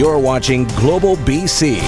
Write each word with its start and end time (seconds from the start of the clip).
You're 0.00 0.18
watching 0.18 0.64
Global 0.64 1.14
BC. 1.16 1.78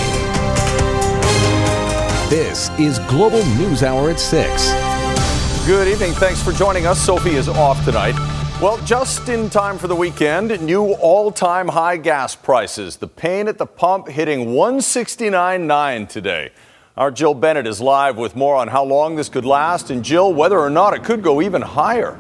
This 2.29 2.69
is 2.79 2.99
Global 3.09 3.43
News 3.57 3.83
Hour 3.83 4.11
at 4.11 4.21
6. 4.21 5.67
Good 5.67 5.89
evening. 5.89 6.13
Thanks 6.13 6.43
for 6.43 6.53
joining 6.53 6.85
us. 6.85 7.01
Sophie 7.01 7.37
is 7.37 7.49
off 7.49 7.83
tonight. 7.87 8.15
Well, 8.61 8.77
just 8.85 9.31
in 9.31 9.49
time 9.49 9.79
for 9.79 9.87
the 9.87 9.97
weekend, 9.97 10.61
new 10.61 10.93
all 10.97 11.33
time 11.33 11.69
high 11.69 11.97
gas 11.97 12.37
prices. 12.37 12.97
The 12.97 13.09
pain 13.09 13.49
at 13.49 13.57
the 13.57 13.65
pump 13.65 14.09
hitting 14.09 14.49
169.9 14.49 16.07
today. 16.07 16.51
Our 16.99 17.11
Jill 17.11 17.33
Bennett 17.33 17.67
is 17.67 17.81
live 17.81 18.19
with 18.19 18.37
more 18.37 18.57
on 18.57 18.69
how 18.69 18.85
long 18.85 19.17
this 19.17 19.31
could 19.31 19.47
last, 19.47 19.89
and 19.89 20.05
Jill, 20.05 20.35
whether 20.35 20.59
or 20.59 20.69
not 20.69 20.93
it 20.93 21.03
could 21.03 21.23
go 21.23 21.41
even 21.41 21.63
higher. 21.63 22.19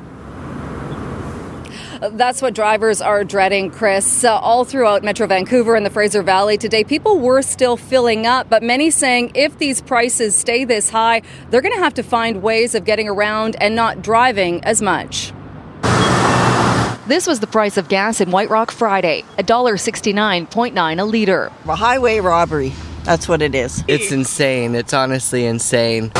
That's 2.10 2.42
what 2.42 2.54
drivers 2.54 3.00
are 3.00 3.22
dreading, 3.22 3.70
Chris. 3.70 4.24
Uh, 4.24 4.36
all 4.36 4.64
throughout 4.64 5.04
Metro 5.04 5.24
Vancouver 5.28 5.76
and 5.76 5.86
the 5.86 5.90
Fraser 5.90 6.20
Valley 6.24 6.58
today, 6.58 6.82
people 6.82 7.20
were 7.20 7.42
still 7.42 7.76
filling 7.76 8.26
up, 8.26 8.48
but 8.48 8.60
many 8.60 8.90
saying 8.90 9.30
if 9.36 9.56
these 9.58 9.80
prices 9.80 10.34
stay 10.34 10.64
this 10.64 10.90
high, 10.90 11.22
they're 11.50 11.60
going 11.60 11.74
to 11.74 11.80
have 11.80 11.94
to 11.94 12.02
find 12.02 12.42
ways 12.42 12.74
of 12.74 12.84
getting 12.84 13.08
around 13.08 13.54
and 13.60 13.76
not 13.76 14.02
driving 14.02 14.64
as 14.64 14.82
much. 14.82 15.32
This 17.06 17.28
was 17.28 17.38
the 17.38 17.46
price 17.46 17.76
of 17.76 17.88
gas 17.88 18.20
in 18.20 18.32
White 18.32 18.50
Rock 18.50 18.72
Friday, 18.72 19.22
$1.69.9 19.38 21.00
a 21.00 21.04
liter. 21.04 21.52
A 21.68 21.76
highway 21.76 22.18
robbery. 22.18 22.72
That's 23.04 23.28
what 23.28 23.42
it 23.42 23.54
is. 23.54 23.82
It's 23.88 24.12
insane. 24.12 24.74
It's 24.74 24.94
honestly 24.94 25.44
insane. 25.44 26.12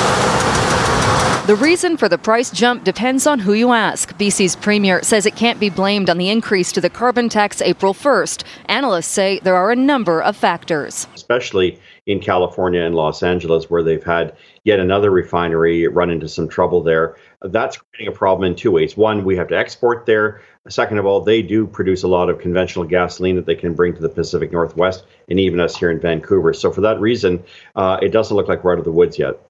The 1.47 1.57
reason 1.57 1.97
for 1.97 2.09
the 2.09 2.19
price 2.19 2.51
jump 2.51 2.85
depends 2.85 3.27
on 3.27 3.41
who 3.41 3.53
you 3.53 3.73
ask. 3.73 4.17
BC's 4.17 4.55
premier 4.55 5.03
says 5.03 5.27
it 5.27 5.35
can't 5.35 5.59
be 5.59 5.71
blamed 5.71 6.09
on 6.09 6.17
the 6.17 6.31
increase 6.31 6.71
to 6.71 6.81
the 6.81 6.89
carbon 6.89 7.29
tax 7.29 7.61
April 7.61 7.93
1st. 7.93 8.45
Analysts 8.67 9.09
say 9.09 9.41
there 9.41 9.57
are 9.57 9.73
a 9.73 9.77
number 9.77 10.23
of 10.23 10.37
factors. 10.37 11.09
Especially 11.17 11.81
in 12.07 12.21
California 12.21 12.83
and 12.83 12.95
Los 12.95 13.25
Angeles, 13.25 13.69
where 13.69 13.83
they've 13.83 14.05
had 14.05 14.37
yet 14.63 14.79
another 14.79 15.11
refinery 15.11 15.89
run 15.89 16.11
into 16.11 16.29
some 16.29 16.49
trouble 16.49 16.81
there. 16.81 17.17
That's 17.43 17.77
creating 17.77 18.15
a 18.15 18.17
problem 18.17 18.49
in 18.49 18.57
two 18.57 18.71
ways. 18.71 18.97
One, 18.97 19.25
we 19.25 19.37
have 19.37 19.49
to 19.49 19.57
export 19.57 20.07
there. 20.07 20.43
Second 20.69 20.99
of 20.99 21.07
all, 21.07 21.21
they 21.21 21.43
do 21.43 21.67
produce 21.67 22.05
a 22.05 22.09
lot 22.09 22.31
of 22.31 22.39
conventional 22.39 22.85
gasoline 22.85 23.35
that 23.35 23.47
they 23.47 23.57
can 23.57 23.75
bring 23.75 23.95
to 23.95 24.01
the 24.01 24.09
Pacific 24.09 24.53
Northwest 24.53 25.05
and 25.29 25.41
even 25.41 25.59
us 25.59 25.77
here 25.77 25.91
in 25.91 25.99
Vancouver. 25.99 26.55
So, 26.55 26.71
for 26.71 26.83
that 26.83 27.01
reason, 27.01 27.43
uh, 27.75 27.99
it 28.01 28.11
doesn't 28.11 28.37
look 28.37 28.47
like 28.47 28.63
we're 28.63 28.75
out 28.75 28.79
of 28.79 28.85
the 28.85 28.93
woods 28.93 29.19
yet. 29.19 29.41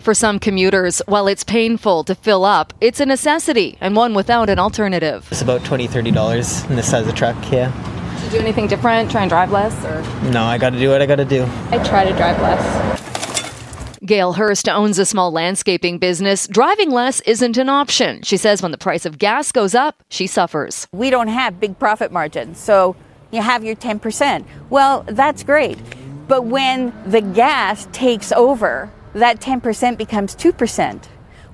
For 0.00 0.12
some 0.12 0.40
commuters, 0.40 1.00
while 1.06 1.28
it's 1.28 1.44
painful 1.44 2.02
to 2.04 2.16
fill 2.16 2.44
up, 2.44 2.74
it's 2.80 2.98
a 2.98 3.06
necessity 3.06 3.78
and 3.80 3.94
one 3.94 4.12
without 4.12 4.50
an 4.50 4.58
alternative. 4.58 5.28
It's 5.30 5.42
about 5.42 5.60
$20, 5.60 5.86
$30 5.86 6.70
in 6.70 6.74
this 6.74 6.90
size 6.90 7.06
of 7.06 7.14
truck, 7.14 7.36
yeah. 7.52 7.70
Do 8.18 8.24
you 8.24 8.30
do 8.32 8.38
anything 8.38 8.66
different? 8.66 9.08
Try 9.08 9.20
and 9.20 9.30
drive 9.30 9.52
less? 9.52 9.72
or? 9.84 10.30
No, 10.30 10.42
I 10.42 10.58
got 10.58 10.70
to 10.70 10.78
do 10.80 10.90
what 10.90 11.00
I 11.00 11.06
got 11.06 11.16
to 11.16 11.24
do. 11.24 11.44
I 11.70 11.78
try 11.86 12.04
to 12.04 12.16
drive 12.16 12.40
less. 12.42 12.97
Gail 14.08 14.32
Hurst 14.32 14.70
owns 14.70 14.98
a 14.98 15.04
small 15.04 15.30
landscaping 15.30 15.98
business. 15.98 16.48
Driving 16.48 16.90
less 16.90 17.20
isn't 17.20 17.58
an 17.58 17.68
option. 17.68 18.22
She 18.22 18.38
says 18.38 18.62
when 18.62 18.70
the 18.72 18.78
price 18.78 19.04
of 19.04 19.18
gas 19.18 19.52
goes 19.52 19.74
up, 19.74 20.02
she 20.08 20.26
suffers. 20.26 20.88
We 20.92 21.10
don't 21.10 21.28
have 21.28 21.60
big 21.60 21.78
profit 21.78 22.10
margins, 22.10 22.58
so 22.58 22.96
you 23.30 23.42
have 23.42 23.64
your 23.64 23.76
10%. 23.76 24.46
Well, 24.70 25.04
that's 25.08 25.44
great. 25.44 25.78
But 26.26 26.46
when 26.46 26.94
the 27.04 27.20
gas 27.20 27.86
takes 27.92 28.32
over, 28.32 28.90
that 29.12 29.40
10% 29.40 29.98
becomes 29.98 30.34
2%. 30.34 31.04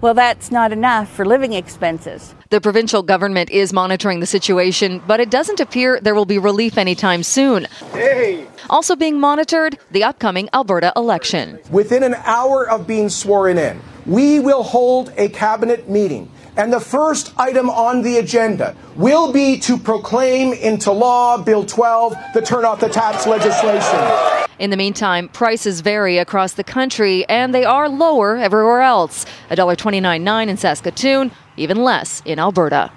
Well, 0.05 0.12
that's 0.12 0.50
not 0.50 0.70
enough 0.70 1.08
for 1.08 1.24
living 1.24 1.55
expenses. 1.55 2.34
The 2.50 2.60
provincial 2.60 3.02
government 3.02 3.48
is 3.48 3.72
monitoring 3.72 4.20
the 4.20 4.27
situation, 4.27 5.00
but 5.06 5.19
it 5.19 5.30
doesn't 5.30 5.60
appear 5.60 5.98
there 5.98 6.14
will 6.14 6.27
be 6.27 6.36
relief 6.36 6.77
anytime 6.77 7.22
soon. 7.22 7.66
Hey. 7.92 8.47
Also 8.69 8.97
being 8.97 9.19
monitored, 9.19 9.78
the 9.92 10.05
upcoming 10.05 10.50
Alberta 10.52 10.92
election. 10.94 11.58
Within 11.70 12.02
an 12.02 12.16
hour 12.27 12.69
of 12.69 12.87
being 12.87 13.09
sworn 13.09 13.56
in, 13.56 13.81
we 14.04 14.41
will 14.41 14.62
hold 14.62 15.10
a 15.16 15.31
cabinet 15.31 15.88
meeting. 15.88 16.31
And 16.56 16.72
the 16.72 16.81
first 16.81 17.32
item 17.37 17.69
on 17.69 18.03
the 18.03 18.19
agenda 18.19 18.76
will 18.94 19.32
be 19.32 19.59
to 19.60 19.76
proclaim 19.76 20.53
into 20.53 20.92
law 20.92 21.37
Bill 21.42 21.65
12, 21.65 22.15
the 22.32 22.41
Turn 22.41 22.65
Off 22.65 22.81
the 22.81 22.88
Taps 22.88 23.26
legislation. 23.26 24.41
In 24.59 24.70
the 24.70 24.76
meantime, 24.76 25.28
prices 25.28 25.81
vary 25.81 26.19
across 26.19 26.53
the 26.53 26.62
country 26.62 27.28
and 27.28 27.53
they 27.53 27.64
are 27.64 27.88
lower 27.88 28.37
everywhere 28.37 28.82
else. 28.82 29.26
$1.29.9 29.50 30.48
in 30.48 30.56
Saskatoon, 30.56 31.32
even 31.56 31.82
less 31.82 32.22
in 32.25 32.38
Alberta. 32.38 32.93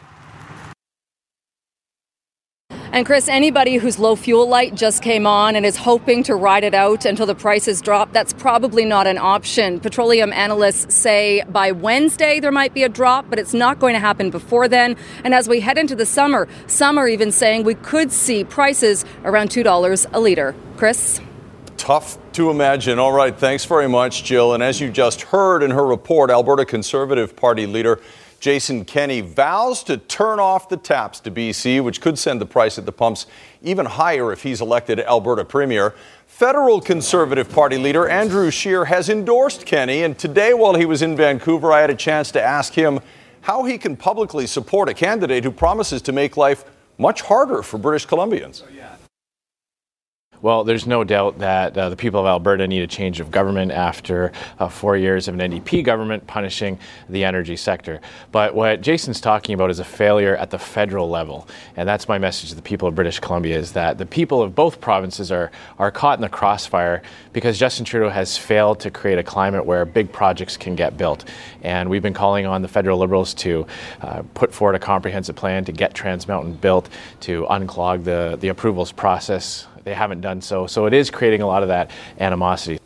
And 2.97 3.06
Chris, 3.06 3.28
anybody 3.28 3.75
whose 3.75 4.00
low 4.00 4.16
fuel 4.16 4.50
light 4.50 4.74
just 4.74 5.03
came 5.03 5.28
on 5.28 5.56
and 5.56 5.68
is 5.68 5.78
hoping 5.78 6.24
to 6.24 6.34
ride 6.34 6.63
it 6.63 6.74
out 6.74 7.06
until 7.06 7.28
the 7.28 7.35
prices 7.35 7.80
drop, 7.80 8.12
that's 8.12 8.34
probably 8.34 8.85
not 8.85 9.06
an 9.06 9.19
option. 9.19 9.80
Petroleum 9.80 10.34
analysts 10.34 10.96
say 10.96 11.44
by 11.44 11.72
Wednesday 11.72 12.40
there 12.40 12.52
might 12.52 12.74
be 12.74 12.81
a 12.81 12.90
drop, 12.90 13.30
but 13.30 13.38
it's 13.38 13.53
not 13.53 13.78
going 13.78 13.94
to 13.94 14.00
happen 14.00 14.31
before 14.31 14.68
then. 14.68 14.96
And 15.24 15.35
as 15.35 15.47
we 15.47 15.59
head 15.59 15.78
into 15.78 15.96
the 15.96 16.08
summer, 16.08 16.47
some 16.66 16.97
are 16.97 17.08
even 17.08 17.31
saying 17.31 17.66
we 17.66 17.75
could 17.75 18.12
see 18.12 18.44
prices 18.44 19.06
around 19.24 19.52
$2 19.52 20.08
a 20.12 20.19
litre. 20.19 20.56
Chris? 20.75 21.22
Tough 21.78 22.18
to 22.31 22.50
imagine. 22.50 22.97
All 22.97 23.12
right, 23.14 23.38
thanks 23.38 23.64
very 23.64 23.88
much, 23.88 24.24
Jill. 24.24 24.56
And 24.56 24.64
as 24.64 24.81
you 24.81 24.90
just 24.90 25.22
heard 25.22 25.62
in 25.62 25.69
her 25.69 25.85
report, 25.85 26.31
Alberta 26.31 26.66
Conservative 26.66 27.35
Party 27.35 27.68
leader 27.68 28.00
Jason 28.40 28.86
Kenney 28.86 29.22
vows 29.22 29.84
to 29.84 29.98
turn 29.98 30.40
off 30.40 30.70
the 30.70 30.78
taps 30.78 31.20
to 31.22 31.31
BC, 31.31 31.84
which 31.84 32.02
could 32.02 32.20
send 32.20 32.40
the 32.40 32.46
price 32.46 32.78
at 32.78 32.86
the 32.86 32.92
pumps 32.92 33.25
even 33.62 33.86
higher 33.86 34.31
if 34.31 34.44
he's 34.44 34.62
elected 34.62 35.00
Alberta 35.00 35.44
Premier. 35.44 35.96
Federal 36.28 36.80
Conservative 36.80 37.50
Party 37.50 37.78
leader 37.78 38.08
Andrew 38.08 38.52
Scheer 38.52 38.86
has 38.86 39.09
endorsed 39.09 39.66
Kenney, 39.66 40.03
and 40.03 40.18
today, 40.20 40.53
while 40.53 40.76
he 40.76 40.86
was 40.86 41.02
in 41.02 41.16
Vancouver, 41.16 41.74
I 41.74 41.81
had 41.81 41.90
a 41.90 41.96
chance 41.96 42.31
to 42.31 42.42
ask 42.42 42.74
him 42.74 43.00
how 43.42 43.64
he 43.64 43.78
can 43.78 43.96
publicly 43.96 44.46
support 44.46 44.90
a 44.90 44.94
candidate 44.94 45.44
who 45.44 45.52
promises 45.52 46.02
to 46.03 46.12
make 46.12 46.38
life 46.38 46.64
much 46.97 47.22
harder 47.22 47.64
for 47.64 47.78
British 47.78 48.06
Columbians. 48.06 48.64
Oh, 48.64 48.70
Well, 50.40 50.64
there's 50.64 50.86
no 50.86 51.03
doubt 51.03 51.40
that 51.40 51.75
uh, 51.75 51.90
the 51.90 51.96
people 51.96 52.20
of 52.20 52.28
Alberta 52.28 52.68
need 52.68 52.84
a 52.84 52.88
change 52.88 53.20
of 53.20 53.31
government 53.31 53.72
after 53.72 54.31
uh, 54.59 54.70
four 54.70 54.96
years 54.96 55.28
of 55.28 55.40
an 55.40 55.52
NDP 55.52 55.84
government 55.84 56.28
punishing 56.28 56.78
the 57.09 57.24
energy 57.24 57.56
sector. 57.56 58.02
But 58.31 58.53
what 58.53 58.81
Jason's 58.81 59.20
talking 59.20 59.56
about 59.56 59.72
is 59.72 59.80
a 59.80 59.84
failure 59.84 60.36
at 60.36 60.52
the 60.52 60.59
federal 60.59 61.09
level. 61.09 61.47
And 61.76 61.90
that's 61.90 62.08
my 62.08 62.20
message 62.20 62.50
to 62.50 62.56
the 62.56 62.62
people 62.62 62.88
of 62.88 62.94
British 62.94 63.20
Columbia 63.20 63.58
is 63.58 63.72
that 63.72 63.97
the 63.97 64.06
people 64.06 64.44
of 64.44 64.53
both 64.53 64.80
provinces 64.80 65.31
are, 65.31 65.50
are 65.80 65.90
caught 65.90 66.20
in 66.20 66.22
the 66.22 66.30
crossfire 66.30 67.02
because 67.34 67.58
Justin 67.58 67.84
Trudeau 67.84 68.09
has 68.09 68.38
failed 68.38 68.80
to 68.81 68.92
create 68.92 69.18
a 69.18 69.24
climate 69.24 69.66
where 69.66 69.86
big 69.86 70.12
projects 70.12 70.56
can 70.56 70.76
get 70.76 70.97
built. 70.97 71.26
And 71.64 71.90
we've 71.90 72.03
been 72.03 72.14
calling 72.14 72.46
on 72.46 72.62
the 72.62 72.68
federal 72.68 73.00
Liberals 73.00 73.34
to 73.36 73.66
uh, 74.02 74.22
put 74.36 74.53
forward 74.53 74.76
a 74.76 74.80
comprehensive 74.80 75.36
plan 75.36 75.66
to 75.66 75.72
get 75.72 75.96
Trans 75.96 76.28
Mountain 76.28 76.53
built, 76.53 76.90
to 77.22 77.47
unclog 77.50 78.03
the, 78.03 78.38
the 78.40 78.50
approvals 78.50 78.92
process 78.92 79.66
they 79.88 79.94
haven't 79.94 80.20
done 80.20 80.42
so. 80.42 80.68
So 80.68 80.86
it 80.86 80.94
is 80.94 81.09
creating 81.09 81.42
a 81.42 81.48
lot 81.48 81.62
of 81.64 81.70
that 81.70 81.92
animosity. 82.20 82.78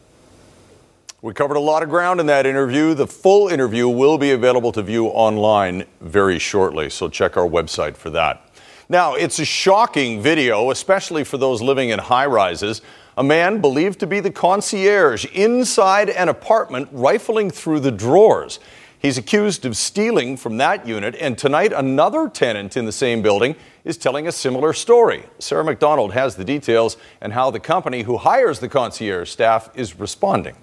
We 1.24 1.34
covered 1.34 1.58
a 1.58 1.62
lot 1.62 1.82
of 1.82 1.90
ground 1.90 2.20
in 2.20 2.28
that 2.28 2.46
interview. 2.46 2.94
The 2.94 3.08
full 3.08 3.48
interview 3.48 3.90
will 3.90 4.20
be 4.20 4.32
available 4.32 4.72
to 4.74 4.84
view 4.84 5.08
online 5.08 5.86
very 6.00 6.38
shortly, 6.38 6.92
so 6.92 7.10
check 7.10 7.38
our 7.38 7.48
website 7.48 7.98
for 7.98 8.12
that. 8.12 8.46
Now, 8.88 9.16
it's 9.16 9.40
a 9.40 9.46
shocking 9.46 10.22
video, 10.22 10.70
especially 10.70 11.24
for 11.24 11.38
those 11.40 11.60
living 11.62 11.90
in 11.90 11.98
high 11.98 12.28
rises. 12.28 12.84
A 13.18 13.24
man 13.24 13.62
believed 13.62 14.00
to 14.02 14.08
be 14.08 14.20
the 14.20 14.32
concierge 14.32 15.26
inside 15.34 16.10
an 16.10 16.30
apartment 16.30 16.88
rifling 16.92 17.50
through 17.50 17.80
the 17.80 17.92
drawers. 17.92 18.60
He's 19.00 19.18
accused 19.18 19.66
of 19.66 19.76
stealing 19.76 20.38
from 20.38 20.58
that 20.58 20.88
unit, 20.88 21.16
and 21.20 21.36
tonight 21.36 21.74
another 21.74 22.30
tenant 22.30 22.78
in 22.78 22.86
the 22.86 22.92
same 22.92 23.24
building 23.24 23.56
is 23.84 23.98
telling 23.98 24.28
a 24.28 24.32
similar 24.32 24.74
story. 24.74 25.26
Sarah 25.40 25.64
McDonald 25.64 26.14
has 26.14 26.36
the 26.36 26.46
details 26.46 26.98
and 27.20 27.34
how 27.34 27.52
the 27.52 27.60
company 27.60 28.04
who 28.04 28.18
hires 28.18 28.60
the 28.60 28.70
concierge 28.70 29.30
staff 29.30 29.70
is 29.76 30.00
responding. 30.00 30.56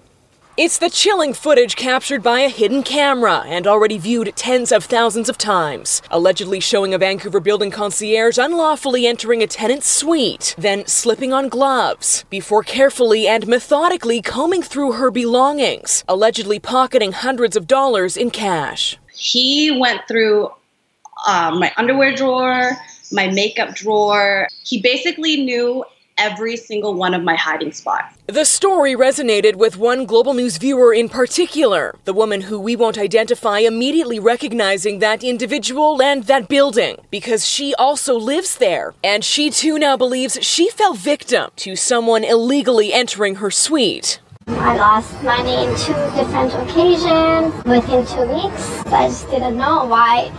It's 0.61 0.77
the 0.77 0.89
chilling 0.89 1.33
footage 1.33 1.77
captured 1.77 2.21
by 2.21 2.41
a 2.41 2.49
hidden 2.49 2.83
camera 2.83 3.43
and 3.45 3.65
already 3.65 3.97
viewed 3.97 4.35
tens 4.35 4.73
of 4.73 4.83
thousands 4.83 5.29
of 5.29 5.37
times, 5.37 6.01
allegedly 6.11 6.59
showing 6.59 6.93
a 6.93 6.97
Vancouver 6.97 7.39
building 7.39 7.71
concierge 7.71 8.37
unlawfully 8.37 9.07
entering 9.07 9.41
a 9.41 9.47
tenant's 9.47 9.89
suite, 9.89 10.55
then 10.57 10.85
slipping 10.85 11.31
on 11.31 11.47
gloves, 11.47 12.25
before 12.29 12.61
carefully 12.61 13.25
and 13.25 13.47
methodically 13.47 14.21
combing 14.21 14.61
through 14.61 14.91
her 14.91 15.09
belongings, 15.09 16.03
allegedly 16.09 16.59
pocketing 16.59 17.13
hundreds 17.13 17.55
of 17.55 17.65
dollars 17.65 18.17
in 18.17 18.29
cash. 18.29 18.97
He 19.13 19.71
went 19.79 20.01
through 20.09 20.49
uh, 21.25 21.51
my 21.57 21.71
underwear 21.77 22.13
drawer, 22.13 22.71
my 23.11 23.27
makeup 23.27 23.75
drawer. 23.75 24.47
He 24.63 24.81
basically 24.81 25.43
knew 25.43 25.83
every 26.19 26.57
single 26.57 26.93
one 26.93 27.13
of 27.13 27.23
my 27.23 27.35
hiding 27.35 27.71
spots. 27.71 28.17
The 28.27 28.43
story 28.43 28.93
resonated 28.93 29.55
with 29.55 29.77
one 29.77 30.05
Global 30.05 30.33
News 30.33 30.57
viewer 30.57 30.93
in 30.93 31.07
particular, 31.07 31.95
the 32.03 32.13
woman 32.13 32.41
who 32.41 32.59
we 32.59 32.75
won't 32.75 32.97
identify 32.97 33.59
immediately 33.59 34.19
recognizing 34.19 34.99
that 34.99 35.23
individual 35.23 36.01
and 36.01 36.25
that 36.25 36.49
building, 36.49 36.97
because 37.09 37.47
she 37.47 37.73
also 37.75 38.15
lives 38.15 38.57
there. 38.57 38.93
And 39.01 39.23
she 39.23 39.49
too 39.49 39.79
now 39.79 39.95
believes 39.95 40.37
she 40.41 40.69
fell 40.69 40.93
victim 40.93 41.51
to 41.57 41.75
someone 41.77 42.25
illegally 42.25 42.93
entering 42.93 43.35
her 43.35 43.49
suite. 43.49 44.19
I 44.47 44.75
lost 44.75 45.23
money 45.23 45.65
in 45.65 45.75
two 45.77 45.93
different 46.17 46.53
occasions 46.55 47.53
within 47.65 48.05
two 48.05 48.25
weeks. 48.33 48.83
I 48.87 49.07
just 49.07 49.29
didn't 49.29 49.57
know 49.57 49.85
why 49.85 50.31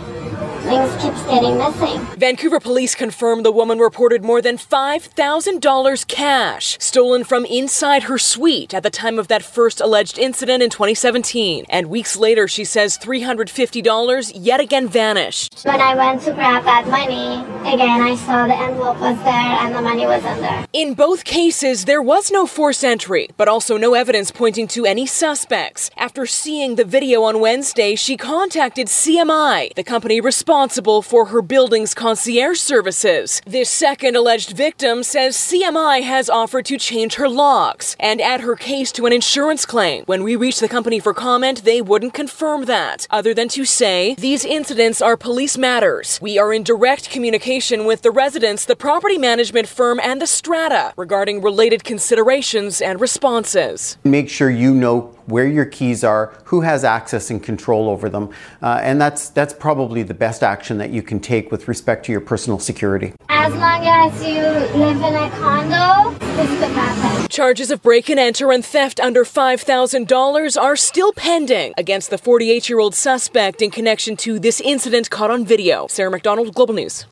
things 0.71 1.01
keeps 1.01 1.23
getting 1.23 1.57
missing. 1.57 1.99
Vancouver 2.17 2.59
police 2.59 2.95
confirm 2.95 3.43
the 3.43 3.51
woman 3.51 3.79
reported 3.79 4.23
more 4.23 4.41
than 4.41 4.57
$5,000 4.57 6.07
cash 6.07 6.77
stolen 6.79 7.23
from 7.23 7.45
inside 7.45 8.03
her 8.03 8.17
suite 8.17 8.73
at 8.73 8.83
the 8.83 8.89
time 8.89 9.19
of 9.19 9.27
that 9.27 9.43
first 9.43 9.81
alleged 9.81 10.17
incident 10.17 10.63
in 10.63 10.69
2017. 10.69 11.65
And 11.69 11.89
weeks 11.89 12.15
later, 12.15 12.47
she 12.47 12.63
says 12.63 12.97
$350 12.97 14.31
yet 14.35 14.59
again 14.59 14.87
vanished. 14.87 15.63
When 15.65 15.81
I 15.81 15.95
went 15.95 16.21
to 16.23 16.33
grab 16.33 16.63
that 16.63 16.87
money, 16.87 17.41
again, 17.73 18.01
I 18.01 18.15
saw 18.15 18.47
the 18.47 18.55
envelope 18.55 18.99
was 18.99 19.17
there 19.23 19.51
and 19.61 19.75
the 19.75 19.81
money 19.81 20.05
was 20.05 20.23
in 20.23 20.41
there. 20.41 20.65
In 20.73 20.93
both 20.93 21.23
cases, 21.23 21.85
there 21.85 22.01
was 22.01 22.31
no 22.31 22.45
forced 22.45 22.83
entry, 22.83 23.29
but 23.37 23.47
also 23.47 23.77
no 23.77 23.93
evidence 23.93 24.31
pointing 24.31 24.67
to 24.69 24.85
any 24.85 25.05
suspects. 25.05 25.89
After 25.97 26.25
seeing 26.25 26.75
the 26.75 26.85
video 26.85 27.23
on 27.23 27.39
Wednesday, 27.39 27.95
she 27.95 28.17
contacted 28.17 28.87
CMI, 28.87 29.73
the 29.75 29.83
company 29.83 30.10
responsible 30.19 30.41
responsible 30.81 31.01
for 31.01 31.25
her 31.25 31.41
building's 31.41 31.93
concierge 31.93 32.59
services. 32.59 33.41
This 33.45 33.69
second 33.69 34.15
alleged 34.15 34.51
victim 34.55 35.03
says 35.03 35.35
CMI 35.35 36.01
has 36.01 36.29
offered 36.29 36.65
to 36.65 36.77
change 36.77 37.15
her 37.15 37.29
logs 37.29 37.95
and 37.99 38.19
add 38.19 38.41
her 38.41 38.55
case 38.55 38.91
to 38.93 39.05
an 39.05 39.13
insurance 39.13 39.65
claim. 39.65 40.03
When 40.05 40.23
we 40.23 40.35
reached 40.35 40.61
the 40.61 40.67
company 40.67 40.99
for 40.99 41.13
comment, 41.13 41.63
they 41.63 41.81
wouldn't 41.81 42.13
confirm 42.13 42.65
that, 42.65 43.05
other 43.09 43.33
than 43.33 43.49
to 43.49 43.65
say 43.65 44.15
these 44.15 44.43
incidents 44.43 45.01
are 45.01 45.15
police 45.15 45.57
matters. 45.57 46.19
We 46.21 46.39
are 46.39 46.53
in 46.53 46.63
direct 46.63 47.09
communication 47.09 47.85
with 47.85 48.01
the 48.01 48.11
residents, 48.11 48.65
the 48.65 48.75
property 48.75 49.17
management 49.17 49.67
firm, 49.67 49.99
and 49.99 50.21
the 50.21 50.27
strata 50.27 50.93
regarding 50.97 51.41
related 51.41 51.83
considerations 51.83 52.81
and 52.81 52.99
responses. 52.99 53.97
Make 54.03 54.29
sure 54.29 54.49
you 54.49 54.73
know 54.73 55.15
where 55.27 55.47
your 55.47 55.65
keys 55.65 56.03
are, 56.03 56.33
who 56.45 56.61
has 56.61 56.83
access 56.83 57.29
and 57.29 57.41
control 57.41 57.89
over 57.89 58.09
them, 58.09 58.29
uh, 58.61 58.79
and 58.81 58.99
that's 58.99 59.29
that's 59.29 59.53
probably 59.53 60.03
the 60.03 60.13
best 60.13 60.43
action 60.43 60.77
that 60.77 60.89
you 60.91 61.01
can 61.01 61.19
take 61.19 61.51
with 61.51 61.67
respect 61.67 62.05
to 62.05 62.11
your 62.11 62.21
personal 62.21 62.59
security. 62.59 63.13
As 63.29 63.53
long 63.53 63.85
as 63.85 64.23
you 64.23 64.41
live 64.79 64.97
in 64.97 65.15
a 65.15 65.29
condo, 65.31 66.17
this 66.35 66.49
could 66.59 66.71
happen. 66.71 67.27
Charges 67.29 67.71
of 67.71 67.81
break 67.81 68.09
and 68.09 68.19
enter 68.19 68.51
and 68.51 68.63
theft 68.63 68.99
under 68.99 69.23
$5,000 69.23 70.61
are 70.61 70.75
still 70.75 71.13
pending 71.13 71.73
against 71.77 72.09
the 72.09 72.17
48 72.17 72.69
year 72.69 72.79
old 72.79 72.93
suspect 72.93 73.61
in 73.61 73.71
connection 73.71 74.15
to 74.17 74.37
this 74.37 74.59
incident 74.61 75.09
caught 75.09 75.31
on 75.31 75.45
video. 75.45 75.87
Sarah 75.87 76.11
McDonald, 76.11 76.53
Global 76.53 76.73
News. 76.73 77.05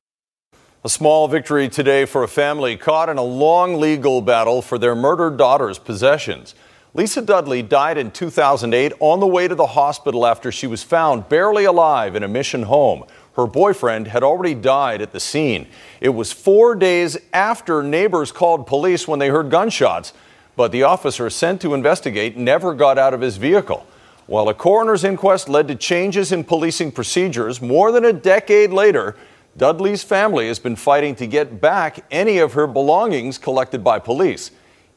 A 0.83 0.89
small 0.89 1.27
victory 1.27 1.67
today 1.67 2.05
for 2.05 2.23
a 2.23 2.27
family 2.27 2.77
caught 2.77 3.09
in 3.09 3.17
a 3.17 3.23
long 3.23 3.79
legal 3.79 4.21
battle 4.21 4.61
for 4.61 4.77
their 4.77 4.95
murdered 4.95 5.35
daughter's 5.35 5.77
possessions. 5.77 6.55
Lisa 6.95 7.21
Dudley 7.21 7.61
died 7.61 7.99
in 7.99 8.09
2008 8.09 8.93
on 8.99 9.19
the 9.19 9.27
way 9.27 9.47
to 9.47 9.53
the 9.53 9.67
hospital 9.67 10.25
after 10.25 10.51
she 10.51 10.65
was 10.65 10.81
found 10.81 11.29
barely 11.29 11.65
alive 11.65 12.15
in 12.15 12.23
a 12.23 12.27
Mission 12.27 12.63
home. 12.63 13.03
Her 13.35 13.45
boyfriend 13.45 14.07
had 14.07 14.23
already 14.23 14.55
died 14.55 14.99
at 14.99 15.11
the 15.11 15.19
scene. 15.19 15.67
It 16.01 16.09
was 16.09 16.31
four 16.31 16.73
days 16.73 17.15
after 17.31 17.83
neighbors 17.83 18.31
called 18.31 18.65
police 18.65 19.07
when 19.07 19.19
they 19.19 19.29
heard 19.29 19.51
gunshots, 19.51 20.13
but 20.55 20.71
the 20.71 20.81
officer 20.81 21.29
sent 21.29 21.61
to 21.61 21.75
investigate 21.75 22.35
never 22.35 22.73
got 22.73 22.97
out 22.97 23.13
of 23.13 23.21
his 23.21 23.37
vehicle. 23.37 23.85
While 24.25 24.49
a 24.49 24.55
coroner's 24.55 25.03
inquest 25.03 25.47
led 25.47 25.67
to 25.67 25.75
changes 25.75 26.31
in 26.31 26.43
policing 26.43 26.93
procedures 26.93 27.61
more 27.61 27.91
than 27.91 28.03
a 28.03 28.13
decade 28.13 28.71
later, 28.71 29.15
Dudley's 29.55 30.03
family 30.03 30.47
has 30.47 30.57
been 30.57 30.75
fighting 30.75 31.13
to 31.15 31.27
get 31.27 31.61
back 31.61 32.03
any 32.09 32.39
of 32.39 32.53
her 32.53 32.65
belongings 32.65 33.37
collected 33.37 33.83
by 33.83 33.99
police. 33.99 34.49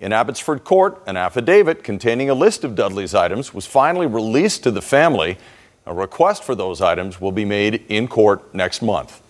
In 0.03 0.13
Abbotsford 0.13 0.65
Court, 0.65 1.01
an 1.07 1.17
affidavit 1.17 1.85
containing 1.85 2.29
a 2.29 2.35
list 2.35 2.65
of 2.65 2.75
Dudley's 2.75 3.15
items 3.15 3.55
was 3.55 3.67
finally 3.67 4.09
released 4.09 4.65
to 4.65 4.73
the 4.73 4.83
family. 4.83 5.39
A 5.87 5.95
request 5.95 6.43
for 6.43 6.57
those 6.57 6.81
items 6.81 7.21
will 7.21 7.31
be 7.31 7.45
made 7.45 7.85
in 7.89 8.09
court 8.09 8.53
next 8.53 8.83
month. 8.83 9.23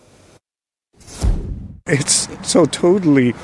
It's 1.86 2.26
so 2.48 2.64
totally 2.64 3.34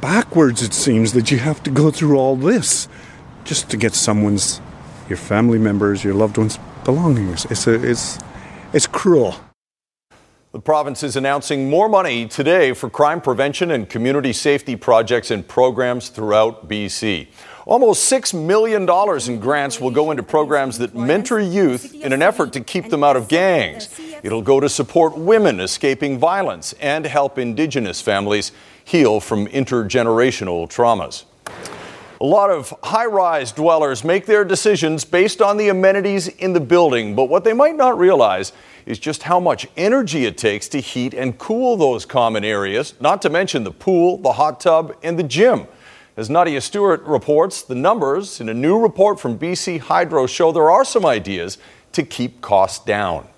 backwards, 0.00 0.62
it 0.62 0.74
seems, 0.74 1.12
that 1.14 1.32
you 1.32 1.38
have 1.38 1.60
to 1.64 1.72
go 1.72 1.90
through 1.90 2.16
all 2.16 2.36
this 2.36 2.86
just 3.42 3.68
to 3.70 3.76
get 3.76 3.94
someone's, 3.94 4.60
your 5.08 5.16
family 5.16 5.58
members, 5.58 6.04
your 6.04 6.14
loved 6.14 6.38
ones' 6.38 6.60
belongings. 6.84 7.46
It's, 7.46 7.66
a, 7.66 7.74
it's, 7.84 8.20
it's 8.72 8.86
cruel. 8.86 9.34
The 10.50 10.60
province 10.60 11.02
is 11.02 11.14
announcing 11.14 11.68
more 11.68 11.90
money 11.90 12.26
today 12.26 12.72
for 12.72 12.88
crime 12.88 13.20
prevention 13.20 13.70
and 13.70 13.86
community 13.86 14.32
safety 14.32 14.76
projects 14.76 15.30
and 15.30 15.46
programs 15.46 16.08
throughout 16.08 16.70
BC. 16.70 17.26
Almost 17.66 18.10
$6 18.10 18.46
million 18.46 18.88
in 19.30 19.40
grants 19.40 19.78
will 19.78 19.90
go 19.90 20.10
into 20.10 20.22
programs 20.22 20.78
that 20.78 20.94
mentor 20.94 21.38
youth 21.38 21.94
in 21.94 22.14
an 22.14 22.22
effort 22.22 22.54
to 22.54 22.62
keep 22.62 22.88
them 22.88 23.04
out 23.04 23.14
of 23.14 23.28
gangs. 23.28 24.00
It'll 24.22 24.40
go 24.40 24.58
to 24.58 24.70
support 24.70 25.18
women 25.18 25.60
escaping 25.60 26.18
violence 26.18 26.72
and 26.80 27.04
help 27.04 27.38
Indigenous 27.38 28.00
families 28.00 28.50
heal 28.82 29.20
from 29.20 29.48
intergenerational 29.48 30.66
traumas. 30.66 31.24
A 32.22 32.24
lot 32.24 32.48
of 32.48 32.74
high 32.82 33.04
rise 33.04 33.52
dwellers 33.52 34.02
make 34.02 34.24
their 34.24 34.46
decisions 34.46 35.04
based 35.04 35.42
on 35.42 35.58
the 35.58 35.68
amenities 35.68 36.26
in 36.26 36.54
the 36.54 36.60
building, 36.60 37.14
but 37.14 37.28
what 37.28 37.44
they 37.44 37.52
might 37.52 37.76
not 37.76 37.98
realize 37.98 38.54
is 38.88 38.98
just 38.98 39.24
how 39.24 39.38
much 39.38 39.68
energy 39.76 40.24
it 40.24 40.38
takes 40.38 40.66
to 40.66 40.80
heat 40.80 41.12
and 41.12 41.36
cool 41.36 41.76
those 41.76 42.06
common 42.06 42.42
areas, 42.42 42.94
not 43.00 43.20
to 43.20 43.28
mention 43.28 43.62
the 43.62 43.70
pool, 43.70 44.16
the 44.16 44.32
hot 44.32 44.60
tub, 44.60 44.96
and 45.02 45.18
the 45.18 45.22
gym. 45.22 45.66
As 46.16 46.30
Nadia 46.30 46.62
Stewart 46.62 47.02
reports, 47.02 47.60
the 47.60 47.74
numbers 47.74 48.40
in 48.40 48.48
a 48.48 48.54
new 48.54 48.80
report 48.80 49.20
from 49.20 49.38
BC 49.38 49.78
Hydro 49.78 50.26
show 50.26 50.52
there 50.52 50.70
are 50.70 50.86
some 50.86 51.04
ideas 51.04 51.58
to 51.92 52.02
keep 52.02 52.40
costs 52.40 52.82
down. 52.82 53.28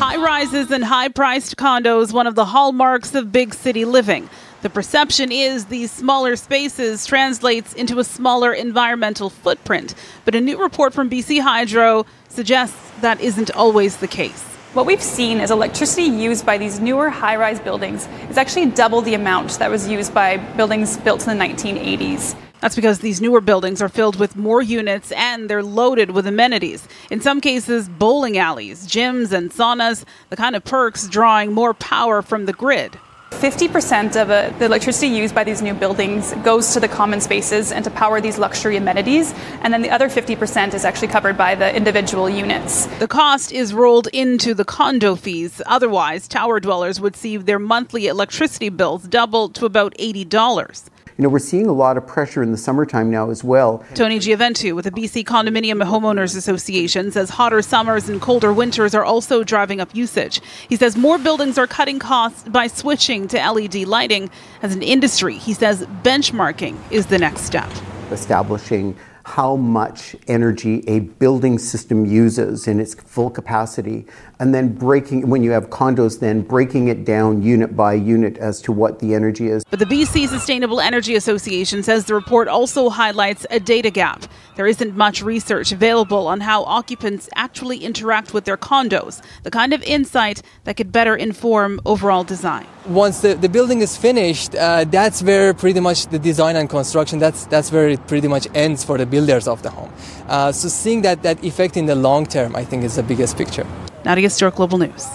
High 0.00 0.16
rises 0.16 0.72
and 0.72 0.82
high 0.82 1.08
priced 1.08 1.56
condos, 1.56 2.12
one 2.12 2.26
of 2.26 2.34
the 2.34 2.46
hallmarks 2.46 3.14
of 3.14 3.30
big 3.30 3.54
city 3.54 3.84
living. 3.84 4.28
The 4.60 4.70
perception 4.70 5.30
is 5.30 5.66
these 5.66 5.92
smaller 5.92 6.34
spaces 6.34 7.06
translates 7.06 7.72
into 7.74 8.00
a 8.00 8.04
smaller 8.04 8.52
environmental 8.52 9.30
footprint, 9.30 9.94
but 10.24 10.34
a 10.34 10.40
new 10.40 10.60
report 10.60 10.92
from 10.92 11.08
BC 11.08 11.40
Hydro 11.40 12.06
suggests 12.28 12.76
that 13.00 13.20
isn't 13.20 13.52
always 13.52 13.98
the 13.98 14.08
case. 14.08 14.42
What 14.74 14.84
we've 14.84 15.00
seen 15.00 15.38
is 15.38 15.52
electricity 15.52 16.08
used 16.08 16.44
by 16.44 16.58
these 16.58 16.80
newer 16.80 17.08
high 17.08 17.36
rise 17.36 17.60
buildings 17.60 18.08
is 18.28 18.36
actually 18.36 18.66
double 18.66 19.00
the 19.00 19.14
amount 19.14 19.60
that 19.60 19.70
was 19.70 19.86
used 19.86 20.12
by 20.12 20.38
buildings 20.56 20.96
built 20.96 21.24
in 21.28 21.38
the 21.38 21.44
1980s. 21.44 22.34
That's 22.60 22.74
because 22.74 22.98
these 22.98 23.20
newer 23.20 23.40
buildings 23.40 23.80
are 23.80 23.88
filled 23.88 24.18
with 24.18 24.34
more 24.34 24.60
units 24.60 25.12
and 25.12 25.48
they're 25.48 25.62
loaded 25.62 26.10
with 26.10 26.26
amenities. 26.26 26.88
In 27.12 27.20
some 27.20 27.40
cases, 27.40 27.88
bowling 27.88 28.36
alleys, 28.36 28.88
gyms, 28.88 29.30
and 29.30 29.52
saunas, 29.52 30.04
the 30.30 30.36
kind 30.36 30.56
of 30.56 30.64
perks 30.64 31.06
drawing 31.06 31.52
more 31.52 31.74
power 31.74 32.22
from 32.22 32.46
the 32.46 32.52
grid. 32.52 32.98
50% 33.30 34.20
of 34.20 34.30
uh, 34.30 34.50
the 34.58 34.64
electricity 34.64 35.06
used 35.06 35.34
by 35.34 35.44
these 35.44 35.62
new 35.62 35.74
buildings 35.74 36.34
goes 36.42 36.72
to 36.72 36.80
the 36.80 36.88
common 36.88 37.20
spaces 37.20 37.70
and 37.70 37.84
to 37.84 37.90
power 37.90 38.20
these 38.20 38.36
luxury 38.36 38.76
amenities, 38.76 39.32
and 39.62 39.72
then 39.72 39.82
the 39.82 39.90
other 39.90 40.08
50% 40.08 40.74
is 40.74 40.84
actually 40.84 41.08
covered 41.08 41.36
by 41.36 41.54
the 41.54 41.74
individual 41.74 42.28
units. 42.28 42.86
The 42.98 43.06
cost 43.06 43.52
is 43.52 43.72
rolled 43.72 44.08
into 44.08 44.54
the 44.54 44.64
condo 44.64 45.14
fees. 45.14 45.62
Otherwise, 45.66 46.26
tower 46.26 46.58
dwellers 46.58 47.00
would 47.00 47.14
see 47.14 47.36
their 47.36 47.60
monthly 47.60 48.08
electricity 48.08 48.70
bills 48.70 49.04
double 49.04 49.48
to 49.50 49.66
about 49.66 49.94
$80 49.98 50.90
you 51.18 51.24
know, 51.24 51.30
we're 51.30 51.40
seeing 51.40 51.66
a 51.66 51.72
lot 51.72 51.96
of 51.96 52.06
pressure 52.06 52.44
in 52.44 52.52
the 52.52 52.56
summertime 52.56 53.10
now 53.10 53.28
as 53.28 53.42
well. 53.42 53.84
Tony 53.94 54.20
Gioventu 54.20 54.76
with 54.76 54.84
the 54.84 54.92
BC 54.92 55.24
Condominium 55.24 55.82
Homeowners 55.82 56.36
Association 56.36 57.10
says 57.10 57.30
hotter 57.30 57.60
summers 57.60 58.08
and 58.08 58.22
colder 58.22 58.52
winters 58.52 58.94
are 58.94 59.04
also 59.04 59.42
driving 59.42 59.80
up 59.80 59.92
usage. 59.96 60.40
He 60.68 60.76
says 60.76 60.96
more 60.96 61.18
buildings 61.18 61.58
are 61.58 61.66
cutting 61.66 61.98
costs 61.98 62.48
by 62.48 62.68
switching 62.68 63.26
to 63.28 63.36
LED 63.36 63.74
lighting. 63.88 64.30
As 64.62 64.72
an 64.72 64.82
industry, 64.82 65.36
he 65.36 65.54
says 65.54 65.82
benchmarking 66.04 66.78
is 66.92 67.06
the 67.06 67.18
next 67.18 67.42
step. 67.42 67.68
Establishing 68.12 68.96
how 69.28 69.56
much 69.56 70.16
energy 70.26 70.82
a 70.88 71.00
building 71.00 71.58
system 71.58 72.06
uses 72.06 72.66
in 72.66 72.80
its 72.80 72.94
full 72.94 73.28
capacity 73.28 74.06
and 74.40 74.54
then 74.54 74.72
breaking 74.72 75.28
when 75.28 75.42
you 75.42 75.50
have 75.50 75.68
condos 75.68 76.20
then 76.20 76.40
breaking 76.40 76.88
it 76.88 77.04
down 77.04 77.42
unit 77.42 77.76
by 77.76 77.92
unit 77.92 78.38
as 78.38 78.62
to 78.62 78.72
what 78.72 78.98
the 79.00 79.14
energy 79.14 79.48
is. 79.48 79.64
But 79.70 79.80
the 79.80 79.84
BC 79.84 80.28
Sustainable 80.28 80.80
Energy 80.80 81.14
Association 81.14 81.82
says 81.82 82.06
the 82.06 82.14
report 82.14 82.48
also 82.48 82.88
highlights 82.88 83.46
a 83.50 83.60
data 83.60 83.90
gap. 83.90 84.24
There 84.56 84.66
isn't 84.66 84.96
much 84.96 85.22
research 85.22 85.72
available 85.72 86.26
on 86.26 86.40
how 86.40 86.64
occupants 86.64 87.28
actually 87.34 87.78
interact 87.78 88.32
with 88.32 88.44
their 88.44 88.56
condos 88.56 89.22
the 89.42 89.50
kind 89.50 89.72
of 89.72 89.82
insight 89.82 90.42
that 90.64 90.76
could 90.76 90.90
better 90.90 91.14
inform 91.16 91.80
overall 91.84 92.24
design. 92.24 92.66
Once 92.86 93.20
the, 93.20 93.34
the 93.34 93.48
building 93.48 93.80
is 93.80 93.96
finished 93.96 94.54
uh, 94.54 94.84
that's 94.84 95.22
where 95.22 95.52
pretty 95.52 95.80
much 95.80 96.06
the 96.06 96.18
design 96.18 96.56
and 96.56 96.70
construction 96.70 97.18
that's 97.18 97.44
that's 97.46 97.70
where 97.70 97.88
it 97.88 98.06
pretty 98.06 98.28
much 98.28 98.46
ends 98.54 98.82
for 98.82 98.96
the 98.96 99.06
builders 99.18 99.46
of 99.54 99.62
the 99.66 99.72
home 99.78 99.92
uh, 100.28 100.50
so 100.60 100.68
seeing 100.82 101.02
that 101.02 101.22
that 101.28 101.38
effect 101.50 101.76
in 101.82 101.86
the 101.92 101.98
long 102.08 102.26
term 102.36 102.56
i 102.62 102.64
think 102.70 102.84
is 102.88 102.96
the 103.02 103.06
biggest 103.12 103.36
picture 103.42 103.66
Nadia 104.08 104.30
Stewart, 104.30 104.54
Global 104.54 104.78
News. 104.78 105.08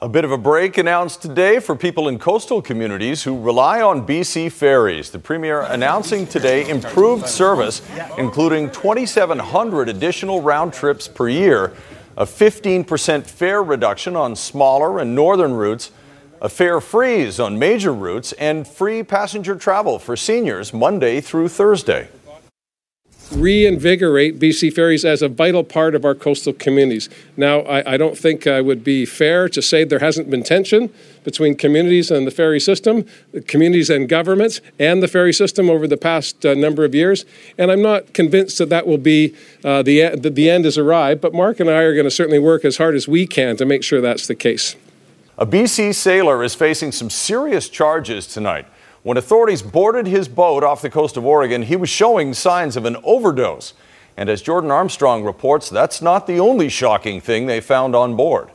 A 0.00 0.08
bit 0.08 0.24
of 0.24 0.30
a 0.30 0.38
break 0.38 0.78
announced 0.78 1.20
today 1.20 1.58
for 1.58 1.74
people 1.74 2.08
in 2.08 2.18
coastal 2.18 2.62
communities 2.62 3.24
who 3.24 3.38
rely 3.38 3.82
on 3.82 4.06
BC 4.06 4.52
ferries. 4.52 5.10
The 5.10 5.18
Premier 5.18 5.62
announcing 5.62 6.26
today 6.26 6.68
improved 6.70 7.26
service, 7.26 7.82
including 8.16 8.70
2,700 8.70 9.88
additional 9.88 10.40
round 10.40 10.72
trips 10.72 11.08
per 11.08 11.28
year, 11.28 11.74
a 12.16 12.24
15% 12.24 13.24
fare 13.24 13.62
reduction 13.62 14.14
on 14.14 14.36
smaller 14.36 15.00
and 15.00 15.16
northern 15.16 15.52
routes, 15.52 15.90
a 16.40 16.48
fare 16.48 16.80
freeze 16.80 17.40
on 17.40 17.58
major 17.58 17.92
routes, 17.92 18.32
and 18.34 18.66
free 18.66 19.02
passenger 19.02 19.56
travel 19.56 19.98
for 19.98 20.16
seniors 20.16 20.72
Monday 20.72 21.20
through 21.20 21.48
Thursday 21.48 22.08
reinvigorate 23.32 24.38
BC 24.38 24.72
Ferries 24.72 25.04
as 25.04 25.22
a 25.22 25.28
vital 25.28 25.62
part 25.62 25.94
of 25.94 26.04
our 26.04 26.14
coastal 26.14 26.52
communities. 26.52 27.08
Now, 27.36 27.60
I, 27.60 27.94
I, 27.94 27.96
don't 27.96 28.16
think 28.16 28.46
I 28.46 28.60
would 28.60 28.82
be 28.82 29.04
fair 29.04 29.48
to 29.50 29.60
say 29.60 29.84
there 29.84 29.98
hasn't 29.98 30.30
been 30.30 30.42
tension 30.42 30.92
between 31.24 31.54
communities 31.56 32.10
and 32.10 32.26
the 32.26 32.30
ferry 32.30 32.60
system, 32.60 33.04
communities 33.46 33.90
and 33.90 34.08
governments, 34.08 34.60
and 34.78 35.02
the 35.02 35.08
ferry 35.08 35.32
system 35.32 35.68
over 35.68 35.86
the 35.86 35.96
past 35.96 36.46
uh, 36.46 36.54
number 36.54 36.84
of 36.84 36.94
years. 36.94 37.24
And 37.58 37.70
I'm 37.70 37.82
not 37.82 38.14
convinced 38.14 38.58
that 38.58 38.70
that 38.70 38.86
will 38.86 38.98
be 38.98 39.34
uh, 39.64 39.82
the, 39.82 40.16
the, 40.16 40.30
the 40.30 40.48
end 40.48 40.64
has 40.64 40.78
arrived, 40.78 41.20
but 41.20 41.34
Mark 41.34 41.60
and 41.60 41.68
I 41.68 41.82
are 41.82 41.94
going 41.94 42.04
to 42.04 42.10
certainly 42.10 42.38
work 42.38 42.64
as 42.64 42.78
hard 42.78 42.94
as 42.94 43.06
we 43.06 43.26
can 43.26 43.56
to 43.58 43.66
make 43.66 43.84
sure 43.84 44.00
that's 44.00 44.26
the 44.26 44.34
case. 44.34 44.74
A 45.36 45.46
BC 45.46 45.94
sailor 45.94 46.42
is 46.42 46.54
facing 46.54 46.92
some 46.92 47.10
serious 47.10 47.68
charges 47.68 48.26
tonight. 48.26 48.66
When 49.08 49.16
authorities 49.16 49.62
boarded 49.62 50.06
his 50.06 50.28
boat 50.28 50.62
off 50.62 50.82
the 50.82 50.90
coast 50.90 51.16
of 51.16 51.24
Oregon, 51.24 51.62
he 51.62 51.76
was 51.76 51.88
showing 51.88 52.34
signs 52.34 52.76
of 52.76 52.84
an 52.84 52.98
overdose. 53.02 53.72
And 54.18 54.28
as 54.28 54.42
Jordan 54.42 54.70
Armstrong 54.70 55.24
reports, 55.24 55.70
that's 55.70 56.02
not 56.02 56.26
the 56.26 56.38
only 56.38 56.68
shocking 56.68 57.22
thing 57.22 57.46
they 57.46 57.62
found 57.62 57.96
on 57.96 58.16
board. 58.16 58.50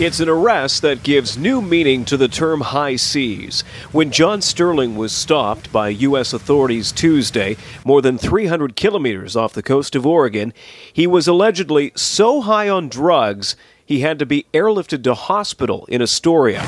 It's 0.00 0.18
an 0.18 0.28
arrest 0.28 0.82
that 0.82 1.04
gives 1.04 1.38
new 1.38 1.62
meaning 1.62 2.04
to 2.06 2.16
the 2.16 2.26
term 2.26 2.62
high 2.62 2.96
seas. 2.96 3.60
When 3.92 4.10
John 4.10 4.42
Sterling 4.42 4.96
was 4.96 5.12
stopped 5.12 5.70
by 5.70 5.90
U.S. 5.90 6.32
authorities 6.32 6.90
Tuesday, 6.90 7.56
more 7.84 8.02
than 8.02 8.18
300 8.18 8.74
kilometers 8.74 9.36
off 9.36 9.52
the 9.52 9.62
coast 9.62 9.94
of 9.94 10.04
Oregon, 10.04 10.52
he 10.92 11.06
was 11.06 11.28
allegedly 11.28 11.92
so 11.94 12.40
high 12.40 12.68
on 12.68 12.88
drugs 12.88 13.54
he 13.90 13.98
had 13.98 14.20
to 14.20 14.24
be 14.24 14.46
airlifted 14.54 15.02
to 15.02 15.12
hospital 15.14 15.84
in 15.88 16.00
Astoria. 16.00 16.60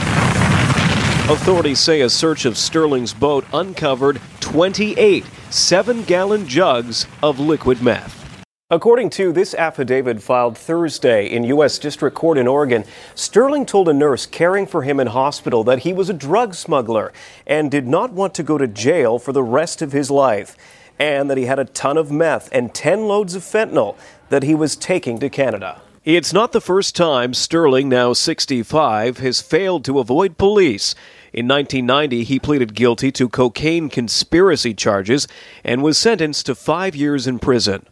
Authorities 1.31 1.79
say 1.79 2.01
a 2.01 2.11
search 2.11 2.45
of 2.45 2.59
Sterling's 2.59 3.15
boat 3.15 3.47
uncovered 3.53 4.21
28 4.41 5.25
seven 5.49 6.03
gallon 6.03 6.49
jugs 6.49 7.07
of 7.23 7.39
liquid 7.39 7.81
meth. 7.81 8.45
According 8.71 9.11
to 9.11 9.33
this 9.33 9.55
affidavit 9.55 10.21
filed 10.21 10.59
Thursday 10.59 11.31
in 11.31 11.45
U.S. 11.45 11.79
District 11.79 12.17
Court 12.17 12.39
in 12.39 12.49
Oregon, 12.49 12.83
Sterling 13.15 13.67
told 13.67 13.89
a 13.89 13.95
nurse 13.95 14.27
caring 14.27 14.67
for 14.67 14.83
him 14.83 14.99
in 14.99 15.07
hospital 15.07 15.63
that 15.63 15.81
he 15.81 15.93
was 15.93 16.11
a 16.11 16.15
drug 16.15 16.57
smuggler 16.57 17.13
and 17.47 17.71
did 17.71 17.87
not 17.87 18.13
want 18.13 18.35
to 18.35 18.43
go 18.43 18.59
to 18.59 18.67
jail 18.67 19.21
for 19.21 19.33
the 19.33 19.45
rest 19.45 19.81
of 19.81 19.93
his 19.93 20.11
life, 20.11 20.57
and 20.99 21.31
that 21.31 21.39
he 21.39 21.45
had 21.45 21.61
a 21.61 21.67
ton 21.67 21.97
of 21.97 22.11
meth 22.11 22.49
and 22.51 22.75
10 22.75 23.07
loads 23.07 23.37
of 23.37 23.45
fentanyl 23.45 23.97
that 24.29 24.43
he 24.43 24.57
was 24.57 24.75
taking 24.75 25.21
to 25.21 25.31
Canada. 25.31 25.81
It's 26.05 26.33
not 26.33 26.51
the 26.51 26.61
first 26.61 26.97
time 26.97 27.33
Sterling, 27.33 27.89
now 27.89 28.13
65, 28.13 29.19
has 29.19 29.41
failed 29.41 29.85
to 29.85 30.01
avoid 30.01 30.37
police. 30.37 30.97
In 31.33 31.47
1990, 31.47 32.25
he 32.25 32.41
pleaded 32.41 32.75
guilty 32.75 33.13
to 33.13 33.29
cocaine 33.29 33.89
conspiracy 33.89 34.75
charges 34.75 35.29
and 35.63 35.81
was 35.81 35.97
sentenced 35.97 36.47
to 36.47 36.57
five 36.57 36.97
years 36.97 37.29
in 37.29 37.39
prison. 37.39 37.87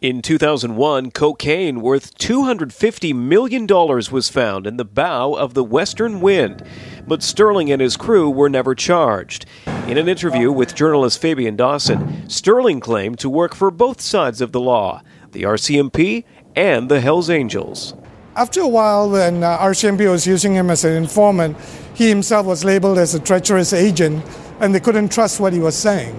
In 0.00 0.22
2001, 0.22 1.10
cocaine 1.10 1.80
worth 1.80 2.16
$250 2.16 3.12
million 3.12 3.66
was 3.66 4.28
found 4.28 4.64
in 4.64 4.76
the 4.76 4.84
bow 4.84 5.34
of 5.34 5.54
the 5.54 5.64
Western 5.64 6.20
Wind, 6.20 6.62
but 7.08 7.24
Sterling 7.24 7.72
and 7.72 7.82
his 7.82 7.96
crew 7.96 8.30
were 8.30 8.48
never 8.48 8.76
charged. 8.76 9.46
In 9.88 9.98
an 9.98 10.08
interview 10.08 10.52
with 10.52 10.76
journalist 10.76 11.20
Fabian 11.20 11.56
Dawson, 11.56 12.30
Sterling 12.30 12.78
claimed 12.78 13.18
to 13.18 13.28
work 13.28 13.56
for 13.56 13.72
both 13.72 14.00
sides 14.00 14.40
of 14.40 14.52
the 14.52 14.60
law 14.60 15.02
the 15.32 15.42
RCMP 15.42 16.24
and 16.58 16.88
the 16.88 17.00
Hells 17.00 17.30
Angels. 17.30 17.94
After 18.34 18.60
a 18.60 18.66
while, 18.66 19.08
when 19.08 19.44
uh, 19.44 19.58
RCMP 19.58 20.10
was 20.10 20.26
using 20.26 20.54
him 20.54 20.70
as 20.70 20.84
an 20.84 20.92
informant, 20.92 21.56
he 21.94 22.08
himself 22.08 22.46
was 22.46 22.64
labeled 22.64 22.98
as 22.98 23.14
a 23.14 23.20
treacherous 23.20 23.72
agent, 23.72 24.24
and 24.58 24.74
they 24.74 24.80
couldn't 24.80 25.12
trust 25.12 25.38
what 25.38 25.52
he 25.52 25.60
was 25.60 25.76
saying. 25.76 26.16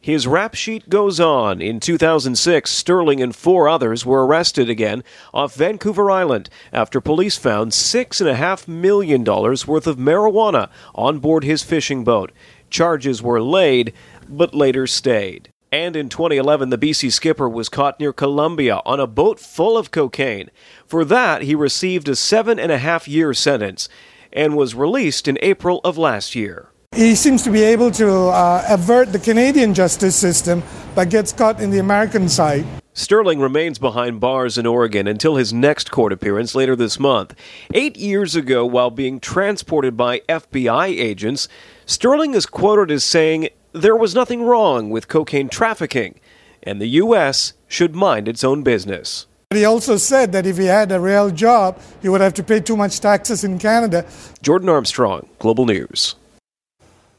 His 0.00 0.26
rap 0.26 0.54
sheet 0.56 0.88
goes 0.88 1.20
on. 1.20 1.62
In 1.62 1.78
2006, 1.78 2.68
Sterling 2.68 3.22
and 3.22 3.34
four 3.34 3.68
others 3.68 4.04
were 4.04 4.26
arrested 4.26 4.68
again 4.68 5.04
off 5.32 5.54
Vancouver 5.54 6.10
Island 6.10 6.50
after 6.72 7.00
police 7.00 7.36
found 7.36 7.70
$6.5 7.70 8.66
million 8.66 9.22
worth 9.22 9.86
of 9.86 9.98
marijuana 9.98 10.68
on 10.96 11.20
board 11.20 11.44
his 11.44 11.62
fishing 11.62 12.02
boat. 12.02 12.32
Charges 12.70 13.22
were 13.22 13.40
laid, 13.40 13.92
but 14.28 14.52
later 14.52 14.88
stayed. 14.88 15.52
And 15.72 15.96
in 15.96 16.08
2011, 16.08 16.70
the 16.70 16.78
BC 16.78 17.12
skipper 17.12 17.48
was 17.48 17.68
caught 17.68 17.98
near 17.98 18.12
Colombia 18.12 18.80
on 18.86 19.00
a 19.00 19.06
boat 19.06 19.40
full 19.40 19.76
of 19.76 19.90
cocaine. 19.90 20.50
For 20.86 21.04
that, 21.04 21.42
he 21.42 21.54
received 21.54 22.08
a 22.08 22.16
seven 22.16 22.58
and 22.58 22.70
a 22.70 22.78
half 22.78 23.08
year 23.08 23.34
sentence 23.34 23.88
and 24.32 24.56
was 24.56 24.74
released 24.74 25.26
in 25.26 25.38
April 25.42 25.80
of 25.82 25.98
last 25.98 26.34
year. 26.34 26.70
He 26.94 27.14
seems 27.14 27.42
to 27.42 27.50
be 27.50 27.62
able 27.62 27.90
to 27.92 28.08
uh, 28.28 28.64
avert 28.68 29.12
the 29.12 29.18
Canadian 29.18 29.74
justice 29.74 30.16
system, 30.16 30.62
but 30.94 31.10
gets 31.10 31.32
caught 31.32 31.60
in 31.60 31.70
the 31.70 31.78
American 31.78 32.28
side. 32.28 32.64
Sterling 32.94 33.40
remains 33.40 33.78
behind 33.78 34.20
bars 34.20 34.56
in 34.56 34.64
Oregon 34.64 35.06
until 35.06 35.36
his 35.36 35.52
next 35.52 35.90
court 35.90 36.14
appearance 36.14 36.54
later 36.54 36.74
this 36.74 36.98
month. 36.98 37.34
Eight 37.74 37.98
years 37.98 38.34
ago, 38.34 38.64
while 38.64 38.90
being 38.90 39.20
transported 39.20 39.98
by 39.98 40.20
FBI 40.20 40.86
agents, 40.86 41.46
Sterling 41.84 42.32
is 42.32 42.46
quoted 42.46 42.90
as 42.90 43.04
saying, 43.04 43.50
there 43.76 43.96
was 43.96 44.14
nothing 44.14 44.42
wrong 44.42 44.90
with 44.90 45.08
cocaine 45.08 45.48
trafficking, 45.48 46.18
and 46.62 46.80
the 46.80 46.88
U.S. 47.04 47.52
should 47.68 47.94
mind 47.94 48.26
its 48.26 48.42
own 48.42 48.62
business. 48.62 49.26
But 49.50 49.58
He 49.58 49.64
also 49.64 49.96
said 49.96 50.32
that 50.32 50.46
if 50.46 50.56
he 50.56 50.66
had 50.66 50.90
a 50.90 50.98
real 50.98 51.30
job, 51.30 51.78
he 52.02 52.08
would 52.08 52.20
have 52.20 52.34
to 52.34 52.42
pay 52.42 52.60
too 52.60 52.76
much 52.76 53.00
taxes 53.00 53.44
in 53.44 53.58
Canada. 53.58 54.06
Jordan 54.42 54.68
Armstrong, 54.68 55.28
Global 55.38 55.66
News. 55.66 56.16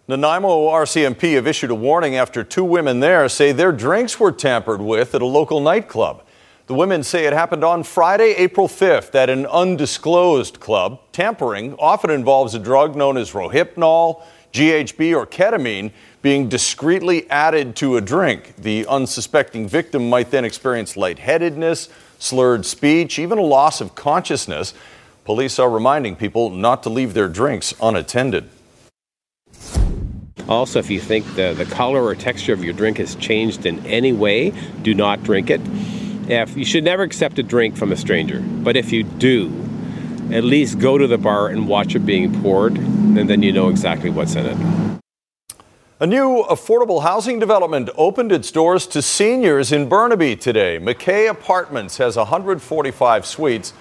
Nanaimo 0.10 0.70
RCMP 0.70 1.36
have 1.36 1.48
issued 1.48 1.70
a 1.70 1.76
warning 1.76 2.16
after 2.16 2.44
two 2.44 2.64
women 2.64 3.02
there 3.02 3.28
say 3.30 3.52
their 3.52 3.72
drinks 3.74 4.20
were 4.20 4.32
tampered 4.32 4.82
with 4.82 5.14
at 5.14 5.22
a 5.22 5.26
local 5.26 5.60
nightclub. 5.60 6.24
The 6.68 6.74
women 6.74 7.04
say 7.04 7.26
it 7.26 7.34
happened 7.34 7.64
on 7.64 7.84
Friday, 7.84 8.34
April 8.38 8.68
5th, 8.68 9.16
at 9.16 9.30
an 9.30 9.46
undisclosed 9.46 10.60
club. 10.60 11.00
Tampering 11.14 11.76
often 11.76 12.10
involves 12.10 12.54
a 12.56 12.60
drug 12.60 12.96
known 12.96 13.16
as 13.16 13.32
Rohypnol, 13.32 14.22
GHB, 14.54 15.16
or 15.16 15.26
ketamine 15.26 15.92
being 16.22 16.50
discreetly 16.50 17.30
added 17.30 17.76
to 17.78 17.98
a 17.98 18.02
drink. 18.02 18.54
The 18.58 18.86
unsuspecting 18.88 19.68
victim 19.68 20.10
might 20.10 20.32
then 20.32 20.46
experience 20.46 20.98
lightheadedness, 20.98 21.90
slurred 22.20 22.66
speech, 22.66 23.20
even 23.20 23.38
a 23.38 23.44
loss 23.44 23.82
of 23.82 23.96
consciousness. 23.96 24.74
Police 25.26 25.60
are 25.60 25.70
reminding 25.70 26.16
people 26.16 26.50
not 26.50 26.84
to 26.84 26.90
leave 26.90 27.14
their 27.14 27.30
drinks 27.30 27.74
unattended. 27.82 28.50
Also, 30.48 30.80
if 30.80 30.90
you 30.90 31.00
think 31.00 31.26
the, 31.36 31.54
the 31.54 31.66
color 31.66 32.04
or 32.04 32.16
texture 32.16 32.54
of 32.54 32.64
your 32.64 32.74
drink 32.74 32.98
has 32.98 33.16
changed 33.16 33.66
in 33.66 33.86
any 33.86 34.14
way, 34.14 34.54
do 34.82 34.94
not 34.94 35.22
drink 35.24 35.50
it. 35.50 35.60
If 36.30 36.56
you 36.56 36.64
should 36.64 36.84
never 36.84 37.04
accept 37.04 37.38
a 37.40 37.44
drink 37.44 37.76
from 37.76 37.92
a 37.92 37.98
stranger, 37.98 38.40
but 38.42 38.78
if 38.78 38.92
you 38.92 39.04
do, 39.04 39.50
at 40.32 40.44
least 40.44 40.80
go 40.80 40.98
to 40.98 41.08
the 41.08 41.18
bar 41.18 41.48
and 41.48 41.68
watch 41.68 41.96
it 41.96 42.06
being 42.06 42.42
poured, 42.42 42.78
and 42.78 43.30
then 43.30 43.42
you 43.42 43.52
know 43.52 43.70
exactly 43.70 44.10
what's 44.10 44.36
in 44.36 44.46
it. 44.46 44.58
A 46.00 46.06
new 46.06 46.44
affordable 46.48 47.02
housing 47.02 47.40
development 47.40 47.90
opened 47.98 48.32
its 48.32 48.52
doors 48.52 48.86
to 48.88 49.02
seniors 49.02 49.72
in 49.72 49.90
Burnaby 49.90 50.36
today. 50.36 50.78
McKay 50.80 51.28
Apartments 51.28 51.98
has 51.98 52.16
145 52.16 53.26
suites 53.26 53.74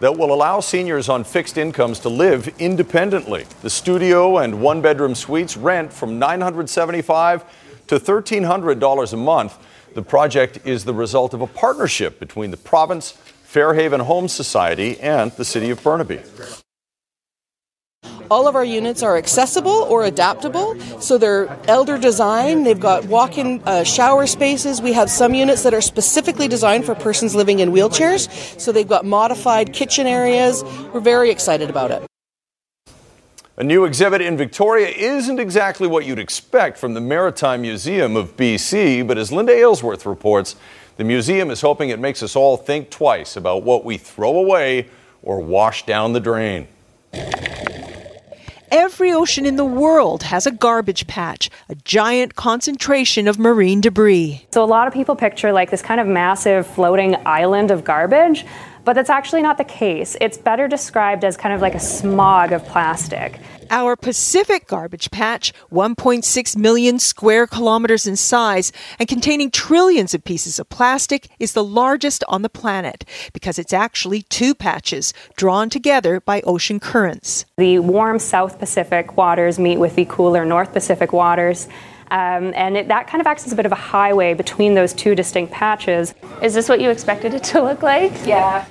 that 0.00 0.16
will 0.16 0.32
allow 0.34 0.58
seniors 0.60 1.08
on 1.08 1.22
fixed 1.22 1.58
incomes 1.58 2.00
to 2.00 2.08
live 2.08 2.48
independently. 2.58 3.46
The 3.62 3.70
studio 3.70 4.38
and 4.38 4.60
one 4.60 4.80
bedroom 4.80 5.14
suites 5.14 5.56
rent 5.56 5.92
from 5.92 6.18
$975 6.18 7.44
to 7.86 8.00
$1,300 8.00 9.12
a 9.12 9.16
month. 9.16 9.58
The 9.94 10.02
project 10.02 10.60
is 10.64 10.84
the 10.84 10.94
result 10.94 11.34
of 11.34 11.40
a 11.40 11.46
partnership 11.46 12.18
between 12.18 12.50
the 12.50 12.56
province, 12.56 13.16
Fairhaven 13.50 13.98
Home 13.98 14.28
Society, 14.28 15.00
and 15.00 15.32
the 15.32 15.44
City 15.44 15.70
of 15.70 15.82
Burnaby. 15.82 16.20
All 18.30 18.46
of 18.46 18.54
our 18.54 18.64
units 18.64 19.02
are 19.02 19.16
accessible 19.16 19.72
or 19.72 20.04
adaptable, 20.04 20.78
so 21.00 21.18
they're 21.18 21.48
elder 21.66 21.98
design. 21.98 22.62
They've 22.62 22.78
got 22.78 23.06
walk 23.06 23.38
in 23.38 23.60
uh, 23.66 23.82
shower 23.82 24.28
spaces. 24.28 24.80
We 24.80 24.92
have 24.92 25.10
some 25.10 25.34
units 25.34 25.64
that 25.64 25.74
are 25.74 25.80
specifically 25.80 26.46
designed 26.46 26.84
for 26.84 26.94
persons 26.94 27.34
living 27.34 27.58
in 27.58 27.72
wheelchairs, 27.72 28.30
so 28.60 28.70
they've 28.70 28.86
got 28.86 29.04
modified 29.04 29.72
kitchen 29.72 30.06
areas. 30.06 30.62
We're 30.94 31.00
very 31.00 31.30
excited 31.32 31.68
about 31.70 31.90
it. 31.90 32.06
A 33.56 33.64
new 33.64 33.84
exhibit 33.84 34.20
in 34.20 34.36
Victoria 34.36 34.86
isn't 34.88 35.40
exactly 35.40 35.88
what 35.88 36.06
you'd 36.06 36.20
expect 36.20 36.78
from 36.78 36.94
the 36.94 37.00
Maritime 37.00 37.62
Museum 37.62 38.16
of 38.16 38.36
BC, 38.36 39.04
but 39.06 39.18
as 39.18 39.32
Linda 39.32 39.52
Aylesworth 39.52 40.06
reports, 40.06 40.54
the 40.96 41.04
museum 41.04 41.50
is 41.50 41.60
hoping 41.60 41.88
it 41.88 41.98
makes 41.98 42.22
us 42.22 42.36
all 42.36 42.56
think 42.56 42.90
twice 42.90 43.36
about 43.36 43.62
what 43.62 43.84
we 43.84 43.96
throw 43.96 44.36
away 44.36 44.88
or 45.22 45.40
wash 45.40 45.86
down 45.86 46.12
the 46.12 46.20
drain. 46.20 46.68
Every 48.70 49.12
ocean 49.12 49.46
in 49.46 49.56
the 49.56 49.64
world 49.64 50.22
has 50.22 50.46
a 50.46 50.52
garbage 50.52 51.08
patch, 51.08 51.50
a 51.68 51.74
giant 51.74 52.36
concentration 52.36 53.26
of 53.26 53.36
marine 53.36 53.80
debris. 53.80 54.46
So, 54.52 54.62
a 54.62 54.66
lot 54.66 54.86
of 54.86 54.94
people 54.94 55.16
picture 55.16 55.52
like 55.52 55.70
this 55.70 55.82
kind 55.82 56.00
of 56.00 56.06
massive 56.06 56.68
floating 56.68 57.16
island 57.26 57.72
of 57.72 57.82
garbage, 57.82 58.46
but 58.84 58.92
that's 58.92 59.10
actually 59.10 59.42
not 59.42 59.58
the 59.58 59.64
case. 59.64 60.16
It's 60.20 60.38
better 60.38 60.68
described 60.68 61.24
as 61.24 61.36
kind 61.36 61.52
of 61.52 61.60
like 61.60 61.74
a 61.74 61.80
smog 61.80 62.52
of 62.52 62.64
plastic. 62.64 63.40
Our 63.72 63.94
Pacific 63.94 64.66
garbage 64.66 65.12
patch, 65.12 65.52
1.6 65.70 66.56
million 66.56 66.98
square 66.98 67.46
kilometers 67.46 68.04
in 68.04 68.16
size 68.16 68.72
and 68.98 69.08
containing 69.08 69.52
trillions 69.52 70.12
of 70.12 70.24
pieces 70.24 70.58
of 70.58 70.68
plastic, 70.68 71.28
is 71.38 71.52
the 71.52 71.62
largest 71.62 72.24
on 72.26 72.42
the 72.42 72.48
planet 72.48 73.04
because 73.32 73.60
it's 73.60 73.72
actually 73.72 74.22
two 74.22 74.56
patches 74.56 75.14
drawn 75.36 75.70
together 75.70 76.20
by 76.20 76.40
ocean 76.40 76.80
currents. 76.80 77.44
The 77.58 77.78
warm 77.78 78.18
South 78.18 78.58
Pacific 78.58 79.16
waters 79.16 79.60
meet 79.60 79.78
with 79.78 79.94
the 79.94 80.04
cooler 80.06 80.44
North 80.44 80.72
Pacific 80.72 81.12
waters. 81.12 81.68
Um, 82.10 82.52
and 82.56 82.76
it, 82.76 82.88
that 82.88 83.06
kind 83.06 83.20
of 83.20 83.28
acts 83.28 83.46
as 83.46 83.52
a 83.52 83.56
bit 83.56 83.66
of 83.66 83.72
a 83.72 83.76
highway 83.76 84.34
between 84.34 84.74
those 84.74 84.92
two 84.92 85.14
distinct 85.14 85.52
patches. 85.52 86.12
Is 86.42 86.54
this 86.54 86.68
what 86.68 86.80
you 86.80 86.90
expected 86.90 87.34
it 87.34 87.44
to 87.44 87.62
look 87.62 87.84
like? 87.84 88.26
Yeah. 88.26 88.66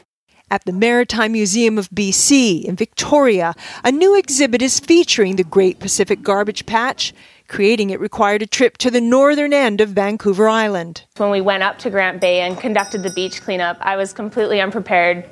At 0.51 0.65
the 0.65 0.71
Maritime 0.71 1.33
Museum 1.33 1.77
of 1.77 1.91
BC 1.91 2.63
in 2.63 2.75
Victoria, 2.75 3.53
a 3.83 3.91
new 3.91 4.17
exhibit 4.17 4.63
is 4.63 4.79
featuring 4.79 5.35
the 5.35 5.43
Great 5.43 5.77
Pacific 5.79 6.23
Garbage 6.23 6.65
Patch. 6.65 7.13
Creating 7.47 7.91
it 7.91 7.99
required 7.99 8.41
a 8.41 8.47
trip 8.47 8.77
to 8.79 8.89
the 8.89 8.99
northern 8.99 9.53
end 9.53 9.79
of 9.79 9.89
Vancouver 9.89 10.49
Island. 10.49 11.03
When 11.17 11.29
we 11.29 11.39
went 11.39 11.61
up 11.61 11.77
to 11.79 11.91
Grant 11.91 12.19
Bay 12.19 12.41
and 12.41 12.59
conducted 12.59 13.03
the 13.03 13.11
beach 13.11 13.43
cleanup, 13.43 13.77
I 13.81 13.95
was 13.95 14.11
completely 14.11 14.59
unprepared 14.59 15.29